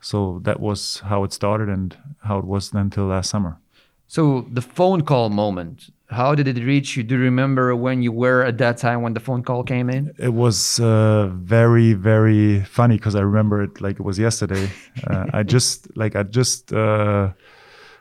So 0.00 0.40
that 0.44 0.60
was 0.60 1.00
how 1.00 1.24
it 1.24 1.32
started 1.32 1.68
and 1.68 1.96
how 2.22 2.38
it 2.38 2.44
was 2.44 2.72
until 2.72 3.06
last 3.06 3.30
summer. 3.30 3.58
So 4.06 4.46
the 4.50 4.62
phone 4.62 5.02
call 5.02 5.28
moment, 5.28 5.90
how 6.06 6.34
did 6.34 6.46
it 6.48 6.64
reach 6.64 6.96
you? 6.96 7.02
Do 7.02 7.16
you 7.16 7.20
remember 7.20 7.74
when 7.76 8.00
you 8.00 8.12
were 8.12 8.42
at 8.42 8.56
that 8.58 8.78
time 8.78 9.02
when 9.02 9.12
the 9.12 9.20
phone 9.20 9.42
call 9.42 9.64
came 9.64 9.90
in? 9.90 10.14
It 10.18 10.32
was 10.32 10.80
uh, 10.80 11.26
very 11.34 11.92
very 11.94 12.64
funny 12.64 12.96
because 12.96 13.14
I 13.14 13.20
remember 13.20 13.62
it 13.62 13.80
like 13.80 13.96
it 14.00 14.04
was 14.04 14.18
yesterday. 14.18 14.70
Uh, 15.06 15.26
I 15.32 15.42
just 15.44 15.96
like 15.96 16.16
I 16.16 16.24
just 16.24 16.72
uh, 16.72 17.30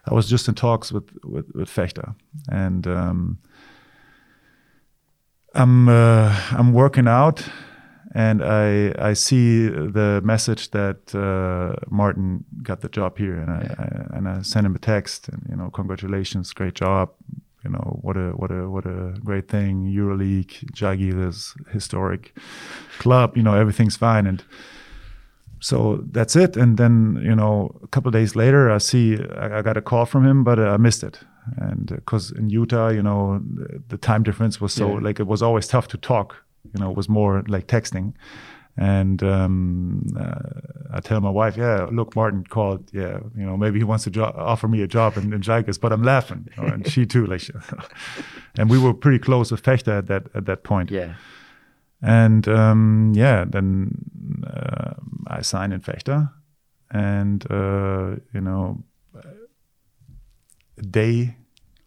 I 0.07 0.13
was 0.13 0.29
just 0.29 0.47
in 0.47 0.55
talks 0.55 0.91
with 0.91 1.09
with, 1.23 1.53
with 1.53 1.69
Vechta. 1.69 2.15
And. 2.49 2.87
Um, 2.87 3.39
I'm 5.57 5.89
uh, 5.89 6.39
I'm 6.51 6.71
working 6.71 7.07
out, 7.07 7.43
and 8.13 8.43
I 8.43 8.93
I 8.99 9.13
see 9.13 9.67
the 9.67 10.21
message 10.23 10.69
that 10.71 11.15
uh, 11.15 11.75
Martin 11.89 12.45
got 12.61 12.81
the 12.81 12.89
job 12.89 13.17
here, 13.17 13.39
and 13.39 13.49
I, 13.49 13.75
I 13.79 14.17
and 14.17 14.27
I 14.29 14.41
sent 14.43 14.67
him 14.67 14.75
a 14.75 14.79
text, 14.79 15.29
and 15.29 15.43
you 15.49 15.55
know, 15.55 15.71
congratulations, 15.71 16.53
great 16.53 16.75
job, 16.75 17.09
you 17.63 17.71
know, 17.71 17.99
what 18.01 18.17
a 18.17 18.31
what 18.31 18.51
a 18.51 18.69
what 18.69 18.85
a 18.85 19.15
great 19.23 19.47
thing, 19.47 19.85
EuroLeague, 19.85 20.71
Žalgiris 20.73 21.53
historic 21.71 22.37
club, 22.99 23.35
you 23.35 23.41
know, 23.41 23.55
everything's 23.55 23.97
fine, 23.97 24.27
and 24.27 24.43
so 25.59 26.03
that's 26.11 26.35
it. 26.35 26.57
And 26.57 26.77
then 26.77 27.19
you 27.23 27.35
know, 27.35 27.79
a 27.83 27.87
couple 27.87 28.09
of 28.09 28.13
days 28.13 28.35
later, 28.35 28.69
I 28.71 28.77
see 28.79 29.17
I, 29.37 29.59
I 29.59 29.61
got 29.61 29.77
a 29.77 29.81
call 29.81 30.05
from 30.05 30.25
him, 30.25 30.43
but 30.43 30.59
uh, 30.59 30.73
I 30.73 30.77
missed 30.77 31.03
it. 31.03 31.19
And 31.57 31.85
because 31.87 32.31
in 32.31 32.49
Utah, 32.49 32.89
you 32.89 33.01
know, 33.01 33.39
the, 33.55 33.81
the 33.87 33.97
time 33.97 34.23
difference 34.23 34.59
was 34.61 34.73
so 34.73 34.87
Yeah. 34.95 34.99
like 35.07 35.19
it 35.21 35.27
was 35.27 35.41
always 35.41 35.67
tough 35.67 35.87
to 35.89 35.97
talk. 35.97 36.35
You 36.73 36.79
know, 36.81 36.91
it 36.91 36.97
was 36.97 37.07
more 37.09 37.43
like 37.47 37.67
texting. 37.67 38.13
And 38.79 39.23
um, 39.23 40.03
uh, 40.19 40.93
I 40.93 40.99
tell 40.99 41.19
my 41.21 41.31
wife, 41.31 41.57
yeah, 41.57 41.87
look, 41.91 42.15
Martin 42.15 42.43
called. 42.43 42.89
Yeah, 42.93 43.19
you 43.35 43.43
know, 43.45 43.57
maybe 43.57 43.79
he 43.79 43.83
wants 43.83 44.03
to 44.03 44.11
jo- 44.11 44.33
offer 44.37 44.67
me 44.67 44.81
a 44.83 44.87
job 44.87 45.17
in, 45.17 45.33
in 45.33 45.41
Jagus, 45.41 45.79
but 45.81 45.91
I'm 45.91 46.03
laughing. 46.03 46.47
You 46.55 46.63
know, 46.63 46.73
and 46.73 46.87
she 46.87 47.05
too, 47.05 47.25
like, 47.25 47.39
she- 47.39 47.53
and 48.59 48.69
we 48.69 48.77
were 48.77 48.93
pretty 48.93 49.17
close 49.19 49.49
with 49.51 49.63
Vechta 49.63 49.97
at 49.97 50.07
that 50.07 50.23
at 50.35 50.45
that 50.45 50.63
point. 50.63 50.91
Yeah. 50.91 51.13
And 52.03 52.47
um, 52.47 53.13
yeah, 53.15 53.45
then 53.49 53.91
uh, 54.45 54.93
I 55.27 55.41
signed 55.41 55.73
in 55.73 55.81
Vechta, 55.81 56.31
and 56.91 57.45
uh, 57.51 58.15
you 58.33 58.41
know, 58.41 58.83
a 60.77 60.81
day 60.81 61.35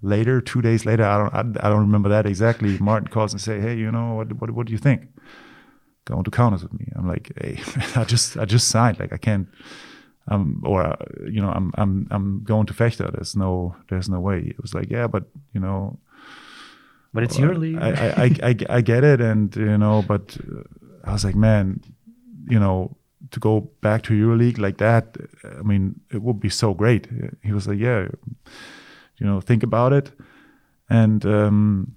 later, 0.03 0.41
two 0.41 0.63
days 0.63 0.85
later, 0.87 1.05
I 1.05 1.19
don't, 1.19 1.35
I, 1.35 1.67
I 1.67 1.69
don't 1.71 1.81
remember 1.81 2.09
that 2.09 2.27
exactly. 2.27 2.79
Martin 2.79 3.09
calls 3.09 3.33
and 3.33 3.41
say, 3.41 3.61
"Hey, 3.61 3.77
you 3.77 3.91
know, 3.91 4.15
what, 4.15 4.33
what, 4.41 4.51
what 4.51 4.67
do 4.67 4.73
you 4.73 4.79
think? 4.79 5.09
Going 6.05 6.25
to 6.25 6.31
Kaunas 6.31 6.63
with 6.63 6.73
me?" 6.73 6.87
I'm 6.97 7.07
like, 7.09 7.33
"Hey, 7.41 7.61
I 8.01 8.05
just, 8.05 8.37
I 8.37 8.45
just 8.45 8.69
signed. 8.69 8.99
Like, 8.99 9.13
I 9.13 9.19
can't." 9.19 9.49
Um, 10.29 10.63
or 10.65 10.85
uh, 10.85 10.97
you 11.29 11.41
know, 11.41 11.51
I'm, 11.51 11.73
I'm, 11.75 12.07
I'm 12.11 12.45
going 12.45 12.67
to 12.67 12.75
Vechta. 12.75 13.11
There's 13.13 13.35
no, 13.35 13.75
there's 13.89 14.09
no 14.09 14.21
way. 14.21 14.39
It 14.41 14.61
was 14.63 14.75
like, 14.75 14.89
yeah, 14.91 15.09
but 15.09 15.25
you 15.55 15.61
know, 15.61 15.99
But 17.13 17.25
it's 17.25 17.37
EuroLeague. 17.37 17.81
I, 17.83 17.91
I, 17.91 18.25
I, 18.25 18.51
I, 18.51 18.77
I 18.77 18.81
get 18.81 19.03
it, 19.03 19.21
and 19.21 19.55
you 19.57 19.79
know, 19.79 20.05
but 20.07 20.37
uh, 20.41 20.63
I 21.05 21.13
was 21.13 21.25
like, 21.25 21.35
man, 21.35 21.81
you 22.49 22.61
know, 22.61 22.97
to 23.31 23.41
go 23.41 23.71
back 23.81 24.03
to 24.03 24.15
EuroLeague 24.15 24.59
like 24.59 24.79
that, 24.79 25.17
I 25.45 25.63
mean, 25.63 26.01
it 26.13 26.23
would 26.23 26.41
be 26.41 26.49
so 26.49 26.75
great. 26.75 27.09
He 27.43 27.53
was 27.53 27.67
like, 27.67 27.79
yeah, 27.79 28.09
you 29.19 29.27
know, 29.27 29.41
think 29.41 29.63
about 29.63 29.93
it, 29.93 30.13
and 30.89 31.25
um, 31.25 31.95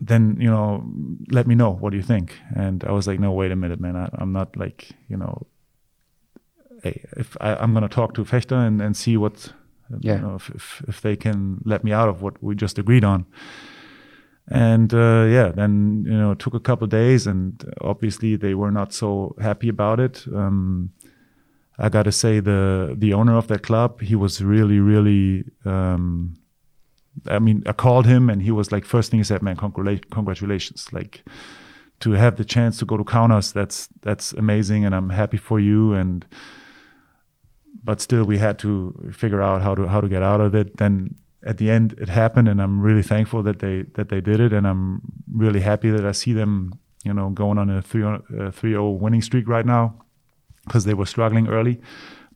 then 0.00 0.36
you 0.40 0.50
know, 0.50 0.84
let 1.30 1.46
me 1.46 1.54
know 1.54 1.72
what 1.72 1.90
do 1.90 1.96
you 1.96 2.02
think. 2.02 2.38
And 2.56 2.84
I 2.84 2.92
was 2.92 3.06
like, 3.06 3.20
no, 3.20 3.32
wait 3.32 3.52
a 3.52 3.56
minute, 3.56 3.80
man, 3.80 3.96
I, 3.96 4.08
I'm 4.18 4.32
not 4.32 4.56
like, 4.56 4.90
you 5.08 5.16
know, 5.16 5.46
hey, 6.82 7.04
if 7.16 7.36
I, 7.40 7.54
I'm 7.54 7.74
gonna 7.74 7.88
talk 7.88 8.14
to 8.14 8.24
Vechta 8.24 8.66
and, 8.66 8.80
and 8.80 8.96
see 8.96 9.16
what. 9.16 9.52
Yeah. 10.00 10.16
You 10.16 10.22
know, 10.22 10.34
if, 10.36 10.48
if 10.48 10.82
if 10.88 11.00
they 11.02 11.14
can 11.14 11.60
let 11.66 11.84
me 11.84 11.92
out 11.92 12.08
of 12.08 12.22
what 12.22 12.42
we 12.42 12.54
just 12.54 12.78
agreed 12.78 13.04
on, 13.04 13.26
and 14.48 14.92
uh, 14.92 15.26
yeah, 15.28 15.52
then 15.54 16.04
you 16.06 16.16
know, 16.16 16.32
it 16.32 16.38
took 16.38 16.54
a 16.54 16.60
couple 16.60 16.86
days, 16.86 17.26
and 17.26 17.64
obviously 17.80 18.36
they 18.36 18.54
were 18.54 18.70
not 18.70 18.92
so 18.92 19.34
happy 19.40 19.68
about 19.68 20.00
it. 20.00 20.26
Um, 20.34 20.90
I 21.78 21.88
got 21.88 22.04
to 22.04 22.12
say, 22.12 22.40
the 22.40 22.94
the 22.96 23.14
owner 23.14 23.36
of 23.36 23.48
that 23.48 23.62
club, 23.62 24.02
he 24.02 24.14
was 24.14 24.42
really, 24.42 24.80
really. 24.80 25.44
Um, 25.64 26.36
I 27.26 27.38
mean, 27.38 27.62
I 27.64 27.72
called 27.72 28.06
him, 28.06 28.28
and 28.28 28.42
he 28.42 28.50
was 28.50 28.70
like, 28.70 28.84
first 28.84 29.10
thing 29.10 29.20
he 29.20 29.24
said, 29.24 29.42
"Man, 29.42 29.56
congratula- 29.56 30.10
congratulations! 30.10 30.92
Like, 30.92 31.24
to 32.00 32.12
have 32.12 32.36
the 32.36 32.44
chance 32.44 32.78
to 32.78 32.84
go 32.84 32.96
to 32.96 33.04
Kaunas, 33.04 33.52
that's 33.52 33.88
that's 34.02 34.32
amazing, 34.32 34.84
and 34.84 34.94
I'm 34.94 35.10
happy 35.10 35.38
for 35.38 35.58
you." 35.58 35.94
And 35.94 36.26
but 37.82 38.00
still 38.00 38.24
we 38.24 38.38
had 38.38 38.58
to 38.58 39.10
figure 39.12 39.40
out 39.40 39.62
how 39.62 39.74
to 39.74 39.86
how 39.86 40.00
to 40.00 40.08
get 40.08 40.22
out 40.22 40.40
of 40.40 40.54
it. 40.54 40.76
Then 40.76 41.14
at 41.44 41.58
the 41.58 41.70
end 41.70 41.94
it 41.98 42.08
happened, 42.08 42.48
and 42.48 42.60
I'm 42.60 42.80
really 42.80 43.02
thankful 43.02 43.42
that 43.42 43.58
they 43.58 43.82
that 43.94 44.08
they 44.08 44.20
did 44.20 44.40
it, 44.40 44.52
and 44.52 44.66
I'm 44.66 45.00
really 45.32 45.60
happy 45.60 45.90
that 45.90 46.04
I 46.04 46.12
see 46.12 46.32
them, 46.32 46.78
you 47.04 47.12
know, 47.12 47.30
going 47.30 47.58
on 47.58 47.70
a 47.70 47.82
3-0 47.82 48.98
winning 48.98 49.22
streak 49.22 49.48
right 49.48 49.66
now 49.66 49.94
because 50.64 50.84
they 50.84 50.94
were 50.94 51.06
struggling 51.06 51.48
early, 51.48 51.80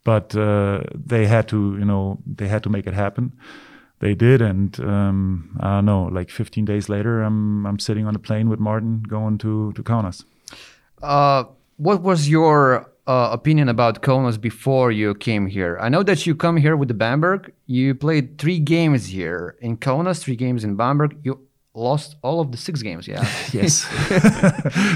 but 0.04 0.36
uh, 0.36 0.82
they 0.94 1.26
had 1.26 1.48
to, 1.48 1.76
you 1.78 1.84
know, 1.84 2.18
they 2.26 2.48
had 2.48 2.62
to 2.62 2.70
make 2.70 2.86
it 2.86 2.94
happen. 2.94 3.32
They 4.00 4.14
did, 4.14 4.40
and 4.40 4.78
um, 4.80 5.56
I 5.60 5.76
don't 5.76 5.86
know. 5.86 6.04
Like 6.04 6.30
15 6.30 6.64
days 6.64 6.88
later, 6.88 7.22
I'm 7.22 7.66
I'm 7.66 7.78
sitting 7.78 8.06
on 8.06 8.14
a 8.14 8.20
plane 8.20 8.48
with 8.48 8.60
Martin 8.60 9.02
going 9.02 9.38
to 9.38 9.72
to 9.72 9.82
Kaunas. 9.82 10.24
Uh, 11.02 11.44
what 11.78 12.02
was 12.02 12.28
your 12.28 12.92
uh, 13.08 13.30
opinion 13.32 13.68
about 13.70 14.02
Kaunas 14.02 14.38
before 14.38 14.92
you 14.92 15.14
came 15.14 15.46
here? 15.46 15.78
I 15.80 15.88
know 15.88 16.02
that 16.02 16.26
you 16.26 16.34
come 16.34 16.58
here 16.58 16.76
with 16.76 16.88
the 16.88 16.94
Bamberg. 16.94 17.52
You 17.66 17.94
played 17.94 18.38
three 18.38 18.60
games 18.60 19.06
here 19.06 19.56
in 19.60 19.78
Kaunas, 19.78 20.22
three 20.22 20.36
games 20.36 20.62
in 20.62 20.76
Bamberg. 20.76 21.18
You 21.24 21.40
lost 21.74 22.16
all 22.22 22.40
of 22.40 22.52
the 22.52 22.58
six 22.58 22.82
games. 22.82 23.08
Yeah. 23.08 23.26
yes. 23.52 23.86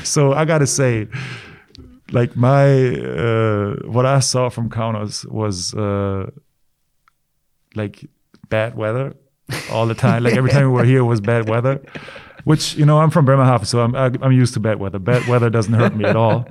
so 0.09 0.35
I 0.35 0.45
gotta 0.45 0.67
say, 0.67 1.09
like 2.13 2.37
my 2.37 2.97
uh, 2.99 3.77
what 3.87 4.05
I 4.05 4.21
saw 4.21 4.51
from 4.51 4.69
Kaunas 4.69 5.29
was 5.31 5.73
uh, 5.75 6.31
like 7.75 8.05
bad 8.51 8.77
weather 8.77 9.17
all 9.71 9.87
the 9.87 9.95
time. 9.95 10.23
Like 10.23 10.37
every 10.37 10.51
time 10.51 10.65
we 10.65 10.73
were 10.73 10.85
here 10.85 11.03
was 11.03 11.23
bad 11.23 11.49
weather. 11.49 11.81
Which 12.45 12.75
you 12.75 12.85
know 12.85 12.99
I'm 12.99 13.11
from 13.11 13.25
Bremerhaven, 13.25 13.67
so 13.67 13.81
I'm 13.81 13.95
I'm 13.95 14.33
used 14.33 14.53
to 14.55 14.61
bad 14.61 14.81
weather. 14.81 14.99
Bad 14.99 15.27
weather 15.29 15.49
doesn't 15.49 15.73
hurt 15.73 15.97
me 15.97 16.05
at 16.05 16.17
all 16.17 16.47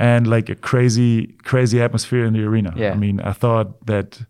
and 0.00 0.26
like 0.26 0.48
a 0.48 0.54
crazy 0.54 1.26
crazy 1.44 1.80
atmosphere 1.80 2.24
in 2.24 2.32
the 2.32 2.42
arena. 2.42 2.72
Yeah. 2.74 2.92
I 2.92 2.96
mean, 2.96 3.20
I 3.20 3.32
thought 3.32 3.86
that 3.86 4.26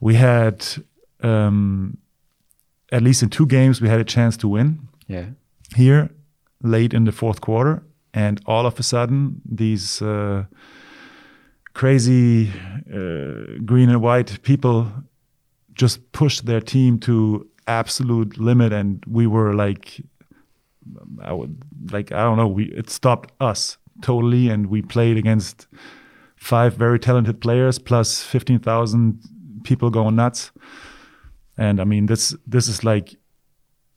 we 0.00 0.16
had 0.16 0.66
um, 1.22 1.96
at 2.90 3.02
least 3.02 3.22
in 3.22 3.30
two 3.30 3.46
games 3.46 3.80
we 3.80 3.88
had 3.88 4.00
a 4.00 4.04
chance 4.04 4.36
to 4.38 4.48
win. 4.48 4.88
Yeah. 5.06 5.26
Here, 5.76 6.10
late 6.62 6.92
in 6.92 7.04
the 7.04 7.12
fourth 7.12 7.40
quarter, 7.40 7.82
and 8.12 8.40
all 8.46 8.66
of 8.66 8.78
a 8.80 8.82
sudden 8.82 9.40
these 9.44 10.02
uh, 10.02 10.44
crazy 11.72 12.50
uh, 12.92 13.62
green 13.64 13.88
and 13.88 14.02
white 14.02 14.42
people 14.42 14.88
just 15.74 16.12
pushed 16.12 16.46
their 16.46 16.60
team 16.60 16.98
to 16.98 17.46
absolute 17.68 18.36
limit, 18.36 18.72
and 18.72 19.04
we 19.06 19.28
were 19.28 19.54
like, 19.54 20.00
I 21.22 21.32
would 21.32 21.62
like 21.92 22.10
I 22.10 22.24
don't 22.24 22.36
know, 22.36 22.48
we 22.48 22.64
it 22.64 22.90
stopped 22.90 23.30
us 23.40 23.78
totally, 24.02 24.48
and 24.48 24.66
we 24.66 24.82
played 24.82 25.16
against 25.16 25.66
five 26.36 26.74
very 26.74 26.98
talented 26.98 27.40
players 27.40 27.78
plus 27.78 28.22
fifteen 28.22 28.58
thousand 28.58 29.20
people 29.64 29.90
going 29.90 30.16
nuts. 30.16 30.52
And 31.58 31.80
I 31.80 31.84
mean, 31.84 32.06
this 32.06 32.36
this 32.46 32.68
is 32.68 32.84
like, 32.84 33.16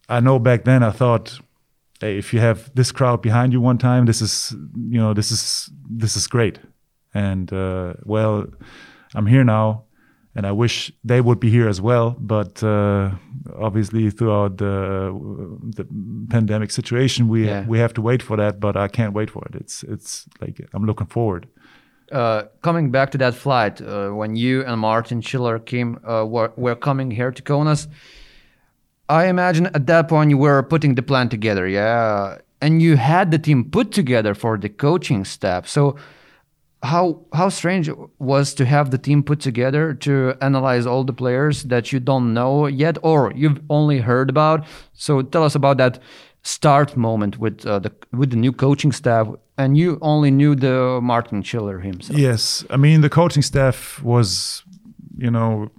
I 0.07 0.19
know 0.19 0.39
back 0.39 0.63
then 0.63 0.83
I 0.83 0.91
thought, 0.91 1.39
hey, 1.99 2.17
if 2.17 2.33
you 2.33 2.39
have 2.39 2.71
this 2.75 2.91
crowd 2.91 3.21
behind 3.21 3.53
you 3.53 3.61
one 3.61 3.77
time, 3.77 4.05
this 4.05 4.21
is 4.21 4.55
you 4.75 4.99
know 4.99 5.13
this 5.13 5.31
is 5.31 5.69
this 5.89 6.15
is 6.15 6.27
great. 6.27 6.59
And 7.13 7.51
uh, 7.51 7.93
well, 8.03 8.45
I'm 9.15 9.25
here 9.25 9.43
now, 9.43 9.83
and 10.39 10.47
I 10.47 10.53
wish 10.53 10.75
they 11.03 11.19
would 11.19 11.39
be 11.39 11.49
here 11.49 11.67
as 11.69 11.81
well. 11.81 12.15
But 12.17 12.63
uh, 12.63 13.11
obviously, 13.67 14.09
throughout 14.09 14.55
the, 14.57 15.11
the 15.77 15.85
pandemic 16.29 16.71
situation, 16.71 17.27
we 17.27 17.39
Yeah. 17.47 17.65
we 17.67 17.77
have 17.79 17.93
to 17.93 18.01
wait 18.01 18.21
for 18.23 18.37
that. 18.37 18.53
But 18.59 18.75
I 18.75 18.87
can't 18.87 19.13
wait 19.13 19.29
for 19.29 19.43
it. 19.49 19.55
It's 19.61 19.83
it's 19.83 20.25
like 20.41 20.55
I'm 20.73 20.85
looking 20.85 21.07
forward. 21.07 21.45
Uh, 22.11 22.43
coming 22.61 22.89
back 22.91 23.11
to 23.11 23.17
that 23.17 23.33
flight, 23.35 23.81
uh, 23.81 24.09
when 24.19 24.35
you 24.35 24.63
and 24.65 24.79
Martin 24.79 25.21
Schiller 25.21 25.59
came, 25.59 25.99
uh, 26.07 26.25
were, 26.25 26.51
were 26.55 26.75
coming 26.75 27.11
here 27.11 27.31
to 27.31 27.41
Kaunas, 27.43 27.87
I 29.09 29.27
imagine 29.29 29.65
at 29.67 29.85
that 29.87 30.07
point 30.07 30.29
you 30.31 30.37
were 30.39 30.63
putting 30.63 30.95
the 30.95 31.03
plan 31.03 31.29
together, 31.29 31.67
yeah, 31.67 32.37
and 32.61 32.81
you 32.81 32.97
had 32.97 33.29
the 33.31 33.37
team 33.39 33.63
put 33.71 33.91
together 33.91 34.33
for 34.35 34.57
the 34.57 34.69
coaching 34.69 35.25
staff. 35.25 35.67
So, 35.67 35.95
how 36.81 37.19
how 37.33 37.49
strange 37.49 37.89
it 37.89 37.97
was 38.19 38.53
to 38.53 38.65
have 38.65 38.91
the 38.91 38.97
team 38.97 39.21
put 39.23 39.39
together 39.39 39.93
to 39.93 40.33
analyze 40.41 40.85
all 40.85 41.03
the 41.03 41.13
players 41.13 41.63
that 41.63 41.91
you 41.91 41.99
don't 41.99 42.33
know 42.33 42.67
yet 42.67 42.97
or 43.03 43.33
you've 43.35 43.59
only 43.69 43.99
heard 43.99 44.29
about. 44.29 44.65
So, 44.93 45.21
tell 45.21 45.43
us 45.43 45.55
about 45.55 45.77
that 45.77 45.99
start 46.43 46.95
moment 46.95 47.37
with 47.37 47.65
uh, 47.65 47.79
the 47.79 47.91
with 48.11 48.29
the 48.29 48.37
new 48.37 48.51
coaching 48.51 48.91
staff, 48.91 49.27
and 49.57 49.77
you 49.77 49.97
only 50.01 50.31
knew 50.31 50.55
the 50.55 50.99
Martin 51.01 51.43
Schiller 51.43 51.79
himself. 51.79 52.17
Yes, 52.17 52.65
I 52.69 52.77
mean 52.77 53.01
the 53.01 53.09
coaching 53.09 53.43
staff 53.43 54.01
was, 54.01 54.63
you 55.17 55.31
know, 55.31 55.69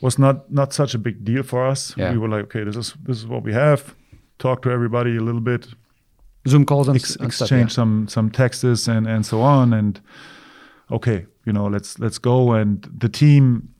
was 0.00 0.18
not 0.18 0.50
not 0.50 0.72
such 0.72 0.94
a 0.94 0.98
big 0.98 1.24
deal 1.24 1.42
for 1.42 1.66
us. 1.66 1.94
Yeah. 1.96 2.12
We 2.12 2.18
were 2.18 2.28
like, 2.28 2.44
okay, 2.44 2.64
this 2.64 2.76
is 2.76 2.94
this 3.02 3.18
is 3.18 3.26
what 3.26 3.42
we 3.42 3.52
have. 3.52 3.94
Talk 4.38 4.62
to 4.62 4.70
everybody 4.70 5.16
a 5.16 5.20
little 5.20 5.40
bit, 5.42 5.66
Zoom 6.48 6.64
calls 6.64 6.88
and, 6.88 6.96
ex- 6.96 7.16
and 7.16 7.32
stuff, 7.32 7.46
exchange 7.46 7.72
some 7.72 8.08
some 8.08 8.30
texts 8.30 8.88
and 8.88 9.06
and 9.06 9.26
so 9.26 9.40
on, 9.42 9.72
and 9.72 10.00
okay, 10.90 11.26
you 11.44 11.52
know, 11.52 11.66
let's 11.66 11.98
let's 11.98 12.18
go. 12.18 12.52
And 12.52 12.88
the 12.96 13.08
team, 13.08 13.74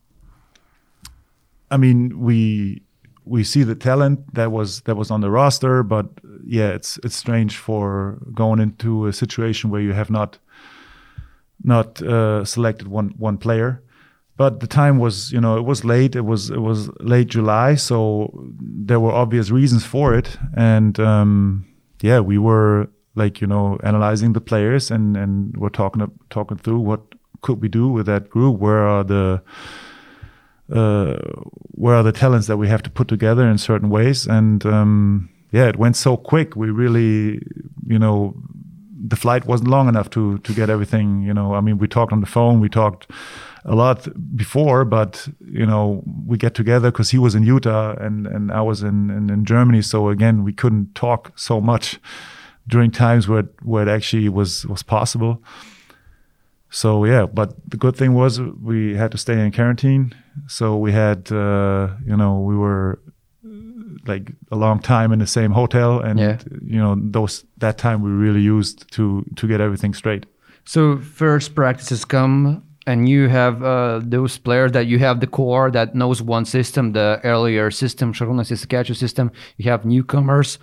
I 1.70 1.76
mean, 1.76 2.20
we 2.20 2.82
we 3.24 3.44
see 3.44 3.62
the 3.62 3.74
talent 3.74 4.34
that 4.34 4.52
was 4.52 4.80
that 4.82 4.96
was 4.96 5.10
on 5.10 5.20
the 5.20 5.30
roster, 5.30 5.82
but 5.82 6.06
yeah, 6.44 6.68
it's 6.68 6.98
it's 7.02 7.16
strange 7.16 7.56
for 7.56 8.18
going 8.34 8.60
into 8.60 9.06
a 9.06 9.12
situation 9.12 9.70
where 9.70 9.80
you 9.80 9.92
have 9.92 10.10
not 10.10 10.38
not 11.62 12.02
uh, 12.02 12.44
selected 12.44 12.88
one 12.88 13.14
one 13.18 13.38
player. 13.38 13.82
But 14.36 14.60
the 14.60 14.66
time 14.66 14.98
was, 14.98 15.30
you 15.32 15.40
know, 15.40 15.58
it 15.58 15.66
was 15.66 15.84
late. 15.84 16.16
It 16.16 16.24
was 16.24 16.50
it 16.50 16.60
was 16.60 16.88
late 17.00 17.28
July, 17.28 17.74
so 17.74 18.30
there 18.58 18.98
were 18.98 19.12
obvious 19.12 19.50
reasons 19.50 19.84
for 19.84 20.14
it. 20.14 20.38
And 20.56 20.98
um, 20.98 21.66
yeah, 22.02 22.20
we 22.20 22.38
were 22.38 22.88
like, 23.14 23.40
you 23.40 23.46
know, 23.46 23.78
analyzing 23.82 24.32
the 24.32 24.40
players 24.40 24.90
and 24.90 25.16
and 25.16 25.56
we're 25.56 25.68
talking 25.68 26.10
talking 26.30 26.58
through 26.58 26.80
what 26.80 27.00
could 27.42 27.60
we 27.60 27.68
do 27.68 27.88
with 27.88 28.06
that 28.06 28.30
group. 28.30 28.58
Where 28.58 28.86
are 28.86 29.04
the 29.04 29.42
uh, 30.72 31.16
where 31.72 31.96
are 31.96 32.02
the 32.02 32.12
talents 32.12 32.46
that 32.46 32.56
we 32.56 32.68
have 32.68 32.82
to 32.82 32.90
put 32.90 33.08
together 33.08 33.48
in 33.48 33.58
certain 33.58 33.90
ways? 33.90 34.26
And 34.26 34.64
um, 34.64 35.28
yeah, 35.50 35.68
it 35.68 35.76
went 35.76 35.96
so 35.96 36.16
quick. 36.16 36.56
We 36.56 36.70
really, 36.70 37.42
you 37.86 37.98
know, 37.98 38.34
the 39.08 39.16
flight 39.16 39.46
wasn't 39.46 39.70
long 39.70 39.88
enough 39.88 40.10
to 40.10 40.38
to 40.38 40.52
get 40.52 40.70
everything. 40.70 41.22
You 41.22 41.34
know, 41.34 41.54
I 41.54 41.60
mean, 41.60 41.78
we 41.78 41.88
talked 41.88 42.12
on 42.12 42.20
the 42.20 42.26
phone. 42.26 42.60
We 42.60 42.68
talked 42.68 43.10
a 43.64 43.74
lot 43.74 44.08
before, 44.36 44.84
but 44.84 45.28
you 45.52 45.66
know, 45.66 46.02
we 46.26 46.36
get 46.38 46.54
together 46.54 46.90
because 46.90 47.10
he 47.10 47.18
was 47.18 47.34
in 47.34 47.42
Utah 47.42 47.94
and 47.98 48.26
and 48.26 48.50
I 48.50 48.60
was 48.62 48.82
in, 48.82 49.10
in 49.10 49.30
in 49.30 49.44
Germany. 49.44 49.82
So 49.82 50.08
again, 50.08 50.44
we 50.44 50.52
couldn't 50.52 50.94
talk 50.94 51.32
so 51.36 51.60
much 51.60 51.98
during 52.66 52.90
times 52.92 53.26
where 53.28 53.40
it, 53.40 53.48
where 53.62 53.82
it 53.88 53.88
actually 53.96 54.28
was 54.28 54.64
was 54.66 54.82
possible. 54.82 55.42
So 56.70 57.04
yeah, 57.04 57.26
but 57.26 57.54
the 57.70 57.76
good 57.76 57.96
thing 57.96 58.14
was 58.14 58.40
we 58.40 58.96
had 58.96 59.10
to 59.10 59.18
stay 59.18 59.32
in 59.44 59.50
quarantine. 59.52 60.14
So 60.46 60.76
we 60.76 60.92
had, 60.92 61.30
uh, 61.32 61.88
you 62.06 62.16
know, 62.16 62.38
we 62.40 62.56
were 62.56 62.98
like 64.06 64.32
a 64.50 64.56
long 64.56 64.78
time 64.80 65.12
in 65.12 65.18
the 65.18 65.26
same 65.26 65.52
hotel, 65.52 66.00
and 66.00 66.18
Yeah. 66.18 66.38
you 66.62 66.78
know, 66.78 66.96
those 67.12 67.44
that 67.58 67.76
time 67.76 68.02
we 68.02 68.10
really 68.10 68.40
used 68.58 68.90
to 68.92 69.24
to 69.36 69.46
get 69.48 69.60
everything 69.60 69.94
straight. 69.94 70.26
So 70.64 70.98
first 70.98 71.54
practices 71.54 72.04
come, 72.04 72.62
and 72.86 73.08
you 73.08 73.28
have 73.28 73.62
uh, 73.62 74.00
those 74.02 74.38
players 74.38 74.72
that 74.72 74.86
you 74.86 74.98
have 74.98 75.20
the 75.20 75.26
core 75.26 75.70
that 75.70 75.94
knows 75.94 76.22
one 76.22 76.44
system, 76.44 76.92
the 76.92 77.20
earlier 77.24 77.70
system, 77.70 78.12
Šarūnas 78.12 78.50
Jasikevičius 78.50 78.96
system. 78.96 79.30
You 79.58 79.70
have 79.70 79.84
newcomers. 79.84 80.58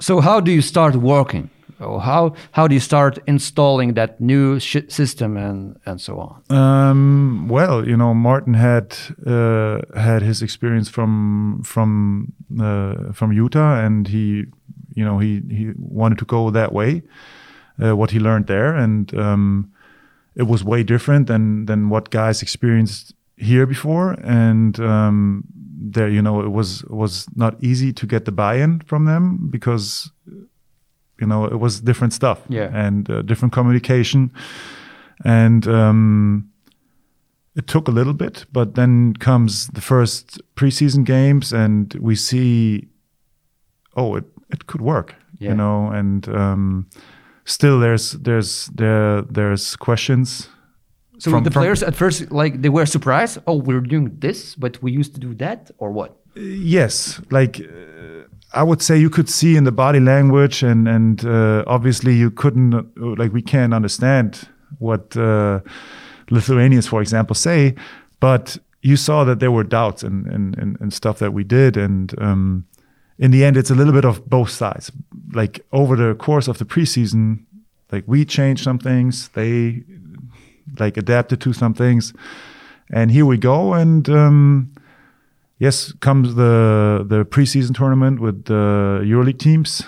So 0.00 0.20
how 0.20 0.40
do 0.40 0.50
you 0.52 0.62
start 0.62 0.96
working? 0.96 1.50
Or 1.80 2.00
how 2.00 2.34
how 2.52 2.68
do 2.68 2.74
you 2.74 2.80
start 2.80 3.18
installing 3.26 3.94
that 3.94 4.20
new 4.20 4.60
system 4.60 5.36
and 5.36 5.76
and 5.84 6.00
so 6.00 6.18
on? 6.20 6.56
Um, 6.56 7.48
well, 7.48 7.86
you 7.86 7.96
know, 7.96 8.14
Martin 8.14 8.54
had 8.54 8.96
uh, 9.26 9.80
had 9.96 10.22
his 10.22 10.40
experience 10.40 10.88
from 10.88 11.62
from 11.64 12.32
uh, 12.60 13.12
from 13.12 13.32
Utah, 13.32 13.84
and 13.84 14.06
he, 14.06 14.44
you 14.94 15.04
know, 15.04 15.18
he 15.18 15.42
he 15.50 15.72
wanted 15.76 16.18
to 16.18 16.24
go 16.24 16.50
that 16.50 16.72
way. 16.72 17.02
Uh, 17.82 17.96
what 17.96 18.12
he 18.12 18.20
learned 18.20 18.46
there, 18.46 18.72
and 18.72 19.12
um, 19.14 19.72
it 20.36 20.46
was 20.48 20.62
way 20.64 20.82
different 20.84 21.26
than 21.26 21.66
than 21.66 21.88
what 21.90 22.10
guys 22.10 22.42
experienced 22.42 23.14
here 23.36 23.66
before. 23.66 24.12
And 24.24 24.78
um, 24.80 25.44
there, 25.94 26.08
you 26.08 26.22
know, 26.22 26.40
it 26.44 26.50
was 26.52 26.84
was 26.88 27.26
not 27.36 27.54
easy 27.60 27.92
to 27.92 28.06
get 28.06 28.24
the 28.24 28.32
buy-in 28.32 28.80
from 28.86 29.04
them 29.06 29.48
because 29.50 30.10
you 31.20 31.26
know 31.26 31.44
it 31.44 31.58
was 31.60 31.80
different 31.80 32.12
stuff 32.12 32.38
Yeah. 32.48 32.86
and 32.86 33.08
uh, 33.10 33.22
different 33.22 33.52
communication 33.54 34.30
and 35.24 35.66
um, 35.66 36.48
it 37.56 37.66
took 37.66 37.88
a 37.88 37.92
little 37.92 38.14
bit 38.14 38.46
but 38.52 38.74
then 38.74 39.14
comes 39.14 39.68
the 39.68 39.80
first 39.80 40.40
preseason 40.56 41.04
games 41.04 41.52
and 41.52 41.94
we 42.00 42.16
see 42.16 42.88
oh 43.96 44.16
it, 44.16 44.24
it 44.50 44.66
could 44.66 44.80
work 44.80 45.14
Yeah. 45.38 45.50
you 45.50 45.56
know 45.56 45.88
and 45.92 46.28
um, 46.28 46.86
still 47.44 47.78
there's 47.80 48.12
there's 48.12 48.66
there 48.74 49.22
there's 49.30 49.76
questions 49.76 50.48
So 51.18 51.30
From- 51.30 51.44
the 51.44 51.50
from- 51.50 51.62
players 51.62 51.82
at 51.82 51.94
first, 51.94 52.30
like 52.32 52.60
they 52.62 52.70
were 52.70 52.86
surprised. 52.86 53.38
Oh, 53.46 53.56
we're 53.66 53.86
doing 53.88 54.10
this, 54.20 54.56
but 54.56 54.82
we 54.82 54.90
used 55.00 55.12
to 55.14 55.20
do 55.20 55.34
that, 55.36 55.70
or 55.78 55.92
what? 55.92 56.10
Yes, 56.36 57.20
like 57.30 57.60
uh, 57.60 58.60
I 58.60 58.62
would 58.62 58.82
say 58.82 58.98
you 59.00 59.10
could 59.10 59.28
see 59.28 59.56
in 59.56 59.64
the 59.64 59.72
body 59.72 60.00
language, 60.00 60.64
and 60.66 60.88
and 60.88 61.24
uh, 61.24 61.62
obviously 61.66 62.12
you 62.18 62.30
couldn't 62.30 62.74
uh, 62.74 62.82
like 63.22 63.32
we 63.32 63.42
can't 63.42 63.72
understand 63.74 64.48
what 64.80 65.16
uh, 65.16 65.60
Lithuanians, 66.30 66.86
for 66.88 67.00
example, 67.00 67.34
say, 67.34 67.74
but 68.20 68.58
you 68.82 68.96
saw 68.96 69.24
that 69.24 69.38
there 69.38 69.50
were 69.52 69.64
doubts 69.68 70.02
and 70.04 70.26
and 70.26 70.58
and, 70.58 70.76
and 70.80 70.92
stuff 70.92 71.18
that 71.18 71.32
we 71.32 71.44
did, 71.44 71.76
and 71.76 72.12
um, 72.18 72.64
in 73.18 73.30
the 73.30 73.44
end, 73.44 73.56
it's 73.56 73.70
a 73.70 73.74
little 73.74 73.92
bit 73.92 74.04
of 74.04 74.28
both 74.28 74.50
sides. 74.50 74.90
Like 75.32 75.64
over 75.72 75.96
the 75.96 76.14
course 76.14 76.48
of 76.48 76.58
the 76.58 76.64
preseason, 76.64 77.44
like 77.90 78.04
we 78.06 78.24
changed 78.24 78.64
some 78.64 78.78
things, 78.78 79.28
they 79.28 79.84
like 80.78 80.96
adapted 80.96 81.40
to 81.42 81.52
some 81.52 81.74
things, 81.74 82.12
and 82.92 83.10
here 83.10 83.26
we 83.26 83.38
go, 83.38 83.74
and. 83.74 84.08
Um, 84.08 84.74
yes, 85.58 85.92
comes 86.00 86.34
the 86.34 87.04
the 87.08 87.24
preseason 87.24 87.74
tournament 87.74 88.20
with 88.20 88.44
the 88.44 89.00
EuroLeague 89.04 89.38
teams, 89.38 89.82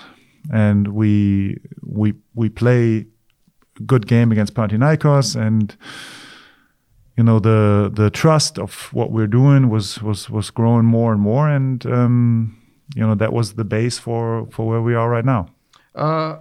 and 0.53 0.89
we 0.89 1.59
we 1.83 2.15
we 2.35 2.49
play 2.49 3.07
good 3.85 4.07
game 4.07 4.33
against 4.33 4.55
Panathinaikos, 4.55 5.37
and 5.37 5.77
you 7.17 7.25
know 7.25 7.39
the 7.39 7.91
the 7.93 8.11
trust 8.11 8.59
of 8.59 8.93
what 8.93 9.11
we're 9.11 9.27
doing 9.27 9.69
was 9.69 10.03
was 10.03 10.31
was 10.31 10.51
growing 10.51 10.85
more 10.85 11.13
and 11.13 11.21
more, 11.21 11.49
and 11.49 11.85
um, 11.87 12.57
you 12.95 13.03
know 13.07 13.15
that 13.15 13.33
was 13.33 13.55
the 13.55 13.65
base 13.65 13.99
for 13.99 14.47
for 14.51 14.67
where 14.69 14.83
we 14.83 14.95
are 14.95 15.09
right 15.11 15.25
now. 15.25 15.47
Uh, 15.95 16.39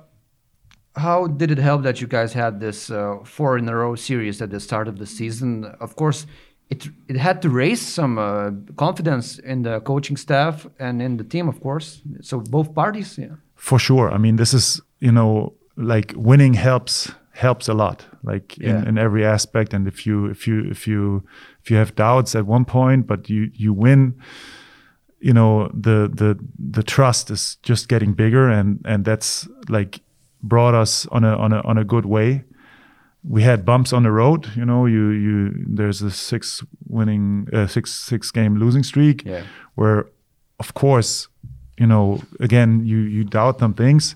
how 0.96 1.28
did 1.28 1.52
it 1.52 1.58
help 1.58 1.84
that 1.84 2.00
you 2.02 2.08
guys 2.08 2.34
had 2.34 2.60
this 2.60 2.90
uh, 2.90 3.18
four 3.24 3.58
in 3.58 3.68
a 3.70 3.76
row 3.76 3.96
series 3.96 4.42
at 4.42 4.50
the 4.50 4.60
start 4.60 4.88
of 4.88 4.98
the 4.98 5.06
season? 5.06 5.66
Of 5.80 5.96
course, 5.96 6.26
it 6.70 6.88
it 7.08 7.18
had 7.18 7.42
to 7.42 7.50
raise 7.50 7.82
some 7.82 8.18
uh, 8.18 8.52
confidence 8.76 9.40
in 9.40 9.64
the 9.64 9.80
coaching 9.82 10.18
staff 10.18 10.68
and 10.80 11.02
in 11.02 11.18
the 11.18 11.24
team, 11.24 11.48
of 11.50 11.60
course. 11.60 12.02
So 12.22 12.40
both 12.40 12.74
parties, 12.74 13.18
yeah. 13.18 13.36
For 13.56 13.80
sure. 13.80 14.10
I 14.12 14.18
mean, 14.18 14.36
this 14.38 14.54
is 14.54 14.82
you 15.00 15.12
know 15.12 15.54
like 15.78 16.14
winning 16.16 16.54
helps 16.56 17.12
helps 17.32 17.68
a 17.68 17.74
lot, 17.74 18.06
like 18.24 18.58
Yeah. 18.58 18.70
in, 18.82 18.88
in 18.88 18.98
every 18.98 19.26
aspect. 19.26 19.74
And 19.74 19.88
if 19.88 20.06
you 20.06 20.26
if 20.32 20.48
you 20.48 20.72
if 20.72 20.88
you 20.88 21.24
if 21.64 21.70
you 21.72 21.78
have 21.78 21.94
doubts 21.96 22.36
at 22.36 22.46
one 22.46 22.66
point, 22.66 23.06
but 23.08 23.30
you 23.30 23.50
you 23.54 23.74
win, 23.74 24.14
you 25.26 25.34
know 25.34 25.70
the 25.74 26.08
the 26.22 26.38
the 26.78 26.84
trust 26.84 27.30
is 27.32 27.58
just 27.70 27.90
getting 27.90 28.14
bigger, 28.16 28.48
and 28.60 28.80
and 28.86 29.06
that's 29.06 29.48
like 29.70 30.00
brought 30.42 30.76
us 30.82 31.08
on 31.12 31.24
a 31.24 31.36
on 31.36 31.52
a 31.54 31.62
on 31.62 31.78
a 31.78 31.84
good 31.84 32.06
way. 32.06 32.44
We 33.24 33.42
had 33.44 33.66
bumps 33.66 33.92
on 33.94 34.04
the 34.04 34.12
road, 34.12 34.46
you 34.56 34.66
know. 34.66 34.86
You 34.86 35.10
you 35.10 35.66
there's 35.78 36.04
a 36.04 36.12
six 36.12 36.64
winning 36.88 37.48
uh, 37.54 37.68
six 37.68 37.92
six 37.92 38.32
game 38.32 38.60
losing 38.60 38.84
streak 38.84 39.24
Yeah. 39.26 39.44
where 39.76 40.06
of 40.60 40.74
course 40.74 41.28
you 41.80 41.88
know 41.88 42.22
again 42.40 42.86
you 42.86 42.98
you 43.00 43.24
doubt 43.24 43.60
some 43.60 43.74
things 43.74 44.16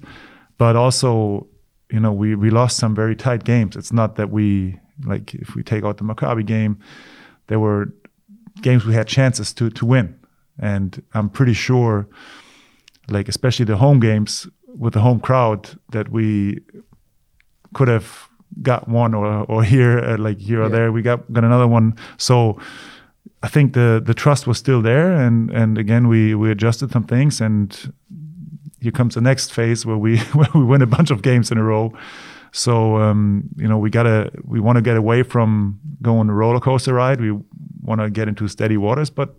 but 0.58 0.76
also 0.76 1.48
you 1.92 2.00
know 2.00 2.14
we 2.14 2.36
we 2.36 2.50
lost 2.52 2.78
some 2.78 2.96
very 2.96 3.16
tight 3.16 3.44
games 3.44 3.76
it's 3.76 3.92
not 3.92 4.16
that 4.16 4.30
we 4.30 4.78
like 5.08 5.34
if 5.42 5.56
we 5.56 5.64
take 5.64 5.84
out 5.88 5.98
the 5.98 6.04
Maccabi 6.04 6.44
game 6.46 6.78
there 7.48 7.60
were 7.60 7.88
games 8.62 8.86
we 8.86 8.94
had 8.94 9.08
chances 9.08 9.54
to 9.54 9.70
to 9.70 9.86
win 9.86 10.19
and 10.60 11.02
i'm 11.14 11.30
pretty 11.30 11.54
sure 11.54 12.08
like 13.10 13.28
especially 13.28 13.66
the 13.66 13.78
home 13.78 14.00
games 14.00 14.48
with 14.68 14.94
the 14.94 15.02
home 15.02 15.20
crowd 15.20 15.70
that 15.92 16.10
we 16.10 16.60
could 17.74 17.88
have 17.88 18.30
got 18.62 18.88
one 18.88 19.14
or 19.14 19.26
or 19.46 19.64
here 19.64 20.00
uh, 20.00 20.18
like 20.18 20.40
here 20.40 20.62
or 20.62 20.70
there 20.70 20.92
we 20.92 21.02
got 21.02 21.32
got 21.32 21.44
another 21.44 21.68
one 21.68 21.96
so 22.18 22.58
I 23.42 23.48
think 23.48 23.74
the 23.74 24.02
the 24.04 24.14
trust 24.14 24.48
was 24.48 24.58
still 24.58 24.82
there, 24.82 25.12
and 25.14 25.50
and 25.52 25.78
again 25.78 26.08
we 26.08 26.36
we 26.36 26.52
adjusted 26.52 26.92
some 26.92 27.06
things, 27.06 27.40
and 27.40 27.94
here 28.82 28.92
comes 28.92 29.16
the 29.16 29.22
next 29.22 29.54
phase 29.54 29.86
where 29.86 29.98
we 29.98 30.18
where 30.34 30.50
we 30.54 30.64
win 30.64 30.82
a 30.82 30.88
bunch 30.88 31.12
of 31.12 31.22
games 31.22 31.52
in 31.52 31.58
a 31.58 31.64
row. 31.64 31.94
So 32.52 32.98
um, 32.98 33.50
you 33.56 33.68
know 33.68 33.78
we 33.78 33.90
gotta 33.90 34.32
we 34.44 34.60
want 34.60 34.76
to 34.76 34.82
get 34.82 34.98
away 34.98 35.24
from 35.24 35.80
going 36.02 36.28
the 36.28 36.34
roller 36.34 36.60
coaster 36.60 36.94
ride. 36.94 37.22
We 37.22 37.32
want 37.82 38.02
to 38.02 38.10
get 38.10 38.28
into 38.28 38.48
steady 38.48 38.76
waters, 38.76 39.10
but 39.10 39.36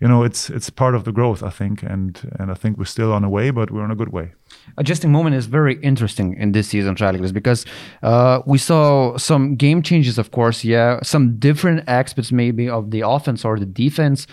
you 0.00 0.08
know 0.08 0.22
it's 0.22 0.50
it's 0.50 0.70
part 0.70 0.94
of 0.94 1.04
the 1.04 1.12
growth, 1.12 1.42
I 1.42 1.50
think, 1.50 1.82
and 1.82 2.20
and 2.38 2.50
I 2.50 2.54
think 2.54 2.78
we're 2.78 2.84
still 2.84 3.12
on 3.12 3.24
a 3.24 3.28
way, 3.28 3.50
but 3.50 3.70
we're 3.70 3.82
on 3.82 3.90
a 3.90 3.96
good 3.96 4.12
way. 4.12 4.32
adjusting 4.76 5.10
moment 5.10 5.36
is 5.36 5.46
very 5.46 5.74
interesting 5.82 6.34
in 6.34 6.52
this 6.52 6.68
season, 6.68 6.94
Žalgiris, 6.94 7.32
because 7.32 7.66
uh, 8.02 8.40
we 8.46 8.58
saw 8.58 9.16
some 9.16 9.56
game 9.56 9.82
changes, 9.82 10.18
of 10.18 10.30
course, 10.30 10.64
yeah, 10.64 11.00
some 11.02 11.38
different 11.38 11.88
aspects 11.88 12.30
maybe 12.30 12.68
of 12.68 12.90
the 12.90 13.00
offense 13.00 13.44
or 13.44 13.58
the 13.58 13.66
defense. 13.66 14.26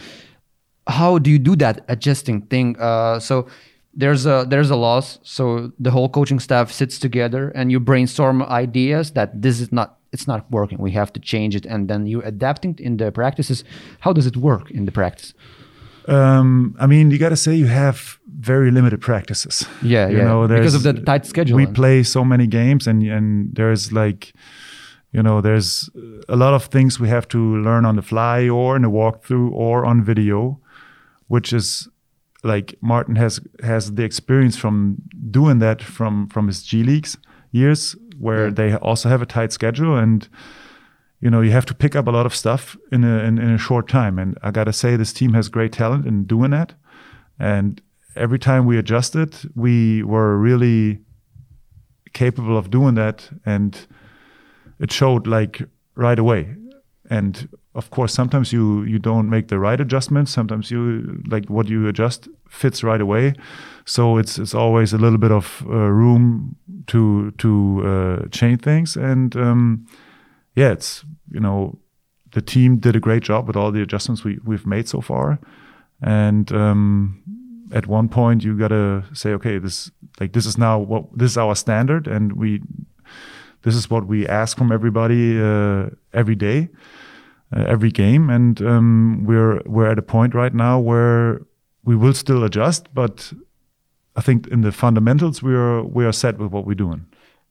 How 0.88 1.18
do 1.18 1.32
you 1.32 1.40
do 1.40 1.56
that 1.56 1.84
adjusting 1.88 2.42
thing? 2.44 2.80
Uh, 2.80 3.20
so 3.20 3.48
there's 3.96 4.26
a 4.26 4.46
there's 4.48 4.70
a 4.70 4.76
loss, 4.76 5.20
so 5.24 5.72
the 5.80 5.90
whole 5.90 6.10
coaching 6.10 6.40
staff 6.40 6.72
sits 6.72 7.00
together 7.00 7.50
and 7.56 7.72
you 7.72 7.80
brainstorm 7.80 8.44
ideas 8.44 9.12
that 9.12 9.42
this 9.42 9.60
is 9.60 9.72
not 9.72 9.98
it's 10.16 10.28
not 10.28 10.42
working. 10.50 10.78
We 10.88 10.92
have 10.92 11.12
to 11.16 11.20
change 11.32 11.54
it, 11.60 11.66
and 11.74 11.88
then 11.90 12.02
you're 12.10 12.28
adapting 12.36 12.74
in 12.88 12.98
the 12.98 13.12
practices. 13.12 13.64
How 14.00 14.12
does 14.18 14.28
it 14.32 14.38
work 14.38 14.72
in 14.72 14.86
the 14.86 14.92
practice? 14.92 15.34
Um, 16.08 16.76
I 16.84 16.86
mean, 16.88 17.12
you 17.12 17.18
got 17.18 17.34
to 17.38 17.42
say 17.46 17.52
you 17.56 17.68
have 17.68 17.98
very 18.50 18.72
limited 18.72 19.02
practices. 19.02 19.56
Yeah, 19.82 20.08
you 20.10 20.18
yeah, 20.18 20.28
know, 20.28 20.48
because 20.48 20.76
of 20.76 20.84
the 20.84 20.94
tight 20.94 21.26
schedule. 21.26 21.58
We 21.58 21.68
play 21.68 22.04
so 22.04 22.24
many 22.24 22.48
games, 22.48 22.88
and 22.88 23.04
and 23.18 23.56
there's 23.56 23.92
like, 23.92 24.34
you 25.12 25.24
know, 25.24 25.42
there's 25.42 25.90
a 26.30 26.36
lot 26.36 26.54
of 26.54 26.64
things 26.76 27.00
we 27.00 27.10
have 27.10 27.28
to 27.28 27.40
learn 27.68 27.86
on 27.86 27.96
the 27.96 28.06
fly, 28.12 28.50
or 28.50 28.76
in 28.76 28.86
a 28.86 28.90
walkthrough, 28.90 29.52
or 29.52 29.86
on 29.86 30.04
video, 30.04 30.60
which 31.28 31.54
is 31.54 31.90
like 32.44 32.76
Martin 32.82 33.16
has 33.16 33.42
has 33.64 33.94
the 33.98 34.04
experience 34.04 34.56
from 34.60 34.98
doing 35.32 35.60
that 35.60 35.82
from 35.82 36.28
from 36.34 36.48
his 36.48 36.64
G 36.64 36.84
leagues 36.84 37.18
years, 37.56 37.96
where 38.20 38.52
they 38.52 38.76
also 38.76 39.10
have 39.10 39.22
a 39.22 39.26
tight 39.26 39.52
schedule 39.52 39.98
and 39.98 40.28
you 41.20 41.30
know 41.30 41.42
you 41.42 41.52
have 41.52 41.66
to 41.66 41.74
pick 41.74 41.96
up 41.96 42.08
a 42.08 42.12
lot 42.12 42.26
of 42.26 42.36
stuff 42.36 42.78
in 42.92 43.04
a 43.04 43.20
in, 43.20 43.38
in 43.38 43.52
a 43.52 43.58
short 43.58 43.88
time. 43.88 44.20
And 44.20 44.38
i 44.44 44.52
gotta 44.52 44.74
say 44.74 44.96
this 44.96 45.14
team 45.14 45.34
has 45.34 45.50
great 45.50 45.72
talent 45.72 46.06
in 46.06 46.26
doing 46.26 46.52
that. 46.52 46.74
And 47.40 47.82
every 48.16 48.40
time 48.40 48.66
we 48.66 48.78
adjusted 48.78 49.36
we 49.56 50.04
were 50.04 50.38
really 50.38 51.00
capable 52.14 52.58
of 52.58 52.70
doing 52.70 52.96
that. 52.96 53.30
And 53.46 53.88
it 54.80 54.92
showed 54.92 55.28
like 55.28 55.62
right 55.96 56.20
away. 56.20 56.56
And 57.10 57.48
of 57.76 57.90
course 57.90 58.14
sometimes 58.14 58.52
you 58.52 58.84
you 58.84 59.00
don't 59.00 59.30
make 59.30 59.48
the 59.48 59.60
right 59.60 59.80
adjustments. 59.80 60.32
Sometimes 60.32 60.72
you 60.72 61.22
like 61.28 61.50
what 61.50 61.68
you 61.68 61.88
adjust 61.88 62.28
fits 62.50 62.84
right 62.84 63.02
away. 63.02 63.34
So 63.86 64.18
it's 64.18 64.40
it's 64.40 64.56
always 64.56 64.94
a 64.94 64.98
little 64.98 65.18
bit 65.18 65.32
of 65.32 65.64
uh, 65.68 65.92
room 65.92 66.56
to 66.88 67.32
to 67.32 67.82
uh, 67.86 68.28
change 68.30 68.62
things. 68.62 68.96
And 68.96 69.36
um, 69.36 69.88
yeah 70.56 70.72
it's 70.72 71.06
you 71.32 71.40
know 71.40 71.78
the 72.32 72.42
team 72.42 72.78
did 72.78 72.96
a 72.96 73.00
great 73.00 73.24
job 73.24 73.48
with 73.48 73.56
all 73.56 73.72
the 73.72 73.82
adjustments 73.82 74.24
we 74.24 74.40
we've 74.46 74.66
made 74.66 74.88
so 74.88 75.02
far. 75.02 75.40
And 76.02 76.52
um, 76.52 77.22
at 77.74 77.88
one 77.88 78.10
point 78.10 78.44
you 78.44 78.58
gotta 78.58 79.04
say 79.14 79.32
okay 79.32 79.58
this 79.60 79.92
like 80.20 80.34
this 80.34 80.46
is 80.46 80.58
now 80.58 80.80
what 80.80 81.06
this 81.18 81.32
is 81.32 81.38
our 81.38 81.56
standard 81.56 82.08
and 82.08 82.34
we 82.34 82.62
this 83.64 83.76
is 83.76 83.90
what 83.90 84.06
we 84.08 84.28
ask 84.28 84.58
from 84.58 84.72
everybody 84.72 85.42
uh, 85.42 85.90
every 86.14 86.36
day 86.36 86.70
every 87.52 87.92
game 87.92 88.30
and 88.30 88.62
um, 88.62 89.24
we're 89.26 89.62
we're 89.66 89.90
at 89.90 90.00
a 90.00 90.02
point 90.02 90.34
right 90.34 90.54
now 90.54 90.80
where 90.80 91.42
we 91.84 91.96
will 91.96 92.14
still 92.14 92.44
adjust 92.44 92.94
but 92.94 93.34
I 94.16 94.22
think 94.22 94.48
in 94.48 94.62
the 94.62 94.72
fundamentals 94.72 95.44
we 95.44 95.54
are 95.54 95.84
we 95.84 96.06
are 96.06 96.14
set 96.14 96.38
with 96.38 96.52
what 96.52 96.66
we're 96.66 96.76
doing 96.76 97.06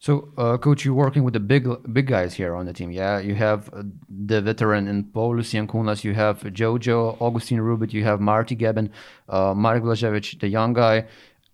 So, 0.05 0.29
uh, 0.37 0.59
coach, 0.59 0.85
you're 0.85 0.93
working 0.93 1.25
with 1.25 1.33
the 1.33 1.41
big 1.41 1.67
big 1.93 2.07
guys 2.09 2.35
here 2.35 2.55
on 2.55 2.67
the 2.67 2.75
team. 2.75 2.91
Yeah, 2.91 3.21
you 3.21 3.35
have 3.37 3.73
uh, 3.73 3.85
the 4.11 4.43
veteran 4.43 4.87
in 4.87 5.05
Paulius 5.05 5.49
Jankunas, 5.55 6.05
you 6.05 6.13
have 6.13 6.41
Jojo, 6.41 7.17
Augustine 7.21 7.61
Rubit, 7.61 7.95
you 7.95 8.05
have 8.05 8.21
Marty 8.21 8.55
Geben, 8.55 8.91
uh, 9.31 9.55
Marek 9.55 9.83
Blaževič, 9.83 10.41
the 10.41 10.49
young 10.49 10.75
guy. 10.75 11.07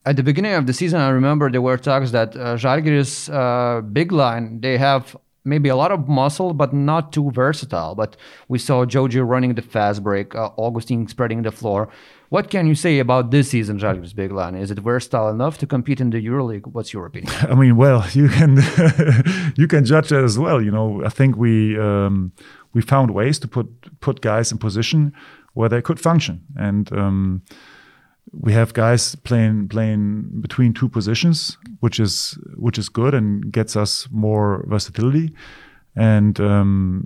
At 0.05 0.17
the 0.17 0.25
beginning 0.25 0.55
of 0.55 0.67
the 0.67 0.73
season, 0.73 1.01
I 1.01 1.11
remember 1.11 1.49
there 1.49 1.63
were 1.63 1.77
talks 1.77 2.11
that 2.11 2.35
uh, 2.35 2.57
uh, 3.33 3.81
big 3.83 4.11
line 4.11 4.61
they 4.61 4.79
have 4.79 5.17
maybe 5.45 5.69
a 5.69 5.77
lot 5.77 5.93
of 5.93 6.09
muscle, 6.09 6.53
but 6.55 6.73
not 6.73 7.13
too 7.13 7.31
versatile. 7.31 7.95
But 7.95 8.17
we 8.49 8.59
saw 8.59 8.85
Jojo 8.85 9.27
running 9.27 9.55
the 9.55 9.63
fast 9.63 10.03
break, 10.03 10.35
uh, 10.35 10.51
Augustine 10.57 11.09
spreading 11.09 11.43
the 11.43 11.53
floor. 11.53 11.89
What 12.29 12.49
can 12.49 12.67
you 12.69 12.77
say 12.77 13.01
about 13.01 13.33
this 13.33 13.51
season, 13.51 13.79
Žalgiris 13.79 14.15
big 14.15 14.31
line? 14.31 14.55
Is 14.55 14.71
it 14.71 14.79
versatile 14.79 15.29
enough 15.29 15.59
to 15.59 15.67
compete 15.67 16.01
in 16.01 16.11
the 16.11 16.25
EuroLeague? 16.25 16.67
What's 16.69 16.93
your 16.93 17.07
opinion? 17.07 17.35
I 17.51 17.55
mean, 17.55 17.77
well, 17.77 18.07
you 18.13 18.29
can 18.29 18.57
you 19.57 19.67
can 19.67 19.85
judge 19.85 20.11
that 20.11 20.23
as 20.23 20.39
well. 20.39 20.63
You 20.63 20.71
know, 20.71 21.05
I 21.05 21.09
think 21.09 21.37
we 21.37 21.79
um, 21.79 22.33
we 22.73 22.83
found 22.83 23.13
ways 23.13 23.39
to 23.41 23.49
put 23.49 24.01
put 24.01 24.21
guys 24.21 24.53
in 24.53 24.59
position 24.59 25.13
where 25.55 25.69
they 25.69 25.83
could 25.83 25.99
function, 25.99 26.45
and 26.57 26.93
um, 26.93 27.43
we 28.33 28.53
have 28.53 28.73
guys 28.73 29.15
playing 29.17 29.69
playing 29.69 30.25
between 30.41 30.73
two 30.73 30.89
positions, 30.89 31.59
which 31.81 31.99
is 32.01 32.39
which 32.57 32.79
is 32.79 32.89
good 32.89 33.15
and 33.15 33.53
gets 33.53 33.77
us 33.77 34.09
more 34.11 34.65
versatility. 34.69 35.33
and 35.97 36.39
um, 36.41 37.05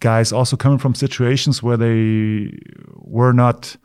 guys 0.00 0.32
also 0.32 0.56
coming 0.56 0.78
from 0.78 0.94
situations 0.94 1.60
where 1.62 1.76
they 1.76 2.52
were 2.94 3.32
not 3.32 3.76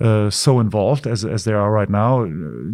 uh, 0.00 0.30
so 0.30 0.60
involved 0.60 1.06
as 1.06 1.24
as 1.24 1.44
they 1.44 1.52
are 1.52 1.70
right 1.70 1.90
now. 1.90 2.24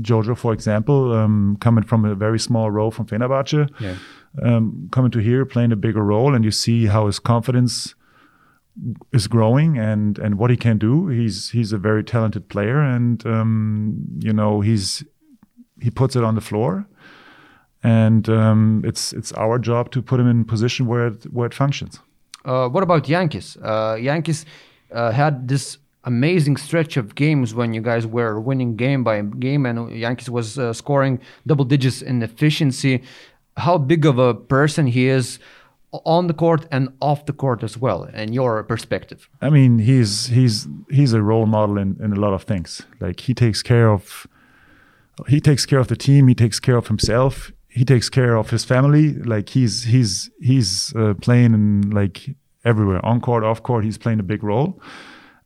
Jojo, 0.02 0.34
for 0.36 0.52
example, 0.52 1.12
um, 1.12 1.56
coming 1.60 1.84
from 1.84 2.04
a 2.04 2.14
very 2.14 2.38
small 2.38 2.70
role 2.70 2.90
from 2.92 3.06
Fenerbahce, 3.06 3.68
Yeah. 3.80 3.96
um, 4.42 4.88
coming 4.92 5.10
to 5.10 5.18
here, 5.18 5.44
playing 5.44 5.72
a 5.72 5.76
bigger 5.76 6.02
role, 6.04 6.34
and 6.34 6.44
you 6.44 6.50
see 6.52 6.86
how 6.86 7.06
his 7.06 7.18
confidence 7.20 7.94
is 9.12 9.26
growing 9.28 9.78
and 9.78 10.18
and 10.18 10.38
what 10.38 10.50
he 10.50 10.56
can 10.56 10.78
do. 10.78 11.08
He's 11.08 11.50
he's 11.50 11.72
a 11.72 11.78
very 11.78 12.02
talented 12.02 12.48
player, 12.48 12.80
and 12.80 13.24
um, 13.26 13.96
you 14.18 14.32
know 14.32 14.60
he's 14.60 15.04
he 15.80 15.90
puts 15.90 16.16
it 16.16 16.24
on 16.24 16.34
the 16.34 16.40
floor, 16.40 16.86
and 17.82 18.28
um, 18.28 18.82
it's 18.84 19.12
it's 19.12 19.32
our 19.32 19.58
job 19.58 19.90
to 19.92 20.02
put 20.02 20.20
him 20.20 20.28
in 20.28 20.44
position 20.44 20.86
where 20.86 21.08
it, 21.08 21.24
where 21.32 21.46
it 21.46 21.54
functions. 21.54 22.00
Uh, 22.44 22.68
what 22.68 22.82
about 22.82 23.08
Yankees? 23.08 23.56
Uh, 23.56 23.96
Yankees 24.00 24.44
uh, 24.92 25.10
had 25.10 25.48
this 25.48 25.78
amazing 26.04 26.56
stretch 26.56 26.98
of 26.98 27.14
games 27.14 27.54
when 27.54 27.72
you 27.72 27.80
guys 27.80 28.06
were 28.06 28.38
winning 28.38 28.76
game 28.76 29.04
by 29.04 29.22
game, 29.22 29.64
and 29.66 29.90
Yankees 29.96 30.28
was 30.28 30.58
uh, 30.58 30.72
scoring 30.72 31.20
double 31.46 31.64
digits 31.64 32.02
in 32.02 32.22
efficiency. 32.22 33.02
How 33.56 33.78
big 33.78 34.04
of 34.04 34.18
a 34.18 34.34
person 34.34 34.86
he 34.86 35.06
is 35.06 35.38
on 36.04 36.26
the 36.26 36.34
court 36.34 36.66
and 36.70 36.88
off 37.00 37.26
the 37.26 37.32
court 37.32 37.62
as 37.62 37.78
well, 37.78 38.08
and 38.12 38.34
your 38.34 38.62
perspective? 38.64 39.28
I 39.40 39.50
mean, 39.50 39.78
he's 39.78 40.26
he's 40.26 40.68
he's 40.90 41.12
a 41.12 41.22
role 41.22 41.46
model 41.46 41.78
in, 41.78 41.96
in 42.02 42.12
a 42.12 42.20
lot 42.20 42.34
of 42.34 42.44
things. 42.44 42.82
Like 43.00 43.20
he 43.20 43.34
takes 43.34 43.62
care 43.62 43.90
of 43.90 44.26
he 45.28 45.40
takes 45.40 45.66
care 45.66 45.78
of 45.78 45.88
the 45.88 45.96
team. 45.96 46.28
He 46.28 46.34
takes 46.34 46.60
care 46.60 46.76
of 46.76 46.88
himself. 46.88 47.52
He 47.68 47.84
takes 47.84 48.08
care 48.08 48.36
of 48.36 48.50
his 48.50 48.64
family. 48.64 49.14
Like 49.14 49.48
he's 49.50 49.84
he's 49.84 50.30
he's 50.40 50.94
uh, 50.94 51.14
playing 51.20 51.54
in 51.54 51.90
like 51.90 52.36
everywhere, 52.64 53.04
on 53.04 53.20
court, 53.20 53.44
off 53.44 53.62
court. 53.62 53.84
He's 53.84 53.98
playing 53.98 54.20
a 54.20 54.24
big 54.24 54.42
role, 54.42 54.80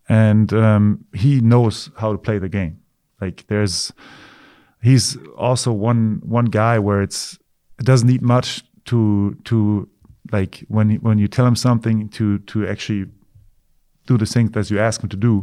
and 0.08 0.52
um, 0.52 1.04
he 1.14 1.40
knows 1.40 1.90
how 1.96 2.12
to 2.12 2.18
play 2.18 2.38
the 2.38 2.48
game. 2.48 2.80
Like 3.20 3.46
there's 3.48 3.92
he's 4.82 5.16
also 5.36 5.72
one 5.72 6.20
one 6.24 6.46
guy 6.46 6.78
where 6.78 7.02
it's 7.02 7.38
it 7.78 7.84
doesn't 7.84 8.08
need 8.08 8.22
much 8.22 8.62
to 8.86 9.36
to 9.44 9.88
like 10.32 10.64
when 10.68 10.96
when 10.96 11.18
you 11.18 11.28
tell 11.28 11.46
him 11.46 11.56
something 11.56 12.08
to 12.10 12.38
to 12.40 12.66
actually 12.66 13.06
do 14.06 14.18
the 14.18 14.26
things 14.26 14.52
that 14.52 14.70
you 14.70 14.78
ask 14.78 15.02
him 15.02 15.08
to 15.08 15.16
do, 15.16 15.42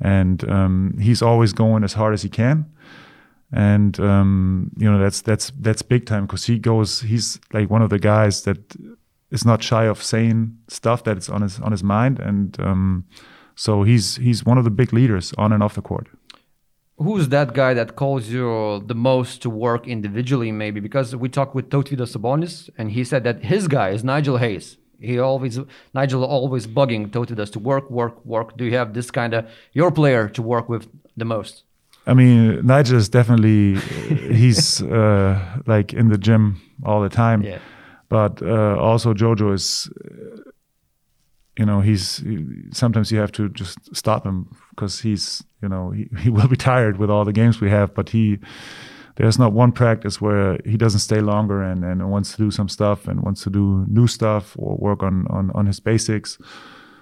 and 0.00 0.48
um, 0.50 0.96
he's 1.00 1.22
always 1.22 1.52
going 1.52 1.84
as 1.84 1.92
hard 1.92 2.14
as 2.14 2.22
he 2.22 2.28
can, 2.28 2.66
and 3.52 3.98
um, 4.00 4.70
you 4.76 4.90
know 4.90 4.98
that's 4.98 5.20
that's 5.22 5.52
that's 5.60 5.82
big 5.82 6.06
time 6.06 6.26
because 6.26 6.44
he 6.46 6.58
goes 6.58 7.02
he's 7.02 7.38
like 7.52 7.70
one 7.70 7.82
of 7.82 7.90
the 7.90 7.98
guys 7.98 8.42
that 8.42 8.76
is 9.30 9.44
not 9.44 9.62
shy 9.62 9.84
of 9.84 10.02
saying 10.02 10.56
stuff 10.68 11.04
that 11.04 11.18
is 11.18 11.28
on 11.28 11.42
his 11.42 11.60
on 11.60 11.72
his 11.72 11.82
mind, 11.82 12.18
and 12.18 12.58
um, 12.60 13.04
so 13.54 13.82
he's 13.82 14.16
he's 14.16 14.44
one 14.44 14.58
of 14.58 14.64
the 14.64 14.70
big 14.70 14.92
leaders 14.92 15.32
on 15.36 15.52
and 15.52 15.62
off 15.62 15.74
the 15.74 15.82
court. 15.82 16.08
Who's 17.02 17.30
that 17.30 17.54
guy 17.54 17.72
that 17.74 17.96
calls 17.96 18.28
you 18.28 18.82
the 18.86 18.94
most 18.94 19.40
to 19.42 19.50
work 19.50 19.88
individually, 19.88 20.52
maybe? 20.52 20.80
Because 20.80 21.16
we 21.16 21.30
talked 21.30 21.54
with 21.54 21.70
Tautvydas 21.70 22.14
Sabonis, 22.14 22.68
and 22.76 22.92
he 22.92 23.04
said 23.04 23.24
that 23.24 23.42
his 23.42 23.68
guy 23.68 23.88
is 23.88 24.04
Nigel 24.04 24.36
Hayes. 24.36 24.76
He 25.00 25.18
always 25.18 25.58
Nigel 25.94 26.24
always 26.24 26.66
bugging 26.66 27.10
Tautvydas 27.10 27.50
to 27.52 27.58
work, 27.58 27.90
work, 27.90 28.22
work. 28.26 28.56
Do 28.58 28.66
you 28.66 28.76
have 28.76 28.92
this 28.92 29.10
kind 29.10 29.32
of 29.32 29.48
your 29.72 29.90
player 29.90 30.28
to 30.28 30.42
work 30.42 30.68
with 30.68 30.88
the 31.16 31.24
most? 31.24 31.64
I 32.06 32.12
mean, 32.12 32.66
Nigel 32.66 32.98
is 32.98 33.08
definitely 33.08 33.76
he's 34.34 34.82
uh, 35.00 35.60
like 35.66 35.94
in 35.94 36.08
the 36.08 36.18
gym 36.18 36.60
all 36.84 37.00
the 37.00 37.08
time. 37.08 37.42
Yeah. 37.42 37.60
But 38.10 38.42
uh, 38.42 38.76
also 38.76 39.14
Jojo 39.14 39.54
is, 39.54 39.90
uh, 40.04 40.50
you 41.56 41.64
know, 41.64 41.80
he's 41.80 42.18
he, 42.18 42.44
sometimes 42.72 43.10
you 43.10 43.20
have 43.20 43.32
to 43.32 43.48
just 43.48 43.78
stop 43.96 44.26
him 44.26 44.54
because 44.80 45.00
he's, 45.00 45.44
you 45.60 45.68
know, 45.68 45.90
he, 45.90 46.08
he 46.20 46.30
will 46.30 46.48
be 46.48 46.56
tired 46.56 46.96
with 46.96 47.10
all 47.10 47.24
the 47.24 47.32
games 47.32 47.60
we 47.60 47.68
have. 47.68 47.94
But 47.94 48.08
he, 48.08 48.38
there's 49.16 49.38
not 49.38 49.52
one 49.52 49.72
practice 49.72 50.20
where 50.20 50.58
he 50.64 50.78
doesn't 50.78 51.00
stay 51.00 51.20
longer 51.20 51.62
and, 51.62 51.84
and 51.84 52.10
wants 52.10 52.32
to 52.32 52.38
do 52.38 52.50
some 52.50 52.68
stuff 52.68 53.06
and 53.06 53.20
wants 53.22 53.42
to 53.44 53.50
do 53.50 53.84
new 53.88 54.06
stuff 54.06 54.56
or 54.58 54.76
work 54.76 55.02
on 55.02 55.26
on, 55.28 55.50
on 55.54 55.66
his 55.66 55.80
basics. 55.80 56.38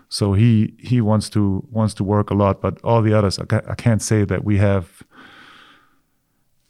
So 0.08 0.32
he 0.32 0.74
he 0.78 1.00
wants 1.00 1.30
to 1.30 1.64
wants 1.70 1.94
to 1.94 2.04
work 2.04 2.30
a 2.30 2.34
lot, 2.34 2.60
but 2.60 2.80
all 2.82 3.02
the 3.02 3.12
others, 3.12 3.38
I, 3.38 3.44
ca- 3.44 3.68
I 3.68 3.74
can't 3.74 4.02
say 4.02 4.24
that 4.24 4.42
we 4.42 4.56
have 4.56 5.02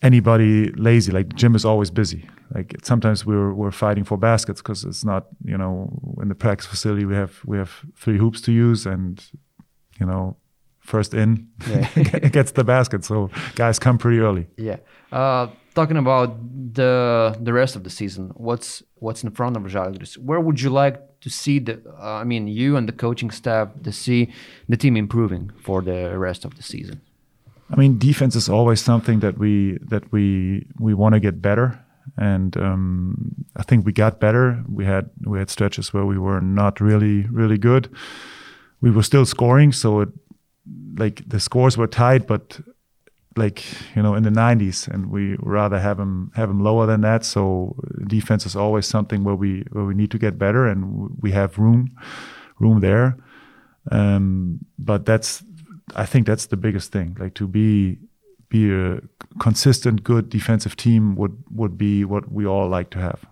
anybody 0.03 0.73
lazy. 0.73 1.13
Like 1.13 1.35
gym 1.35 1.55
is 1.55 1.65
always 1.65 1.91
busy. 1.91 2.29
Like 2.53 2.75
sometimes 2.83 3.25
we're 3.25 3.55
we're 3.55 3.71
fighting 3.71 4.05
for 4.05 4.19
baskets 4.19 4.61
because 4.61 4.85
it's 4.85 5.05
not 5.05 5.27
you 5.45 5.57
know 5.57 5.89
in 6.21 6.29
the 6.29 6.35
practice 6.35 6.67
facility 6.67 7.05
we 7.07 7.15
have 7.15 7.41
we 7.47 7.57
have 7.57 7.87
three 7.97 8.19
hoops 8.19 8.41
to 8.43 8.53
use 8.53 8.87
and 8.87 9.25
you 10.01 10.07
know 10.07 10.37
first 10.89 11.15
in 11.15 11.49
gets 12.33 12.53
the 12.53 12.65
basket. 12.65 13.05
So 13.05 13.31
guys 13.55 13.79
come 13.79 13.99
pretty 13.99 14.19
early. 14.19 14.47
Yeah. 14.57 14.79
Uh, 15.13 15.49
talking 15.75 15.97
about 15.97 16.29
the 16.75 17.37
the 17.41 17.53
rest 17.53 17.77
of 17.77 17.83
the 17.85 17.91
season, 17.91 18.33
what's 18.35 18.83
what's 19.05 19.23
in 19.23 19.31
front 19.31 19.57
of 19.57 19.63
Žalgiris? 19.63 20.17
Where 20.29 20.41
would 20.41 20.61
you 20.61 20.71
like 20.71 20.97
to 21.21 21.31
see 21.31 21.59
the? 21.61 21.75
Uh, 21.99 22.23
I 22.23 22.25
mean, 22.25 22.49
you 22.49 22.77
and 22.77 22.89
the 22.89 22.97
coaching 23.05 23.31
staff 23.31 23.69
to 23.85 23.93
see 23.93 24.21
the 24.69 24.77
team 24.77 24.97
improving 24.97 25.51
for 25.67 25.83
the 25.83 26.19
rest 26.19 26.45
of 26.45 26.57
the 26.57 26.63
season. 26.63 27.01
I 27.71 27.77
mean, 27.77 27.99
defense 27.99 28.35
is 28.35 28.49
always 28.49 28.81
something 28.81 29.21
that 29.21 29.39
we 29.39 29.79
that 29.91 30.11
we 30.13 30.67
we 30.87 30.95
want 30.95 31.13
to 31.15 31.21
get 31.21 31.43
better, 31.43 31.79
and 32.17 32.57
um, 32.57 33.35
I 33.57 33.63
think 33.63 33.87
we 33.87 33.93
got 33.93 34.21
better. 34.21 34.65
We 34.79 34.85
had 34.85 35.11
we 35.25 35.39
had 35.39 35.51
stretches 35.51 35.93
where 35.93 36.07
we 36.07 36.19
were 36.19 36.41
not 36.41 36.81
really 36.81 37.27
really 37.41 37.59
good. 37.59 37.89
We 38.81 38.91
were 38.91 39.03
still 39.03 39.27
scoring, 39.27 39.73
so 39.73 40.01
it 40.01 40.09
like 40.99 41.29
the 41.29 41.41
scores 41.41 41.77
were 41.77 41.87
tight, 41.87 42.27
but 42.27 42.61
like 43.37 43.65
you 43.95 44.03
know 44.03 44.15
in 44.15 44.25
the 44.25 44.31
90s, 44.31 44.89
and 44.89 45.11
we 45.11 45.37
rather 45.41 45.79
have 45.79 45.97
them 45.97 46.33
have 46.35 46.49
them 46.49 46.61
lower 46.61 46.87
than 46.87 47.01
that. 47.03 47.25
So 47.25 47.77
defense 48.07 48.45
is 48.47 48.57
always 48.57 48.87
something 48.87 49.25
where 49.25 49.37
we 49.37 49.65
where 49.71 49.85
we 49.85 49.95
need 49.95 50.11
to 50.11 50.19
get 50.19 50.39
better, 50.39 50.67
and 50.67 51.11
we 51.21 51.33
have 51.33 51.59
room 51.59 51.97
room 52.59 52.81
there. 52.81 53.17
Um, 53.91 54.61
but 54.79 55.07
that's 55.07 55.43
I 55.97 56.05
think 56.05 56.27
that's 56.27 56.47
the 56.47 56.57
biggest 56.57 56.93
thing. 56.93 57.17
Like 57.19 57.35
to 57.35 57.47
be 57.47 57.99
be 58.49 58.73
a 58.73 59.01
consistent, 59.41 60.03
good 60.03 60.29
defensive 60.29 60.77
team 60.77 61.15
would 61.17 61.43
would 61.51 61.79
be 61.79 62.05
what 62.05 62.31
we 62.33 62.47
all 62.47 62.69
like 62.69 62.91
to 62.91 62.99
have. 62.99 63.25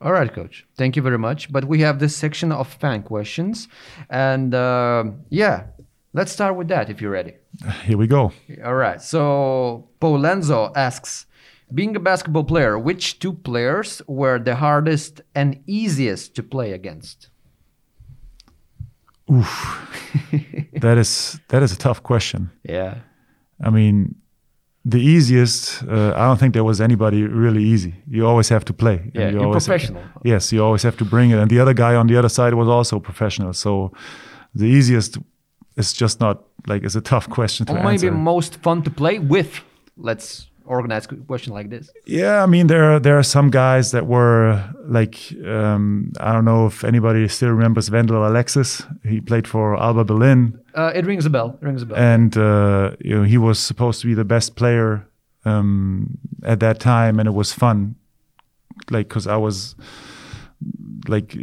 All 0.00 0.12
right, 0.12 0.32
coach. 0.32 0.66
Thank 0.76 0.94
you 0.94 1.02
very 1.02 1.18
much. 1.18 1.50
But 1.50 1.64
we 1.64 1.80
have 1.80 1.98
this 2.00 2.14
section 2.14 2.52
of 2.52 2.68
fan 2.68 3.02
questions, 3.02 3.68
and 4.10 4.54
uh, 4.54 5.04
yeah, 5.30 5.64
let's 6.16 6.32
start 6.32 6.56
with 6.56 6.68
that 6.68 6.88
if 6.90 7.00
you're 7.00 7.12
ready. 7.20 7.34
Here 7.84 7.98
we 7.98 8.06
go. 8.06 8.32
All 8.64 8.74
right. 8.74 9.00
So 9.00 9.88
Polenzo 10.00 10.72
asks, 10.74 11.26
being 11.74 11.94
a 11.96 12.00
basketball 12.00 12.44
player, 12.44 12.78
which 12.78 13.18
two 13.18 13.32
players 13.32 14.00
were 14.06 14.38
the 14.38 14.54
hardest 14.56 15.20
and 15.34 15.48
easiest 15.66 16.34
to 16.36 16.42
play 16.42 16.72
against? 16.72 17.28
Oof. 19.30 19.82
That 20.80 20.98
is 20.98 21.40
that 21.48 21.62
is 21.62 21.72
a 21.72 21.76
tough 21.76 22.00
question. 22.02 22.50
Yeah. 22.62 22.94
I 23.66 23.70
mean, 23.70 24.14
the 24.84 24.98
easiest. 24.98 25.82
Uh, 25.84 26.12
I 26.14 26.26
don't 26.28 26.38
think 26.38 26.52
there 26.54 26.64
was 26.64 26.80
anybody 26.80 27.22
really 27.22 27.64
easy. 27.64 27.92
You 28.08 28.26
always 28.26 28.48
have 28.50 28.64
to 28.66 28.72
play. 28.74 28.96
Yeah, 29.14 29.28
you 29.28 29.32
you're 29.32 29.44
always- 29.46 29.66
professional. 29.66 30.02
Yes, 30.24 30.52
you 30.52 30.62
always 30.62 30.82
have 30.82 30.96
to 30.98 31.04
bring 31.04 31.30
it. 31.32 31.38
And 31.38 31.50
the 31.50 31.60
other 31.62 31.74
guy 31.74 31.94
on 31.96 32.06
the 32.06 32.16
other 32.18 32.28
side 32.28 32.52
was 32.54 32.68
also 32.68 33.00
professional. 33.00 33.52
So 33.54 33.90
the 34.54 34.66
easiest 34.66 35.18
is 35.76 35.92
just 35.92 36.20
not 36.20 36.42
like 36.66 36.84
it's 36.84 36.96
a 36.96 37.00
tough 37.00 37.28
question 37.38 37.66
to 37.66 37.72
Or 37.72 37.76
maybe 37.82 38.06
answer. 38.08 38.12
most 38.12 38.56
fun 38.62 38.82
to 38.82 38.90
play 38.90 39.18
with. 39.18 39.60
Let's 39.96 40.48
organize 40.64 41.04
a 41.06 41.14
question 41.26 41.52
like 41.54 41.70
this. 41.70 41.90
Yeah, 42.06 42.42
I 42.42 42.46
mean 42.46 42.66
there 42.66 42.84
are, 42.94 43.00
there 43.00 43.16
are 43.18 43.22
some 43.22 43.50
guys 43.50 43.90
that 43.92 44.06
were 44.06 44.62
like 44.84 45.16
um, 45.46 46.12
I 46.20 46.32
don't 46.32 46.44
know 46.44 46.66
if 46.66 46.82
anybody 46.84 47.28
still 47.28 47.50
remembers 47.50 47.90
Wendell 47.90 48.26
Alexis. 48.26 48.82
He 49.04 49.20
played 49.20 49.46
for 49.46 49.76
Alba 49.80 50.04
Berlin, 50.04 50.58
Uh, 50.74 50.92
it 50.94 51.06
rings 51.06 51.24
a 51.26 51.30
bell. 51.30 51.56
It 51.62 51.64
rings 51.66 51.82
a 51.82 51.86
bell. 51.86 51.96
and 51.98 52.36
uh, 52.36 52.96
you 53.00 53.14
know 53.16 53.24
he 53.24 53.38
was 53.38 53.58
supposed 53.58 54.00
to 54.02 54.06
be 54.08 54.14
the 54.14 54.24
best 54.24 54.56
player 54.56 55.06
um, 55.44 56.18
at 56.42 56.58
that 56.60 56.80
time, 56.80 57.20
and 57.20 57.28
it 57.28 57.34
was 57.34 57.52
fun, 57.52 57.94
like 58.90 59.08
because 59.08 59.26
I 59.28 59.36
was 59.36 59.76
like 61.08 61.36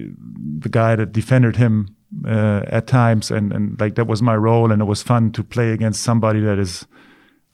the 0.60 0.70
guy 0.70 0.96
that 0.96 1.12
defended 1.14 1.56
him 1.56 1.93
uh, 2.26 2.62
at 2.68 2.88
times, 2.88 3.32
and 3.32 3.52
and 3.54 3.80
like 3.80 3.96
that 3.96 4.08
was 4.08 4.22
my 4.22 4.36
role, 4.36 4.72
and 4.72 4.82
it 4.82 4.86
was 4.86 5.04
fun 5.04 5.32
to 5.32 5.44
play 5.44 5.72
against 5.72 6.02
somebody 6.02 6.40
that 6.42 6.60
is 6.60 6.86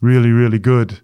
really 0.01 0.31
really 0.31 0.59
good 0.59 1.01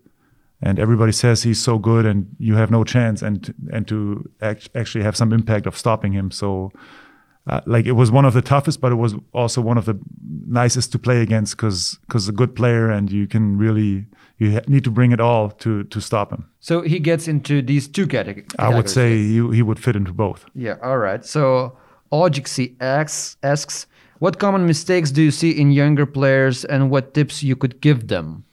and 0.61 0.79
everybody 0.79 1.11
says 1.11 1.43
he's 1.43 1.61
so 1.61 1.77
good 1.77 2.05
and 2.05 2.35
you 2.39 2.55
have 2.55 2.71
no 2.71 2.83
chance 2.83 3.21
and 3.21 3.53
and 3.71 3.87
to 3.87 4.29
act, 4.41 4.69
actually 4.73 5.03
have 5.03 5.15
some 5.15 5.33
impact 5.33 5.67
of 5.67 5.77
stopping 5.77 6.13
him 6.13 6.31
so 6.31 6.71
uh, 7.47 7.61
like 7.65 7.85
it 7.85 7.91
was 7.91 8.09
one 8.09 8.25
of 8.25 8.33
the 8.33 8.41
toughest 8.41 8.79
but 8.81 8.91
it 8.91 8.95
was 8.95 9.15
also 9.33 9.61
one 9.61 9.77
of 9.77 9.85
the 9.85 9.99
nicest 10.47 10.91
to 10.91 10.99
play 10.99 11.21
against 11.21 11.55
because 11.55 11.99
because 12.07 12.27
a 12.27 12.31
good 12.31 12.55
player 12.55 12.89
and 12.89 13.11
you 13.11 13.27
can 13.27 13.57
really 13.57 14.05
you 14.37 14.53
ha- 14.53 14.61
need 14.67 14.83
to 14.83 14.91
bring 14.91 15.11
it 15.11 15.19
all 15.19 15.49
to 15.49 15.83
to 15.85 16.01
stop 16.01 16.31
him. 16.31 16.45
So 16.59 16.81
he 16.81 16.99
gets 16.99 17.27
into 17.27 17.61
these 17.61 17.87
two 17.87 18.07
categories. 18.07 18.49
I 18.59 18.69
would 18.69 18.89
say 18.89 19.17
he, 19.17 19.35
he 19.53 19.61
would 19.61 19.79
fit 19.79 19.95
into 19.95 20.13
both. 20.13 20.45
Yeah, 20.53 20.75
all 20.81 20.97
right. 20.97 21.23
So 21.25 21.77
Ojixi 22.15 22.75
asks, 22.79 23.37
asks, 23.43 23.87
what 24.19 24.39
common 24.39 24.65
mistakes 24.65 25.11
do 25.11 25.21
you 25.21 25.31
see 25.31 25.51
in 25.51 25.71
younger 25.71 26.05
players 26.05 26.63
and 26.65 26.89
what 26.89 27.13
tips 27.13 27.43
you 27.43 27.55
could 27.55 27.81
give 27.81 28.07
them? 28.07 28.45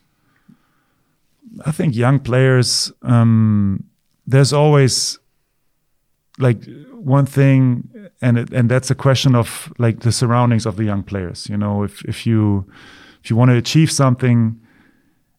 I 1.64 1.70
think 1.70 1.94
young 1.94 2.18
players, 2.18 2.92
um, 3.02 3.84
there's 4.26 4.52
always 4.52 5.18
like 6.38 6.64
one 6.92 7.26
thing, 7.26 7.88
and 8.20 8.38
it, 8.38 8.52
and 8.52 8.70
that's 8.70 8.90
a 8.90 8.94
question 8.94 9.34
of 9.34 9.72
like 9.78 10.00
the 10.00 10.12
surroundings 10.12 10.66
of 10.66 10.76
the 10.76 10.84
young 10.84 11.02
players. 11.02 11.48
You 11.48 11.56
know, 11.56 11.84
if 11.84 12.04
if 12.06 12.26
you 12.26 12.66
if 13.22 13.30
you 13.30 13.36
want 13.36 13.50
to 13.50 13.56
achieve 13.56 13.90
something, 13.90 14.58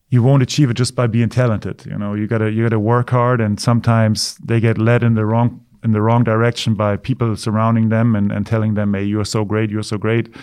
you 0.10 0.22
won't 0.22 0.44
achieve 0.44 0.70
it 0.70 0.76
just 0.76 0.96
by 0.96 1.08
being 1.08 1.30
talented. 1.30 1.86
You 1.86 1.98
know, 1.98 2.14
you 2.14 2.28
gotta 2.28 2.52
you 2.52 2.64
gotta 2.64 2.80
work 2.80 3.10
hard, 3.10 3.42
and 3.42 3.60
sometimes 3.60 4.38
they 4.38 4.60
get 4.60 4.78
led 4.78 5.04
in 5.04 5.16
the 5.16 5.26
wrong 5.26 5.66
in 5.84 5.92
the 5.92 6.02
wrong 6.02 6.24
direction 6.24 6.76
by 6.76 6.98
people 6.98 7.36
surrounding 7.36 7.90
them 7.90 8.16
and, 8.16 8.32
and 8.32 8.46
telling 8.46 8.74
them, 8.76 8.94
"Hey, 8.94 9.04
you're 9.04 9.26
so 9.26 9.46
great, 9.46 9.70
you're 9.70 9.84
so 9.84 9.98
great." 9.98 10.34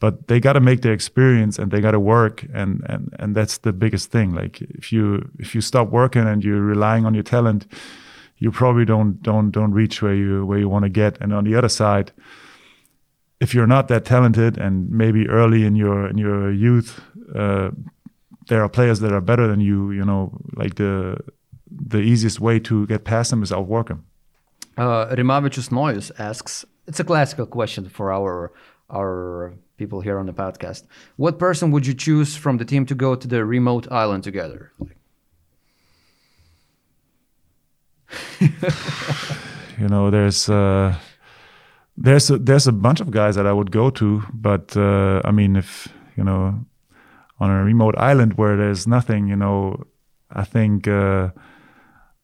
But 0.00 0.28
they 0.28 0.40
got 0.40 0.54
to 0.54 0.60
make 0.60 0.82
their 0.82 0.92
experience, 0.92 1.58
and 1.58 1.70
they 1.70 1.80
got 1.80 1.92
to 1.92 2.00
work, 2.00 2.44
and 2.52 2.82
and 2.88 3.14
and 3.18 3.34
that's 3.34 3.58
the 3.58 3.72
biggest 3.72 4.10
thing. 4.10 4.34
Like 4.34 4.60
if 4.60 4.92
you 4.92 5.30
if 5.38 5.54
you 5.54 5.60
stop 5.60 5.90
working 5.90 6.26
and 6.26 6.44
you're 6.44 6.60
relying 6.60 7.06
on 7.06 7.14
your 7.14 7.22
talent, 7.22 7.66
you 8.38 8.50
probably 8.50 8.84
don't 8.84 9.22
don't 9.22 9.50
don't 9.50 9.72
reach 9.72 10.02
where 10.02 10.14
you 10.14 10.44
where 10.46 10.58
you 10.58 10.68
want 10.68 10.84
to 10.84 10.90
get. 10.90 11.18
And 11.20 11.32
on 11.32 11.44
the 11.44 11.54
other 11.54 11.68
side, 11.68 12.12
if 13.40 13.54
you're 13.54 13.66
not 13.66 13.88
that 13.88 14.04
talented, 14.04 14.58
and 14.58 14.90
maybe 14.90 15.28
early 15.28 15.64
in 15.64 15.76
your 15.76 16.08
in 16.08 16.18
your 16.18 16.52
youth, 16.52 17.00
uh, 17.34 17.70
there 18.48 18.62
are 18.62 18.68
players 18.68 19.00
that 19.00 19.12
are 19.12 19.20
better 19.20 19.46
than 19.46 19.60
you. 19.60 19.90
You 19.92 20.04
know, 20.04 20.32
like 20.54 20.74
the 20.74 21.18
the 21.70 21.98
easiest 21.98 22.40
way 22.40 22.58
to 22.60 22.86
get 22.86 23.04
past 23.04 23.30
them 23.30 23.42
is 23.42 23.52
outwork 23.52 23.88
them. 23.88 24.04
Uh, 24.76 25.06
Rimavichus 25.14 25.68
Noyus 25.70 26.10
asks, 26.18 26.64
it's 26.86 27.00
a 27.00 27.04
classical 27.04 27.46
question 27.46 27.88
for 27.88 28.12
our 28.12 28.52
our 28.90 29.54
people 29.76 30.00
here 30.00 30.18
on 30.18 30.26
the 30.26 30.32
podcast. 30.32 30.84
What 31.16 31.38
person 31.38 31.70
would 31.70 31.86
you 31.86 31.94
choose 31.94 32.36
from 32.36 32.58
the 32.58 32.64
team 32.64 32.86
to 32.86 32.94
go 32.94 33.14
to 33.14 33.26
the 33.26 33.44
remote 33.44 33.90
island 33.90 34.24
together? 34.24 34.72
you 38.40 39.88
know, 39.88 40.10
there's 40.10 40.48
uh, 40.48 40.96
there's 41.96 42.30
a, 42.30 42.38
there's 42.38 42.66
a 42.66 42.72
bunch 42.72 43.00
of 43.00 43.10
guys 43.10 43.34
that 43.36 43.46
I 43.46 43.52
would 43.52 43.70
go 43.70 43.90
to, 43.90 44.22
but 44.32 44.76
uh, 44.76 45.20
I 45.24 45.30
mean, 45.30 45.56
if 45.56 45.88
you 46.16 46.24
know, 46.24 46.64
on 47.40 47.50
a 47.50 47.64
remote 47.64 47.96
island 47.96 48.34
where 48.34 48.56
there's 48.56 48.86
nothing, 48.86 49.28
you 49.28 49.36
know, 49.36 49.84
I 50.30 50.44
think 50.44 50.86
uh, 50.86 51.30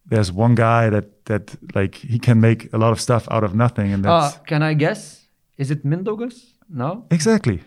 there's 0.06 0.30
one 0.30 0.54
guy 0.54 0.90
that 0.90 1.19
that 1.30 1.44
like 1.78 1.94
he 2.12 2.18
can 2.18 2.38
make 2.40 2.60
a 2.72 2.78
lot 2.84 2.92
of 2.92 3.00
stuff 3.00 3.24
out 3.34 3.44
of 3.44 3.52
nothing, 3.54 3.88
and 3.94 4.04
Uh, 4.06 4.30
can 4.50 4.62
I 4.70 4.74
guess? 4.84 5.26
Is 5.62 5.70
it 5.70 5.80
Mindaugas? 5.84 6.36
No? 6.68 6.90
exactly. 7.10 7.58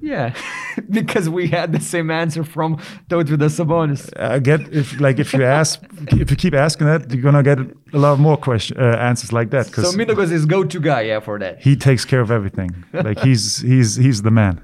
Yeah, 0.00 0.32
because 0.98 1.28
we 1.28 1.48
had 1.58 1.72
the 1.72 1.80
same 1.80 2.08
answer 2.22 2.44
from 2.44 2.76
Tautvydas 3.08 3.54
Sabonis. 3.58 4.02
I 4.16 4.38
get 4.38 4.60
if 4.72 4.86
like 5.00 5.18
if 5.24 5.32
you 5.34 5.44
ask 5.58 5.80
if 6.22 6.30
you 6.30 6.36
keep 6.36 6.54
asking 6.54 6.86
that, 6.90 7.00
you're 7.12 7.22
gonna 7.28 7.42
get 7.42 7.58
a 7.92 7.98
lot 7.98 8.18
more 8.18 8.36
question 8.36 8.76
uh, 8.78 9.08
answers 9.10 9.32
like 9.32 9.50
that 9.50 9.66
So 9.66 9.90
Mindaugas 9.98 10.30
is 10.38 10.46
go-to 10.46 10.80
guy, 10.80 11.02
yeah, 11.10 11.20
for 11.20 11.38
that. 11.40 11.54
he 11.66 11.74
takes 11.76 12.04
care 12.04 12.20
of 12.26 12.30
everything. 12.30 12.70
Like 12.92 13.18
he's 13.26 13.44
he's 13.70 13.96
he's 14.04 14.22
the 14.22 14.30
man. 14.30 14.54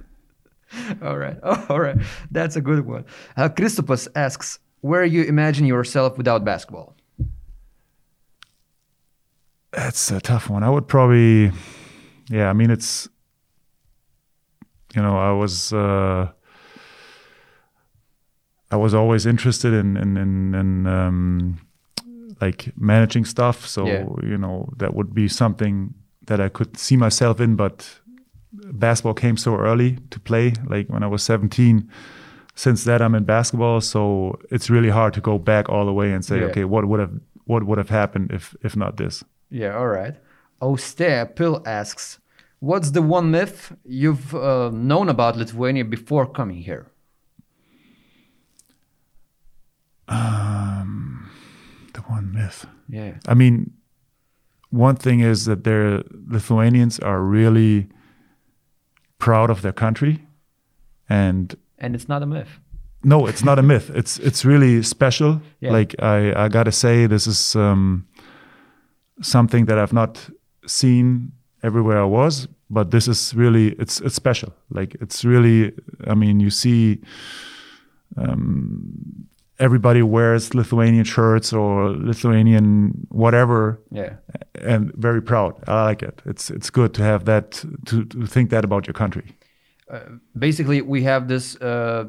All 1.02 1.18
right, 1.18 1.36
oh, 1.42 1.66
all 1.72 1.80
right, 1.86 1.96
that's 2.30 2.56
a 2.56 2.60
good 2.60 2.80
one. 2.86 3.04
Uh, 3.36 3.48
Christopus 3.48 4.08
asks, 4.16 4.58
where 4.82 5.04
you 5.04 5.22
imagine 5.34 5.66
yourself 5.66 6.16
without 6.18 6.44
basketball? 6.44 6.94
That's 9.76 10.10
a 10.10 10.20
tough 10.20 10.48
one. 10.50 10.62
I 10.62 10.70
would 10.70 10.86
probably, 10.86 11.50
yeah. 12.30 12.48
I 12.48 12.52
mean, 12.52 12.70
it's, 12.70 13.08
you 14.94 15.02
know, 15.02 15.16
I 15.18 15.32
was, 15.32 15.72
uh, 15.72 16.30
I 18.70 18.76
was 18.76 18.94
always 18.94 19.26
interested 19.26 19.72
in 19.72 19.96
in 19.96 20.16
in, 20.16 20.54
in 20.54 20.86
um, 20.86 21.58
like 22.40 22.72
managing 22.76 23.24
stuff. 23.24 23.66
So 23.66 23.86
Yeah. 23.86 24.28
you 24.30 24.38
know, 24.38 24.68
that 24.78 24.94
would 24.94 25.14
be 25.14 25.28
something 25.28 25.94
that 26.26 26.40
I 26.40 26.48
could 26.48 26.76
see 26.76 26.96
myself 26.96 27.40
in. 27.40 27.56
But 27.56 28.00
basketball 28.72 29.14
came 29.14 29.36
so 29.36 29.56
early 29.56 29.98
to 30.10 30.18
play, 30.20 30.52
like 30.66 30.88
when 30.88 31.02
I 31.02 31.06
was 31.06 31.22
17. 31.22 31.88
Since 32.56 32.84
that, 32.84 33.02
I'm 33.02 33.16
in 33.16 33.24
basketball, 33.24 33.80
so 33.80 34.38
it's 34.50 34.70
really 34.70 34.90
hard 34.90 35.12
to 35.14 35.20
go 35.20 35.38
back 35.38 35.68
all 35.68 35.84
the 35.86 35.92
way 35.92 36.12
and 36.12 36.24
say, 36.24 36.38
Yeah. 36.38 36.46
okay, 36.50 36.64
what 36.64 36.84
would 36.84 37.00
have 37.00 37.12
what 37.46 37.64
would 37.64 37.78
have 37.78 37.90
happened 37.90 38.30
if 38.32 38.54
if 38.62 38.76
not 38.76 38.96
this. 38.96 39.24
Yeah, 39.50 39.76
all 39.76 39.86
right. 39.88 40.14
Austere 40.60 41.26
Pill 41.26 41.62
asks, 41.66 42.18
what's 42.60 42.90
the 42.92 43.02
one 43.02 43.30
myth 43.30 43.72
you've 43.84 44.34
uh, 44.34 44.70
known 44.70 45.08
about 45.08 45.36
Lithuania 45.36 45.84
before 45.84 46.26
coming 46.26 46.62
here? 46.62 46.86
Um, 50.08 51.30
The 51.92 52.00
one 52.02 52.32
myth. 52.32 52.66
Yeah. 52.88 53.14
I 53.26 53.34
mean, 53.34 53.72
one 54.70 54.96
thing 54.96 55.20
is 55.20 55.44
that 55.44 55.64
their 55.64 56.02
Lithuanians 56.28 56.98
are 57.00 57.20
really 57.22 57.88
proud 59.18 59.50
of 59.50 59.62
their 59.62 59.72
country, 59.72 60.26
and 61.08 61.54
And 61.78 61.94
it's 61.94 62.08
not 62.08 62.22
a 62.22 62.26
myth. 62.26 62.60
no, 63.02 63.26
it's 63.26 63.44
not 63.44 63.58
a 63.58 63.62
myth. 63.62 63.90
It's 63.94 64.18
it's 64.18 64.44
really 64.44 64.82
special. 64.82 65.40
Yeah. 65.60 65.72
Like 65.78 65.94
I 66.02 66.44
I 66.44 66.48
gotta 66.48 66.72
say, 66.72 67.06
this 67.06 67.26
is 67.26 67.54
um, 67.56 68.06
something 69.22 69.66
that 69.66 69.78
I've 69.78 69.92
not 69.92 70.30
seen 70.66 71.32
everywhere 71.62 72.00
I 72.00 72.04
was, 72.04 72.48
but 72.70 72.90
this 72.90 73.08
is 73.08 73.34
really 73.34 73.68
it's 73.78 74.00
it's 74.00 74.14
special. 74.14 74.52
Like 74.70 74.96
it's 75.00 75.24
really. 75.24 75.72
I 76.06 76.14
mean, 76.14 76.40
you 76.40 76.50
see. 76.50 77.00
Um, 78.16 79.26
everybody 79.58 80.02
wears 80.02 80.54
Lithuanian 80.54 81.04
shirts 81.04 81.52
or 81.52 81.90
Lithuanian 81.90 83.06
whatever 83.10 83.80
Yeah. 83.90 84.14
and 84.60 84.92
very 84.96 85.20
proud. 85.22 85.54
I 85.68 85.84
like 85.84 86.02
it. 86.02 86.22
It's 86.26 86.50
it's 86.50 86.70
good 86.70 86.92
to 86.94 87.02
have 87.02 87.24
that 87.24 87.64
to, 87.86 88.04
to 88.04 88.26
think 88.26 88.50
that 88.50 88.64
about 88.64 88.86
your 88.86 88.94
country. 88.94 89.24
Basically, 90.36 90.80
we 90.82 91.02
have 91.04 91.28
this 91.28 91.56
uh, 91.60 92.06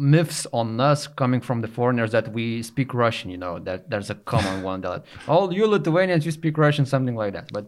myths 0.00 0.46
on 0.52 0.80
us 0.80 1.06
coming 1.06 1.40
from 1.42 1.60
the 1.60 1.68
foreigners 1.68 2.10
that 2.12 2.32
we 2.32 2.62
speak 2.62 2.94
Russian. 2.94 3.30
You 3.30 3.36
know 3.38 3.58
that 3.68 3.90
there's 3.90 4.10
a 4.10 4.14
common 4.14 4.62
one 4.70 4.80
that 4.80 5.04
all 5.28 5.52
you 5.52 5.66
Lithuanians 5.66 6.24
you 6.26 6.32
speak 6.32 6.56
Russian, 6.58 6.86
something 6.86 7.16
like 7.22 7.32
that. 7.34 7.46
But 7.52 7.64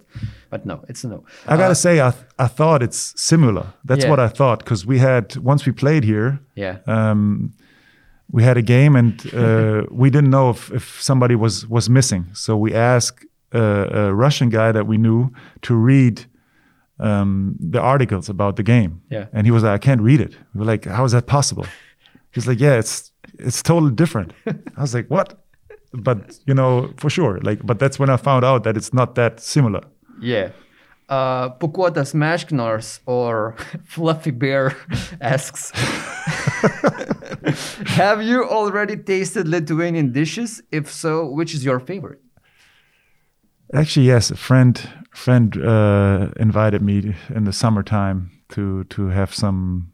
but 0.50 0.64
no, 0.66 0.76
it's 0.88 1.04
no. 1.04 1.24
I 1.46 1.56
gotta 1.56 1.74
say, 1.74 2.00
I 2.00 2.10
th- 2.10 2.24
I 2.38 2.48
thought 2.48 2.82
it's 2.82 3.12
similar. 3.20 3.66
That's 3.84 4.04
Yeah. 4.04 4.10
what 4.10 4.20
I 4.20 4.28
thought 4.28 4.58
because 4.60 4.86
we 4.86 4.98
had 4.98 5.36
once 5.36 5.66
we 5.66 5.72
played 5.72 6.04
here. 6.04 6.38
Yeah. 6.56 6.76
Um, 6.86 7.52
we 8.34 8.42
had 8.44 8.56
a 8.56 8.62
game 8.62 8.96
and 8.96 9.12
uh, 9.34 9.82
we 10.02 10.08
didn't 10.10 10.30
know 10.30 10.50
if, 10.50 10.70
if 10.72 11.00
somebody 11.02 11.34
was 11.34 11.66
was 11.68 11.88
missing, 11.88 12.24
so 12.32 12.56
we 12.56 12.72
asked 12.74 13.26
uh, 13.54 13.88
a 13.92 14.14
Russian 14.14 14.48
guy 14.48 14.72
that 14.72 14.86
we 14.86 14.96
knew 14.96 15.30
to 15.60 15.74
read 15.74 16.24
um, 16.98 17.56
the 17.72 17.80
articles 17.80 18.28
about 18.28 18.56
the 18.56 18.62
game. 18.62 19.02
Yeah. 19.10 19.26
and 19.32 19.46
he 19.46 19.50
was 19.50 19.62
like, 19.62 19.74
"I 19.74 19.78
can't 19.86 20.00
read 20.00 20.20
it." 20.20 20.32
We 20.54 20.60
were 20.60 20.64
like, 20.72 20.84
"How 20.88 21.04
is 21.04 21.12
that 21.12 21.26
possible?" 21.26 21.66
He's 22.32 22.46
like, 22.46 22.60
"Yeah, 22.60 22.78
it's 22.78 23.12
it's 23.38 23.62
totally 23.62 23.92
different." 23.92 24.32
I 24.76 24.80
was 24.80 24.94
like, 24.94 25.08
"What?" 25.08 25.44
But 25.92 26.38
you 26.46 26.54
know, 26.54 26.92
for 26.96 27.10
sure, 27.10 27.38
like, 27.42 27.64
but 27.64 27.78
that's 27.78 27.98
when 27.98 28.10
I 28.10 28.16
found 28.16 28.44
out 28.44 28.64
that 28.64 28.76
it's 28.76 28.92
not 28.92 29.14
that 29.14 29.40
similar. 29.40 29.82
Yeah. 30.20 30.50
Uh, 31.08 31.50
Pukuotas 31.58 32.14
Meškinors 32.14 33.00
or 33.06 33.54
Fluffy 33.84 34.30
Bear 34.30 34.74
asks 35.20 35.70
Have 37.86 38.22
you 38.22 38.44
already 38.48 38.96
tasted 38.96 39.48
Lithuanian 39.48 40.12
dishes? 40.12 40.62
If 40.70 40.90
so, 40.90 41.26
which 41.26 41.54
is 41.54 41.64
your 41.64 41.80
favorite? 41.80 42.20
Actually, 43.74 44.06
yes. 44.06 44.30
A 44.30 44.36
friend 44.36 44.80
friend 45.14 45.56
uh, 45.56 46.30
invited 46.38 46.82
me 46.82 47.14
in 47.34 47.44
the 47.44 47.52
summertime 47.52 48.30
to 48.50 48.84
to 48.84 49.08
have 49.08 49.34
some. 49.34 49.91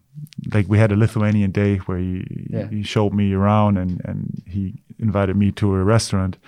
Like 0.55 0.69
we 0.69 0.79
had 0.79 0.93
a 0.93 0.97
Lithuanian 0.97 1.51
day 1.53 1.79
where 1.87 1.99
he 1.99 2.25
Yeah. 2.51 2.69
he 2.71 2.83
showed 2.83 3.13
me 3.13 3.33
around 3.35 3.77
and 3.79 4.01
and 4.05 4.43
he 4.47 4.75
invited 4.99 5.37
me 5.37 5.53
to 5.53 5.75
a 5.75 5.85
restaurant. 5.85 6.39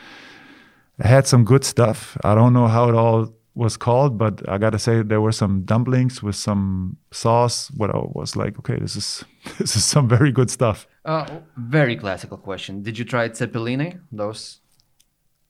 I 1.05 1.09
had 1.09 1.27
some 1.27 1.45
good 1.45 1.65
stuff. 1.65 2.17
I 2.25 2.35
don't 2.35 2.53
know 2.53 2.69
how 2.69 2.89
it 2.89 2.95
all 2.95 3.29
was 3.55 3.77
called, 3.77 4.17
but 4.19 4.43
I 4.49 4.59
gotta 4.59 4.79
say 4.79 5.03
there 5.03 5.21
were 5.21 5.33
some 5.33 5.63
dumplings 5.65 6.23
with 6.23 6.37
some 6.37 6.97
sauce. 7.13 7.71
What 7.77 7.91
I 7.91 7.99
was 8.15 8.37
like, 8.37 8.59
okay, 8.59 8.79
this 8.81 8.97
is 8.97 9.25
this 9.59 9.77
is 9.77 9.85
some 9.85 10.09
very 10.09 10.33
good 10.33 10.51
stuff. 10.51 10.87
Uh, 11.05 11.25
very 11.57 11.97
classical 11.97 12.39
question. 12.39 12.83
Did 12.83 12.99
you 12.99 13.05
try 13.05 13.29
ceppeline? 13.33 14.01
Those 14.13 14.61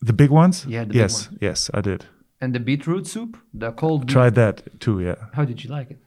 The 0.07 0.13
big 0.13 0.31
ones? 0.31 0.65
Yeah, 0.69 0.85
the 0.85 0.93
big 0.93 0.97
yes, 1.03 1.29
yes, 1.41 1.71
I 1.75 1.81
did. 1.83 2.05
and 2.41 2.55
the 2.55 2.61
beetroot 2.61 3.07
soup, 3.07 3.37
the 3.61 3.73
cold. 3.73 4.01
beet- 4.07 4.13
Tried 4.15 4.35
that 4.35 4.63
too. 4.81 5.01
Yeah. 5.01 5.17
How 5.35 5.45
did 5.45 5.63
you 5.65 5.71
like 5.79 5.91
it? 5.91 5.99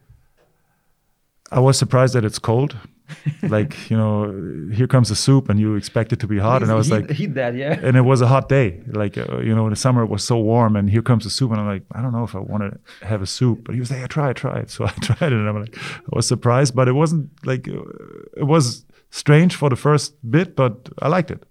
I 1.54 1.60
was 1.60 1.78
surprised 1.78 2.14
that 2.14 2.24
it's 2.24 2.40
cold, 2.40 2.76
like 3.42 3.90
you 3.90 3.96
know, 3.96 4.16
here 4.72 4.88
comes 4.88 5.08
the 5.08 5.14
soup, 5.14 5.48
and 5.48 5.60
you 5.60 5.76
expect 5.76 6.12
it 6.12 6.18
to 6.20 6.26
be 6.26 6.38
hot, 6.38 6.62
and 6.62 6.70
I 6.70 6.74
was 6.74 6.88
heat, 6.88 6.94
like, 6.94 7.10
heat 7.10 7.34
that, 7.34 7.54
yeah. 7.54 7.78
and 7.80 7.96
it 7.96 8.02
was 8.02 8.20
a 8.20 8.26
hot 8.26 8.48
day. 8.48 8.82
Like 8.88 9.16
uh, 9.16 9.38
you 9.38 9.54
know, 9.54 9.64
in 9.66 9.70
the 9.70 9.76
summer 9.76 10.02
it 10.02 10.10
was 10.10 10.24
so 10.24 10.36
warm, 10.38 10.74
and 10.74 10.90
here 10.90 11.02
comes 11.02 11.22
the 11.24 11.30
soup, 11.30 11.52
and 11.52 11.60
I'm 11.60 11.66
like, 11.66 11.84
I 11.92 12.02
don't 12.02 12.12
know 12.12 12.24
if 12.24 12.34
I 12.34 12.40
want 12.40 12.62
to 12.64 13.06
have 13.06 13.22
a 13.22 13.26
soup, 13.26 13.64
but 13.64 13.74
he 13.74 13.80
was 13.80 13.90
like, 13.90 14.00
yeah, 14.00 14.06
try 14.08 14.30
it, 14.30 14.36
try 14.36 14.58
it. 14.58 14.70
So 14.74 14.84
I 14.84 14.90
tried 14.90 15.32
it, 15.32 15.38
and 15.38 15.48
I'm 15.48 15.60
like, 15.60 15.76
I 15.78 16.16
was 16.16 16.26
surprised, 16.26 16.74
but 16.74 16.88
it 16.88 16.96
wasn't 17.02 17.30
like 17.46 17.68
uh, 17.68 17.82
it 18.36 18.46
was 18.54 18.84
strange 19.10 19.54
for 19.54 19.68
the 19.70 19.76
first 19.76 20.14
bit, 20.28 20.56
but 20.56 20.88
I 21.00 21.08
liked 21.08 21.30
it. 21.30 21.44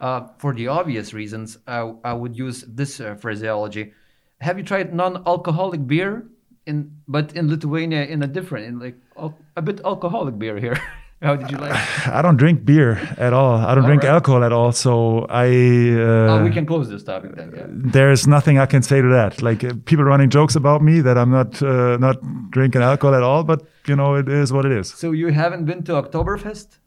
Uh, 0.00 0.28
for 0.38 0.54
the 0.54 0.68
obvious 0.68 1.12
reasons, 1.12 1.58
I, 1.66 1.92
I 2.02 2.14
would 2.14 2.34
use 2.34 2.64
this 2.66 3.00
uh, 3.00 3.16
phraseology. 3.16 3.92
Have 4.40 4.56
you 4.56 4.64
tried 4.64 4.94
non-alcoholic 4.94 5.86
beer 5.86 6.24
in, 6.70 6.76
but 7.06 7.26
in 7.38 7.48
Lithuania 7.48 8.02
in 8.14 8.22
a 8.22 8.26
different, 8.36 8.66
in 8.70 8.78
like 8.78 8.96
al- 9.16 9.38
a 9.56 9.62
bit 9.62 9.80
alcoholic 9.84 10.38
beer 10.38 10.58
here? 10.58 10.78
How 11.22 11.36
did 11.36 11.50
you 11.50 11.58
like? 11.58 11.72
it? 11.72 12.08
I 12.08 12.22
don't 12.22 12.38
drink 12.38 12.64
beer 12.64 12.92
at 13.18 13.34
all. 13.34 13.56
I 13.56 13.74
don't 13.74 13.84
drink 13.84 14.04
right. 14.04 14.14
alcohol 14.16 14.42
at 14.42 14.52
all. 14.52 14.72
So 14.72 15.26
I. 15.28 15.48
Uh, 15.48 16.32
oh, 16.32 16.42
we 16.42 16.50
can 16.50 16.64
close 16.64 16.88
this 16.88 17.02
topic 17.02 17.36
then. 17.36 17.52
Yeah. 17.54 17.66
there's 17.68 18.26
nothing 18.26 18.58
I 18.58 18.64
can 18.64 18.82
say 18.82 19.02
to 19.02 19.08
that. 19.08 19.42
Like 19.42 19.62
uh, 19.62 19.74
people 19.84 20.04
running 20.04 20.30
jokes 20.30 20.56
about 20.56 20.80
me 20.80 21.02
that 21.02 21.18
I'm 21.18 21.30
not 21.30 21.62
uh, 21.62 21.98
not 21.98 22.16
drinking 22.50 22.80
alcohol 22.80 23.14
at 23.14 23.22
all, 23.22 23.44
but 23.44 23.60
you 23.86 23.96
know 23.96 24.14
it 24.14 24.28
is 24.30 24.50
what 24.50 24.64
it 24.64 24.72
is. 24.72 24.88
So 24.88 25.12
you 25.12 25.28
haven't 25.28 25.66
been 25.66 25.82
to 25.84 25.92
Oktoberfest? 26.02 26.78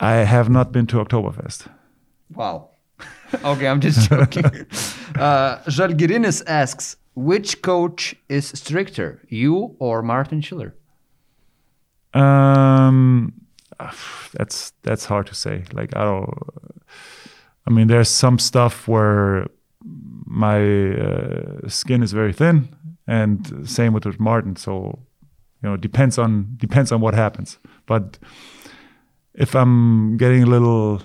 I 0.00 0.16
have 0.34 0.50
not 0.50 0.70
been 0.70 0.86
to 0.88 0.96
Oktoberfest. 1.02 1.68
Wow. 2.34 2.68
okay, 3.44 3.68
I'm 3.68 3.80
just 3.80 4.10
joking. 4.10 4.44
uh, 5.16 5.58
Žalgirinis 5.66 6.42
asks, 6.46 6.96
which 7.18 7.62
coach 7.62 8.14
is 8.28 8.46
stricter, 8.48 9.20
you 9.28 9.74
or 9.80 10.02
Martin 10.02 10.40
Schiller? 10.40 10.74
Um, 12.14 13.32
that's 14.32 14.72
that's 14.82 15.04
hard 15.06 15.26
to 15.26 15.34
say. 15.34 15.64
Like 15.72 15.96
I 15.96 16.04
don't. 16.04 16.30
I 17.66 17.70
mean, 17.70 17.88
there's 17.88 18.08
some 18.08 18.38
stuff 18.38 18.88
where 18.88 19.46
my 20.24 20.92
uh, 20.92 21.68
skin 21.68 22.02
is 22.02 22.12
very 22.12 22.32
thin, 22.32 22.68
and 23.06 23.68
same 23.68 23.92
with, 23.92 24.06
with 24.06 24.20
Martin. 24.20 24.56
So 24.56 24.98
you 25.62 25.68
know, 25.68 25.76
depends 25.76 26.18
on 26.18 26.54
depends 26.56 26.92
on 26.92 27.00
what 27.00 27.14
happens. 27.14 27.58
But 27.86 28.18
if 29.34 29.54
I'm 29.56 30.16
getting 30.16 30.44
a 30.44 30.46
little 30.46 31.02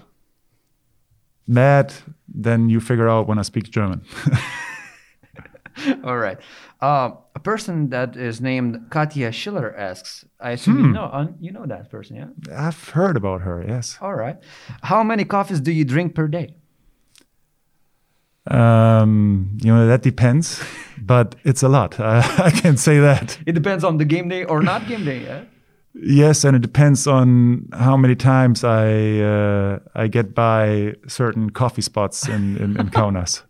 mad, 1.47 1.93
then 2.27 2.69
you 2.69 2.79
figure 2.79 3.09
out 3.09 3.27
when 3.27 3.39
I 3.39 3.41
speak 3.41 3.71
German. 3.71 4.03
All 6.03 6.17
right. 6.17 6.37
Uh, 6.81 7.11
a 7.35 7.39
person 7.39 7.89
that 7.89 8.15
is 8.15 8.41
named 8.41 8.89
Katya 8.89 9.31
Schiller 9.31 9.75
asks, 9.75 10.25
I 10.39 10.51
assume 10.51 10.79
you 10.79 10.91
know 10.91 11.05
uh, 11.05 11.27
you 11.39 11.51
know 11.51 11.65
that 11.65 11.89
person, 11.89 12.15
yeah? 12.15 12.27
I've 12.55 12.89
heard 12.89 13.17
about 13.17 13.41
her. 13.41 13.63
Yes. 13.67 13.97
All 14.01 14.15
right. 14.15 14.37
How 14.83 15.03
many 15.03 15.25
coffees 15.25 15.59
do 15.61 15.71
you 15.71 15.85
drink 15.85 16.15
per 16.15 16.27
day? 16.27 16.55
Um, 18.47 19.57
you 19.63 19.73
know 19.73 19.87
that 19.87 20.01
depends, 20.01 20.61
but 20.97 21.35
it's 21.43 21.63
a 21.63 21.69
lot. 21.69 21.99
I, 21.99 22.19
I 22.37 22.51
can 22.51 22.77
say 22.77 22.99
that. 22.99 23.37
It 23.45 23.53
depends 23.53 23.83
on 23.83 23.97
the 23.97 24.05
game 24.05 24.29
day 24.29 24.43
or 24.43 24.61
not 24.61 24.87
game 24.87 25.05
day, 25.05 25.23
yeah? 25.23 25.43
Yes, 25.95 26.43
and 26.43 26.55
it 26.55 26.61
depends 26.61 27.07
on 27.07 27.69
how 27.71 27.95
many 27.95 28.15
times 28.15 28.63
I 28.63 29.19
uh, 29.19 29.79
I 29.95 30.07
get 30.07 30.33
by 30.35 30.95
certain 31.07 31.51
coffee 31.51 31.83
spots 31.83 32.27
in 32.27 32.57
in, 32.57 32.77
in 32.79 32.89
Kaunas. 32.89 33.43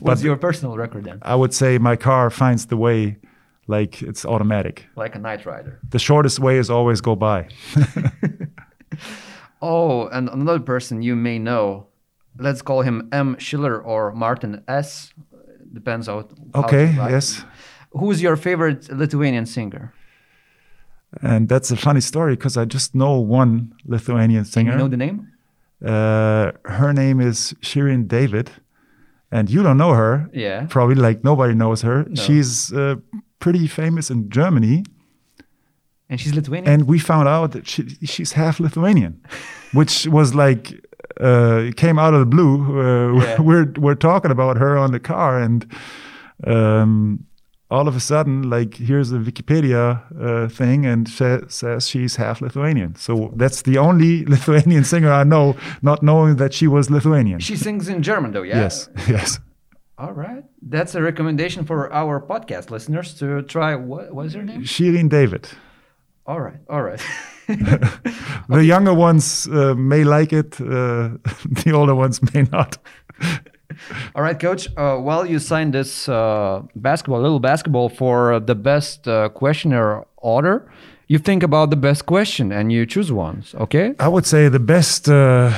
What's 0.00 0.22
your 0.22 0.36
personal 0.36 0.76
record 0.76 1.04
then? 1.04 1.18
I 1.22 1.34
would 1.34 1.52
say 1.54 1.78
my 1.78 1.96
car 1.96 2.30
finds 2.30 2.66
the 2.66 2.76
way, 2.76 3.16
like 3.66 4.02
it's 4.02 4.24
automatic. 4.24 4.86
Like 4.96 5.14
a 5.14 5.18
night 5.18 5.44
rider. 5.46 5.78
The 5.90 5.98
shortest 5.98 6.38
way 6.40 6.58
is 6.58 6.70
always 6.70 7.00
go 7.00 7.14
by. 7.16 7.48
Oh, 9.60 10.08
and 10.08 10.28
another 10.28 10.60
person 10.60 11.02
you 11.02 11.14
may 11.14 11.38
know. 11.38 11.86
Let's 12.38 12.62
call 12.62 12.82
him 12.82 13.08
M. 13.12 13.36
Schiller 13.38 13.80
or 13.80 14.12
Martin 14.12 14.64
S. 14.66 15.12
Depends 15.72 16.08
on 16.08 16.24
how 16.54 16.64
Okay, 16.64 16.92
yes. 16.94 17.44
Who's 17.92 18.20
your 18.22 18.36
favorite 18.36 18.90
Lithuanian 18.90 19.46
singer? 19.46 19.92
And 21.20 21.48
that's 21.48 21.70
a 21.70 21.76
funny 21.76 22.00
story 22.00 22.34
because 22.36 22.56
I 22.56 22.64
just 22.64 22.94
know 22.94 23.20
one 23.20 23.74
Lithuanian 23.86 24.44
Do 24.44 24.50
singer. 24.50 24.72
you 24.72 24.78
know 24.78 24.88
the 24.88 24.96
name? 24.96 25.28
uh, 25.84 26.52
her 26.64 26.92
name 26.92 27.20
is 27.20 27.54
Shirin 27.60 28.08
David, 28.08 28.50
and 29.32 29.50
you 29.50 29.62
don't 29.62 29.76
know 29.78 29.92
her. 29.94 30.28
Yeah. 30.32 30.66
Probably 30.68 30.94
like 30.94 31.24
nobody 31.24 31.54
knows 31.54 31.82
her. 31.82 32.06
She's 32.14 32.72
uh, 32.72 32.96
pretty 33.40 33.66
famous 33.66 34.10
in 34.10 34.28
Germany. 34.30 34.84
And 36.08 36.20
she's 36.20 36.34
Lithuanian? 36.34 36.72
and 36.72 36.86
we 36.86 36.98
found 36.98 37.26
out 37.26 37.52
that 37.52 37.66
she, 37.66 37.82
she's 38.04 38.32
half 38.32 38.60
Lithuanian, 38.60 39.14
which 39.72 40.06
was 40.06 40.34
like 40.34 40.72
uh, 41.20 41.68
it 41.68 41.76
came 41.76 41.98
out 41.98 42.14
of 42.14 42.20
the 42.20 42.26
blue. 42.26 42.54
Uh, 42.78 43.22
Yeah. 43.24 43.40
We're 43.48 43.72
we're 43.78 43.94
talking 43.98 44.30
about 44.30 44.58
her 44.58 44.76
on 44.76 44.92
the 44.92 45.00
car, 45.00 45.38
and 45.42 45.66
um, 46.46 47.24
all 47.72 47.88
of 47.88 47.96
a 47.96 48.00
sudden, 48.00 48.50
like 48.50 48.74
here's 48.88 49.10
a 49.12 49.18
Wikipedia 49.18 49.82
uh, 50.20 50.48
thing, 50.58 50.86
and 50.86 51.08
sa- 51.08 51.46
says 51.48 51.88
she's 51.88 52.16
half 52.16 52.40
Lithuanian. 52.40 52.94
So 52.96 53.32
that's 53.36 53.62
the 53.62 53.78
only 53.78 54.24
Lithuanian 54.34 54.84
singer 54.84 55.10
I 55.22 55.24
know, 55.24 55.56
not 55.80 56.02
knowing 56.02 56.36
that 56.36 56.52
she 56.52 56.66
was 56.66 56.90
Lithuanian. 56.90 57.40
she 57.40 57.56
sings 57.56 57.88
in 57.88 58.02
German 58.02 58.32
though, 58.32 58.42
yeah? 58.46 58.60
Yes, 58.62 58.88
yes. 59.08 59.40
All 59.98 60.12
right. 60.12 60.44
That's 60.60 60.94
a 60.94 61.02
recommendation 61.02 61.64
for 61.64 61.92
our 61.92 62.20
podcast 62.20 62.70
listeners 62.70 63.14
to 63.20 63.42
try. 63.42 63.74
What 63.76 64.12
was 64.14 64.34
her 64.34 64.42
name? 64.42 64.62
Shirin 64.64 65.08
David. 65.08 65.48
All 66.26 66.40
right. 66.40 66.60
All 66.68 66.82
right. 66.82 67.00
The 68.48 68.64
younger 68.64 68.94
ones 68.94 69.48
uh, 69.48 69.74
may 69.74 70.04
like 70.04 70.32
it. 70.32 70.60
Uh, 70.60 71.10
the 71.64 71.72
older 71.74 71.94
ones 71.94 72.20
may 72.34 72.42
not. 72.52 72.78
All 74.14 74.22
right, 74.22 74.38
coach. 74.38 74.68
Uh, 74.76 74.96
while 74.96 75.24
you 75.26 75.38
signed 75.38 75.72
this 75.74 76.08
uh, 76.08 76.62
basketball, 76.76 77.20
little 77.20 77.40
basketball 77.40 77.88
for 77.88 78.40
the 78.40 78.54
best 78.54 79.06
uh, 79.08 79.28
questionnaire 79.30 80.04
order, 80.16 80.70
you 81.08 81.18
think 81.18 81.42
about 81.42 81.70
the 81.70 81.76
best 81.76 82.06
question 82.06 82.52
and 82.52 82.72
you 82.72 82.86
choose 82.86 83.10
ones. 83.12 83.54
Okay. 83.54 83.94
I 83.98 84.08
would 84.08 84.26
say 84.26 84.48
the 84.48 84.60
best. 84.60 85.08
Uh, 85.08 85.52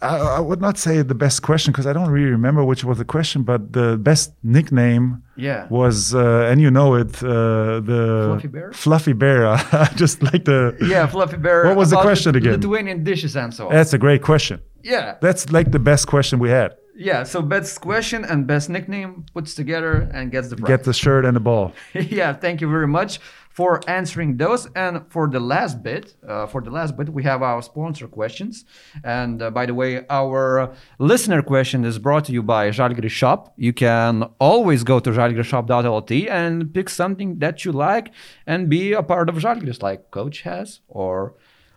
I, 0.00 0.18
I 0.38 0.40
would 0.40 0.60
not 0.60 0.78
say 0.78 1.02
the 1.02 1.14
best 1.14 1.42
question 1.42 1.70
because 1.72 1.86
I 1.86 1.92
don't 1.92 2.10
really 2.10 2.30
remember 2.30 2.64
which 2.64 2.82
was 2.82 2.98
the 2.98 3.04
question, 3.04 3.44
but 3.44 3.72
the 3.72 3.96
best 3.96 4.32
nickname 4.42 5.22
Yeah. 5.36 5.68
was, 5.70 6.12
uh, 6.12 6.48
and 6.50 6.60
you 6.60 6.72
know 6.72 6.96
it, 6.96 7.22
uh, 7.22 7.78
the 7.80 8.24
Fluffy 8.32 8.48
Bear? 8.48 8.72
Fluffy 8.72 9.12
bear. 9.12 9.46
I 9.84 9.88
just 9.94 10.20
like 10.22 10.44
the. 10.44 10.76
Yeah, 10.80 11.06
Fluffy 11.06 11.36
Bear. 11.36 11.66
What 11.68 11.76
was 11.76 11.90
the 11.90 12.00
question 12.00 12.34
again? 12.34 12.52
Lithuanian 12.54 13.04
dishes 13.04 13.36
and 13.36 13.54
so 13.54 13.68
on. 13.68 13.72
That's 13.74 13.92
a 13.92 13.98
great 13.98 14.22
question. 14.22 14.60
yeah. 14.82 15.18
That's 15.20 15.52
like 15.52 15.70
the 15.70 15.78
best 15.78 16.08
question 16.08 16.40
we 16.40 16.50
had. 16.50 16.74
Yeah. 16.94 17.22
So 17.22 17.40
best 17.42 17.80
question 17.80 18.24
and 18.24 18.46
best 18.46 18.68
nickname 18.68 19.24
puts 19.32 19.54
together 19.54 20.10
and 20.12 20.30
gets 20.30 20.48
the 20.48 20.56
prize. 20.56 20.68
Get 20.68 20.84
the 20.84 20.92
shirt 20.92 21.24
and 21.24 21.34
the 21.34 21.40
ball. 21.40 21.72
yeah, 21.94 22.32
thank 22.32 22.60
you 22.60 22.68
very 22.68 22.86
much 22.86 23.18
for 23.52 23.80
answering 23.88 24.36
those. 24.36 24.66
And 24.74 25.04
for 25.10 25.28
the 25.28 25.40
last 25.40 25.82
bit, 25.82 26.14
uh, 26.26 26.46
for 26.46 26.60
the 26.60 26.70
last 26.70 26.96
bit, 26.96 27.08
we 27.08 27.22
have 27.22 27.42
our 27.42 27.62
sponsor 27.62 28.08
questions. 28.08 28.64
And 29.04 29.42
uh, 29.42 29.50
by 29.50 29.66
the 29.66 29.74
way, 29.74 30.04
our 30.08 30.74
listener 30.98 31.42
question 31.42 31.84
is 31.84 31.98
brought 31.98 32.24
to 32.26 32.32
you 32.32 32.42
by 32.42 32.70
Žalgiris 32.70 33.10
Shop. 33.10 33.52
You 33.56 33.72
can 33.72 34.24
always 34.38 34.84
go 34.84 35.00
to 35.00 35.10
žalgirisshop.lt 35.10 36.28
and 36.28 36.72
pick 36.72 36.88
something 36.88 37.38
that 37.38 37.64
you 37.64 37.72
like 37.72 38.12
and 38.46 38.68
be 38.68 38.92
a 38.92 39.02
part 39.02 39.28
of 39.28 39.36
Žalgiris, 39.36 39.82
like 39.82 40.10
Coach 40.10 40.42
has, 40.42 40.80
or 40.88 41.34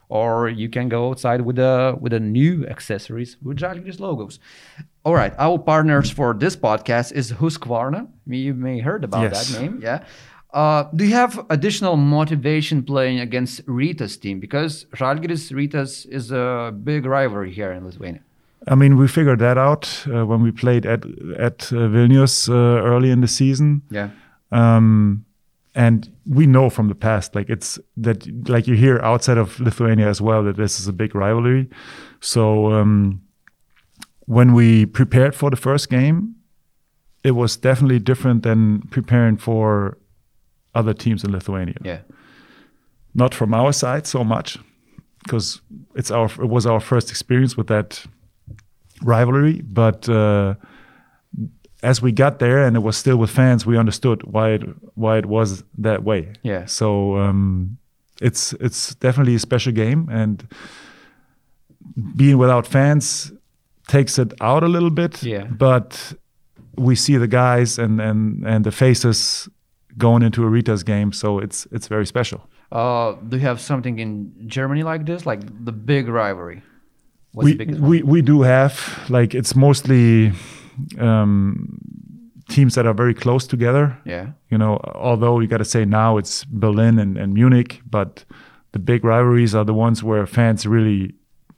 or 0.10 0.48
you 0.50 0.70
can 0.70 0.90
go 0.90 1.10
outside 1.10 1.42
with 1.42 1.58
a 1.60 1.96
with 2.00 2.14
a 2.14 2.20
new 2.20 2.66
accessories 2.68 3.38
with 3.44 3.58
Žalgiris 3.58 4.00
logos. 4.00 4.40
All 5.04 5.14
right, 5.16 5.34
our 5.38 5.58
partners 5.60 6.10
for 6.10 6.34
this 6.34 6.56
podcast 6.56 7.12
is 7.14 7.32
Husqvarna. 7.34 8.08
You 8.28 8.54
may 8.54 8.80
heard 8.80 9.04
about 9.04 9.22
Yes. 9.24 9.50
that 9.50 9.62
name, 9.62 9.80
yeah. 9.82 10.04
Uh, 10.54 10.86
do 10.96 11.04
you 11.04 11.14
have 11.14 11.46
additional 11.50 11.98
motivation 11.98 12.82
playing 12.82 13.20
against 13.20 13.66
Rytas 13.66 14.18
team? 14.20 14.40
Because 14.40 14.86
Žalgiris 14.96 15.52
Rytas 15.52 16.06
is 16.08 16.32
a 16.32 16.72
big 16.72 17.06
rivalry 17.06 17.52
here 17.52 17.72
in 17.74 17.84
Lithuania. 17.86 18.22
I 18.68 18.76
mean, 18.76 18.98
we 18.98 19.08
figured 19.08 19.40
that 19.40 19.58
out 19.58 19.86
uh, 20.08 20.26
when 20.26 20.42
we 20.42 20.52
played 20.52 20.86
at 20.86 21.04
at 21.38 21.72
uh, 21.74 21.88
Vilnius 21.94 22.48
uh, 22.50 22.54
early 22.92 23.12
in 23.12 23.20
the 23.22 23.28
season. 23.28 23.82
Yeah. 23.92 24.10
um, 24.52 25.26
and 25.76 26.10
we 26.26 26.46
know 26.48 26.70
from 26.70 26.88
the 26.88 26.96
past 26.96 27.36
like 27.36 27.50
it's 27.50 27.80
that 27.98 28.26
like 28.50 28.66
you 28.68 28.76
hear 28.76 29.00
outside 29.00 29.38
of 29.38 29.60
lithuania 29.60 30.08
as 30.08 30.22
well 30.22 30.44
that 30.44 30.56
this 30.58 30.80
is 30.80 30.88
a 30.88 30.94
big 30.94 31.14
rivalry 31.14 31.68
so 32.22 32.72
um, 32.74 33.22
when 34.26 34.54
we 34.54 34.86
prepared 34.86 35.36
for 35.36 35.50
the 35.50 35.58
first 35.58 35.90
game 35.90 36.36
it 37.24 37.32
was 37.32 37.58
definitely 37.58 38.00
different 38.00 38.44
than 38.44 38.82
preparing 38.90 39.38
for 39.38 39.98
other 40.74 40.94
teams 40.94 41.24
in 41.24 41.32
lithuania 41.32 41.76
Yeah. 41.84 42.00
not 43.14 43.34
from 43.34 43.54
our 43.54 43.74
side 43.74 44.08
so 44.08 44.24
much 44.24 44.58
because 45.24 45.62
it's 45.96 46.12
our 46.12 46.26
it 46.26 46.50
was 46.50 46.66
our 46.66 46.80
first 46.80 47.10
experience 47.10 47.58
with 47.58 47.68
that 47.68 48.06
rivalry 49.04 49.62
but 49.62 50.08
uh, 50.10 50.56
as 51.92 52.02
we 52.02 52.12
got 52.12 52.40
there 52.40 52.66
and 52.68 52.76
it 52.76 52.84
was 52.84 52.98
still 52.98 53.18
with 53.18 53.30
fans 53.32 53.66
we 53.66 53.78
understood 53.80 54.22
why 54.24 54.50
it 54.56 54.62
why 54.96 55.18
it 55.18 55.26
was 55.26 55.64
that 55.86 56.04
way 56.04 56.22
Yeah. 56.44 56.66
so 56.68 57.18
um, 57.18 57.78
it's 58.22 58.54
it's 58.60 58.96
definitely 58.96 59.36
a 59.36 59.40
special 59.40 59.74
game, 59.74 60.08
and 60.12 60.48
being 62.16 62.38
without 62.38 62.68
fans 62.68 63.32
takes 63.88 64.18
it 64.20 64.34
out 64.42 64.64
a 64.64 64.68
little 64.68 64.90
bit. 64.90 65.24
Yeah. 65.24 65.46
But 65.46 66.14
we 66.78 66.96
see 66.96 67.18
the 67.18 67.28
guys 67.28 67.80
and 67.80 68.02
and 68.02 68.46
and 68.48 68.64
the 68.66 68.72
faces 68.72 69.50
going 69.98 70.24
into 70.24 70.46
a 70.46 70.50
Rytas 70.50 70.84
game, 70.86 71.12
so 71.14 71.40
it's 71.40 71.68
it's 71.72 71.88
very 71.88 72.06
special. 72.06 72.40
Uh, 72.72 73.16
do 73.30 73.38
you 73.38 73.44
have 73.48 73.60
something 73.60 74.00
in 74.00 74.32
Germany 74.48 74.84
like 74.84 75.06
this, 75.06 75.26
like 75.26 75.42
the 75.66 75.72
big 75.72 76.08
rivalry? 76.08 76.62
What's 77.34 77.46
we, 77.58 77.66
we 77.66 78.04
we 78.04 78.22
do 78.22 78.42
have 78.44 78.74
like 79.10 79.36
it's 79.38 79.56
mostly 79.56 80.32
um, 81.00 81.80
teams 82.50 82.76
that 82.76 82.86
are 82.86 82.94
very 82.94 83.14
close 83.14 83.48
together. 83.48 83.98
Yeah. 84.06 84.28
You 84.50 84.58
know, 84.58 84.80
although 84.96 85.40
you 85.40 85.48
got 85.48 85.58
to 85.58 85.66
say 85.66 85.86
now 85.86 86.18
it's 86.18 86.46
Berlin 86.46 87.00
and, 87.00 87.18
and 87.18 87.34
Munich, 87.34 87.82
but 87.90 88.24
the 88.72 88.80
big 88.80 89.04
rivalries 89.04 89.56
are 89.56 89.66
the 89.66 89.74
ones 89.74 90.04
where 90.04 90.26
fans 90.26 90.66
really 90.66 91.14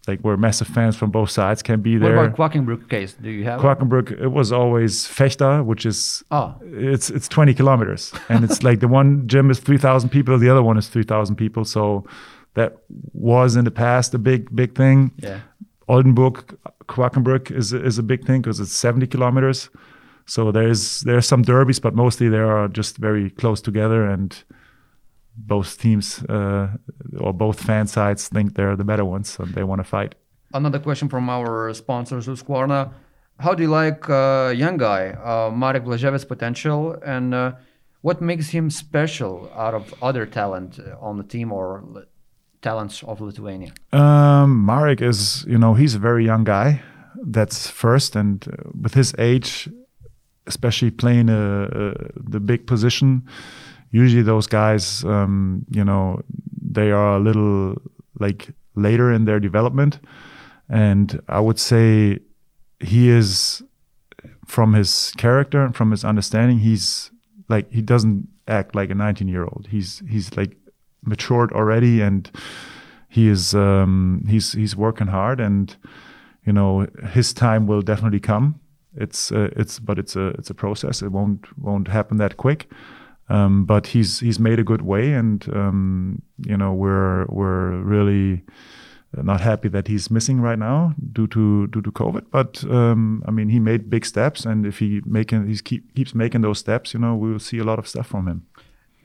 like 0.07 0.22
where 0.22 0.38
massive 0.38 0.68
fans 0.68 0.95
from 0.95 1.11
both 1.11 1.30
sides 1.30 1.61
can 1.61 1.82
be 1.82 1.97
there. 1.97 2.15
What 2.15 2.26
about 2.28 2.38
Quakenbrück 2.53 2.89
case? 2.89 3.13
Do 3.22 3.30
you 3.30 3.43
have? 3.43 3.59
Quakenbrück, 3.59 4.11
it 4.22 4.30
was 4.30 4.53
always 4.53 5.05
Vechta, 5.05 5.65
which 5.65 5.86
is 5.86 6.24
Oh. 6.32 6.55
it's 6.61 7.09
it's 7.09 7.28
20 7.28 7.53
kilometers, 7.53 8.13
and 8.30 8.45
it's 8.45 8.63
like 8.63 8.80
the 8.80 8.88
one 8.88 9.28
gym 9.28 9.51
is 9.51 9.59
3,000 9.59 10.09
people, 10.09 10.38
the 10.38 10.49
other 10.49 10.63
one 10.63 10.78
is 10.78 10.88
3,000 10.88 11.36
people. 11.36 11.65
So 11.65 12.05
that 12.53 12.78
was 13.13 13.57
in 13.57 13.65
the 13.65 13.72
past 13.72 14.13
a 14.13 14.18
big 14.18 14.55
big 14.55 14.76
thing. 14.76 15.11
yeah. 15.18 15.39
Oldenburg, 15.88 16.58
Quakenbrück 16.88 17.52
is 17.52 17.74
is 17.74 17.98
a 17.98 18.04
big 18.04 18.26
thing 18.26 18.42
because 18.42 18.60
it's 18.60 18.74
70 18.74 19.08
kilometers. 19.08 19.70
So 20.26 20.52
there's 20.52 21.02
there's 21.02 21.26
some 21.26 21.42
derbies, 21.42 21.80
but 21.80 21.96
mostly 21.96 22.30
they 22.30 22.40
are 22.40 22.68
just 22.68 22.98
very 22.98 23.30
close 23.30 23.62
together, 23.62 24.06
and 24.06 24.44
both 25.38 25.80
teams 25.80 26.24
uh, 26.24 26.68
or 27.20 27.34
both 27.34 27.62
fan 27.62 27.88
sides 27.88 28.28
think 28.28 28.56
they're 28.56 28.76
the 28.76 28.84
better 28.84 29.06
ones, 29.06 29.40
and 29.40 29.54
they 29.54 29.64
want 29.64 29.80
to 29.80 29.86
fight. 29.86 30.16
Another 30.54 30.80
question 30.80 31.10
from 31.10 31.30
our 31.30 31.74
sponsor, 31.74 32.18
Husqvarna. 32.18 32.92
How 33.40 33.54
do 33.54 33.64
you 33.64 33.70
like 33.70 34.10
uh, 34.10 34.54
young 34.56 34.78
guy, 34.78 35.12
uh, 35.12 35.52
Marek 35.52 35.84
Blaževič's 35.84 36.26
potential, 36.26 36.98
and 37.06 37.34
uh, 37.34 37.52
what 38.02 38.22
makes 38.22 38.50
him 38.50 38.70
special 38.70 39.52
out 39.56 39.74
of 39.74 39.94
other 40.02 40.26
talent 40.26 40.80
uh, 40.80 40.98
on 41.00 41.18
the 41.18 41.24
team 41.24 41.52
or 41.52 41.84
talents 42.68 43.03
of 43.03 43.22
Lithuania? 43.22 43.72
Um, 43.93 44.65
Marek 44.65 45.01
is, 45.01 45.45
you 45.47 45.57
know, 45.57 45.74
he's 45.74 45.95
a 45.95 45.99
very 45.99 46.26
young 46.26 46.43
guy. 46.43 46.82
That's 47.36 47.70
first, 47.70 48.15
and 48.15 48.45
uh, 48.47 48.70
with 48.84 48.93
his 48.93 49.13
age, 49.18 49.70
especially 50.45 50.91
playing 50.91 51.30
a, 51.30 51.43
a, 51.82 51.93
the 52.34 52.39
big 52.39 52.68
position, 52.68 53.09
usually 53.91 54.24
those 54.24 54.47
guys, 54.47 55.03
um, 55.05 55.65
you 55.78 55.84
know, 55.84 56.22
they 56.78 56.91
are 56.91 57.15
a 57.15 57.20
little 57.20 57.76
like 58.20 58.49
later 58.76 59.11
in 59.11 59.26
their 59.26 59.39
development, 59.39 59.99
and 60.70 61.07
I 61.28 61.39
would 61.39 61.59
say 61.59 62.20
he 62.80 63.09
is, 63.09 63.63
from 64.45 64.74
his 64.74 65.11
character 65.18 65.59
and 65.65 65.76
from 65.76 65.91
his 65.91 66.03
understanding, 66.03 66.59
he's 66.59 67.11
like 67.49 67.72
he 67.72 67.82
doesn't 67.82 68.28
act 68.47 68.76
like 68.76 68.91
a 68.91 68.95
19 68.95 69.28
year 69.28 69.43
old. 69.43 69.68
He's 69.70 70.03
he's 70.07 70.38
like 70.38 70.55
matured 71.08 71.51
already 71.51 72.01
and 72.01 72.30
he 73.10 73.28
is 73.28 73.55
um, 73.55 74.24
he's 74.28 74.51
he's 74.51 74.76
working 74.76 75.08
hard 75.08 75.39
and 75.39 75.76
you 76.45 76.53
know 76.53 76.86
his 77.12 77.34
time 77.34 77.66
will 77.68 77.82
definitely 77.82 78.20
come 78.20 78.60
it's 78.95 79.32
uh, 79.32 79.49
it's 79.55 79.80
but 79.80 79.97
it's 79.97 80.16
a 80.16 80.28
it's 80.39 80.49
a 80.49 80.53
process 80.53 81.01
it 81.01 81.12
won't 81.12 81.47
won't 81.58 81.88
happen 81.88 82.18
that 82.18 82.38
quick 82.38 82.70
um, 83.30 83.66
but 83.66 83.88
he's 83.88 84.20
he's 84.20 84.39
made 84.39 84.60
a 84.60 84.64
good 84.64 84.82
way 84.82 85.14
and 85.14 85.47
um, 85.53 86.22
you 86.45 86.58
know 86.58 86.74
we're 86.74 87.26
we're 87.30 87.78
really 87.82 88.43
not 89.14 89.41
happy 89.41 89.70
that 89.70 89.88
he's 89.88 90.12
missing 90.12 90.41
right 90.41 90.60
now 90.60 90.93
due 91.14 91.28
to 91.28 91.68
due 91.68 91.82
to 91.82 91.91
COVID. 91.91 92.26
But 92.32 92.64
um, 92.70 93.24
I 93.26 93.32
mean, 93.32 93.49
he 93.49 93.60
made 93.60 93.89
big 93.89 94.05
steps, 94.05 94.45
and 94.45 94.66
if 94.66 94.80
he 94.80 95.01
making 95.05 95.47
he 95.47 95.58
keep, 95.58 95.95
keeps 95.95 96.14
making 96.14 96.41
those 96.41 96.60
steps, 96.60 96.93
you 96.93 96.99
know, 96.99 97.16
we 97.16 97.32
will 97.32 97.39
see 97.39 97.58
a 97.58 97.64
lot 97.64 97.80
of 97.80 97.88
stuff 97.88 98.08
from 98.08 98.28
him. 98.28 98.45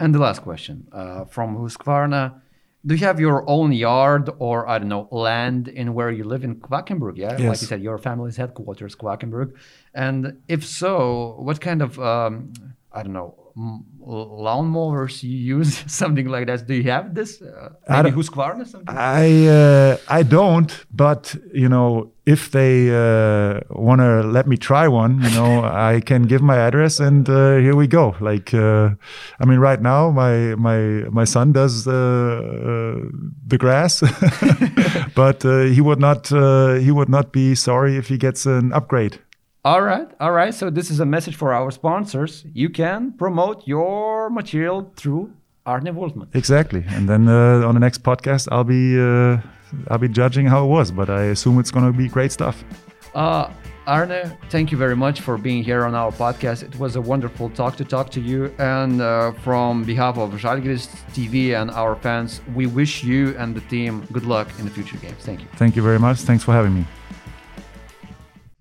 And 0.03 0.12
the 0.12 0.18
last 0.18 0.42
question 0.42 0.88
uh, 0.90 1.24
from 1.26 1.57
Husqvarna. 1.57 2.40
Do 2.84 2.96
you 2.96 3.07
have 3.07 3.20
your 3.20 3.48
own 3.48 3.70
yard 3.70 4.28
or, 4.40 4.68
I 4.68 4.80
don't 4.80 4.88
know, 4.88 5.07
land 5.12 5.68
in 5.68 5.94
where 5.94 6.11
you 6.11 6.24
live 6.24 6.42
in 6.42 6.57
Quakenbrück? 6.57 7.16
Yeah, 7.16 7.36
like 7.50 7.61
you 7.61 7.68
said, 7.68 7.80
your 7.80 7.98
family's 7.98 8.36
headquarters, 8.36 8.96
Quakenbrück. 8.96 9.53
And 9.94 10.42
if 10.48 10.66
so, 10.66 11.36
what 11.38 11.61
kind 11.61 11.82
of, 11.82 12.00
um, 12.00 12.53
I 12.92 13.05
don't 13.05 13.12
know, 13.12 13.36
lawnmowers 13.57 15.22
you 15.22 15.36
use, 15.59 15.84
something 15.92 16.26
like 16.28 16.46
that? 16.46 16.66
Do 16.66 16.74
you 16.74 16.90
have 16.90 17.14
this? 17.14 17.40
Uh, 17.42 17.70
I 17.88 18.03
maybe 18.03 18.11
don't- 18.11 18.20
Husqvarna? 18.22 18.66
Something? 18.66 18.96
I 18.96 19.46
uh, 19.46 19.96
I 20.09 20.22
don't, 20.22 20.84
but 20.92 21.34
you 21.53 21.68
know, 21.68 22.12
if 22.26 22.50
they 22.50 22.90
uh, 22.90 23.61
want 23.70 24.00
to 24.00 24.22
let 24.22 24.46
me 24.46 24.57
try 24.57 24.88
one, 24.88 25.20
you 25.22 25.30
know, 25.30 25.64
I 25.92 26.00
can 26.00 26.22
give 26.24 26.42
my 26.42 26.57
address, 26.57 27.00
and 27.00 27.28
uh, 27.28 27.57
here 27.57 27.76
we 27.76 27.86
go. 27.86 28.14
Like, 28.20 28.55
uh, 28.55 28.90
I 29.40 29.44
mean, 29.44 29.59
right 29.59 29.80
now, 29.80 30.11
my 30.11 30.55
my 30.57 30.78
my 31.11 31.24
son 31.24 31.53
does 31.53 31.86
uh, 31.86 31.92
uh, 31.92 33.00
the 33.46 33.59
grass, 33.59 34.00
but 35.14 35.44
uh, 35.44 35.62
he 35.62 35.80
would 35.80 36.00
not 36.00 36.32
uh, 36.32 36.74
he 36.74 36.90
would 36.90 37.09
not 37.09 37.32
be 37.32 37.55
sorry 37.55 37.96
if 37.96 38.09
he 38.09 38.16
gets 38.18 38.46
an 38.46 38.72
upgrade. 38.72 39.18
All 39.64 39.80
right, 39.80 40.08
all 40.18 40.32
right. 40.32 40.52
So 40.52 40.70
this 40.70 40.90
is 40.90 40.98
a 40.98 41.06
message 41.06 41.36
for 41.36 41.52
our 41.52 41.70
sponsors. 41.70 42.44
You 42.52 42.68
can 42.68 43.12
promote 43.12 43.62
your 43.64 44.28
material 44.28 44.92
through 44.96 45.32
Arne 45.64 45.86
Woltmann. 45.94 46.34
Exactly, 46.34 46.84
and 46.88 47.08
then 47.08 47.28
uh, 47.28 47.68
on 47.68 47.74
the 47.74 47.80
next 47.80 48.02
podcast, 48.02 48.48
I'll 48.50 48.64
be 48.64 48.98
uh, 48.98 49.38
I'll 49.86 49.98
be 49.98 50.08
judging 50.08 50.46
how 50.46 50.64
it 50.64 50.68
was, 50.68 50.90
but 50.90 51.08
I 51.08 51.26
assume 51.26 51.60
it's 51.60 51.70
going 51.70 51.86
to 51.86 51.96
be 51.96 52.08
great 52.08 52.32
stuff. 52.32 52.64
Uh, 53.14 53.52
Arne, 53.86 54.36
thank 54.50 54.72
you 54.72 54.78
very 54.78 54.96
much 54.96 55.20
for 55.20 55.38
being 55.38 55.62
here 55.62 55.84
on 55.84 55.94
our 55.94 56.10
podcast. 56.10 56.64
It 56.64 56.76
was 56.80 56.96
a 56.96 57.00
wonderful 57.00 57.48
talk 57.50 57.76
to 57.76 57.84
talk 57.84 58.10
to 58.10 58.20
you. 58.20 58.52
And 58.58 59.00
uh, 59.00 59.30
from 59.44 59.84
behalf 59.84 60.18
of 60.18 60.30
Žalgiris 60.32 60.88
TV 61.14 61.60
and 61.60 61.70
our 61.70 61.94
fans, 61.94 62.40
we 62.54 62.66
wish 62.66 63.04
you 63.04 63.36
and 63.38 63.54
the 63.54 63.60
team 63.62 64.06
good 64.12 64.24
luck 64.24 64.48
in 64.58 64.64
the 64.64 64.70
future 64.72 64.96
games. 64.96 65.22
Thank 65.22 65.40
you. 65.40 65.46
Thank 65.54 65.76
you 65.76 65.82
very 65.82 65.98
much. 65.98 66.18
Thanks 66.18 66.42
for 66.42 66.52
having 66.52 66.74
me. 66.74 66.84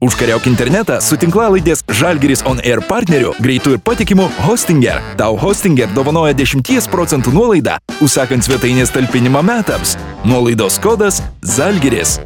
Užkariauk 0.02 0.48
internetą 0.50 0.96
su 1.06 1.14
tinklalaidės 1.22 1.84
Žalgiris 2.00 2.42
On 2.50 2.58
Air 2.66 2.82
partneriu 2.88 3.36
greitų 3.38 3.76
ir 3.76 3.84
patikimų 3.86 4.26
Hostinger. 4.48 4.98
Tau 5.20 5.38
Hostinger 5.38 5.94
dovanoja 5.94 6.34
10 6.34 6.90
procentų 6.90 7.36
nuolaidą, 7.38 7.78
užsakant 8.02 8.42
svetainės 8.42 8.90
talpinimą 8.98 9.46
metams. 9.46 9.94
Nuolaidos 10.26 10.82
kodas 10.82 11.22
Žalgiris. 11.46 12.18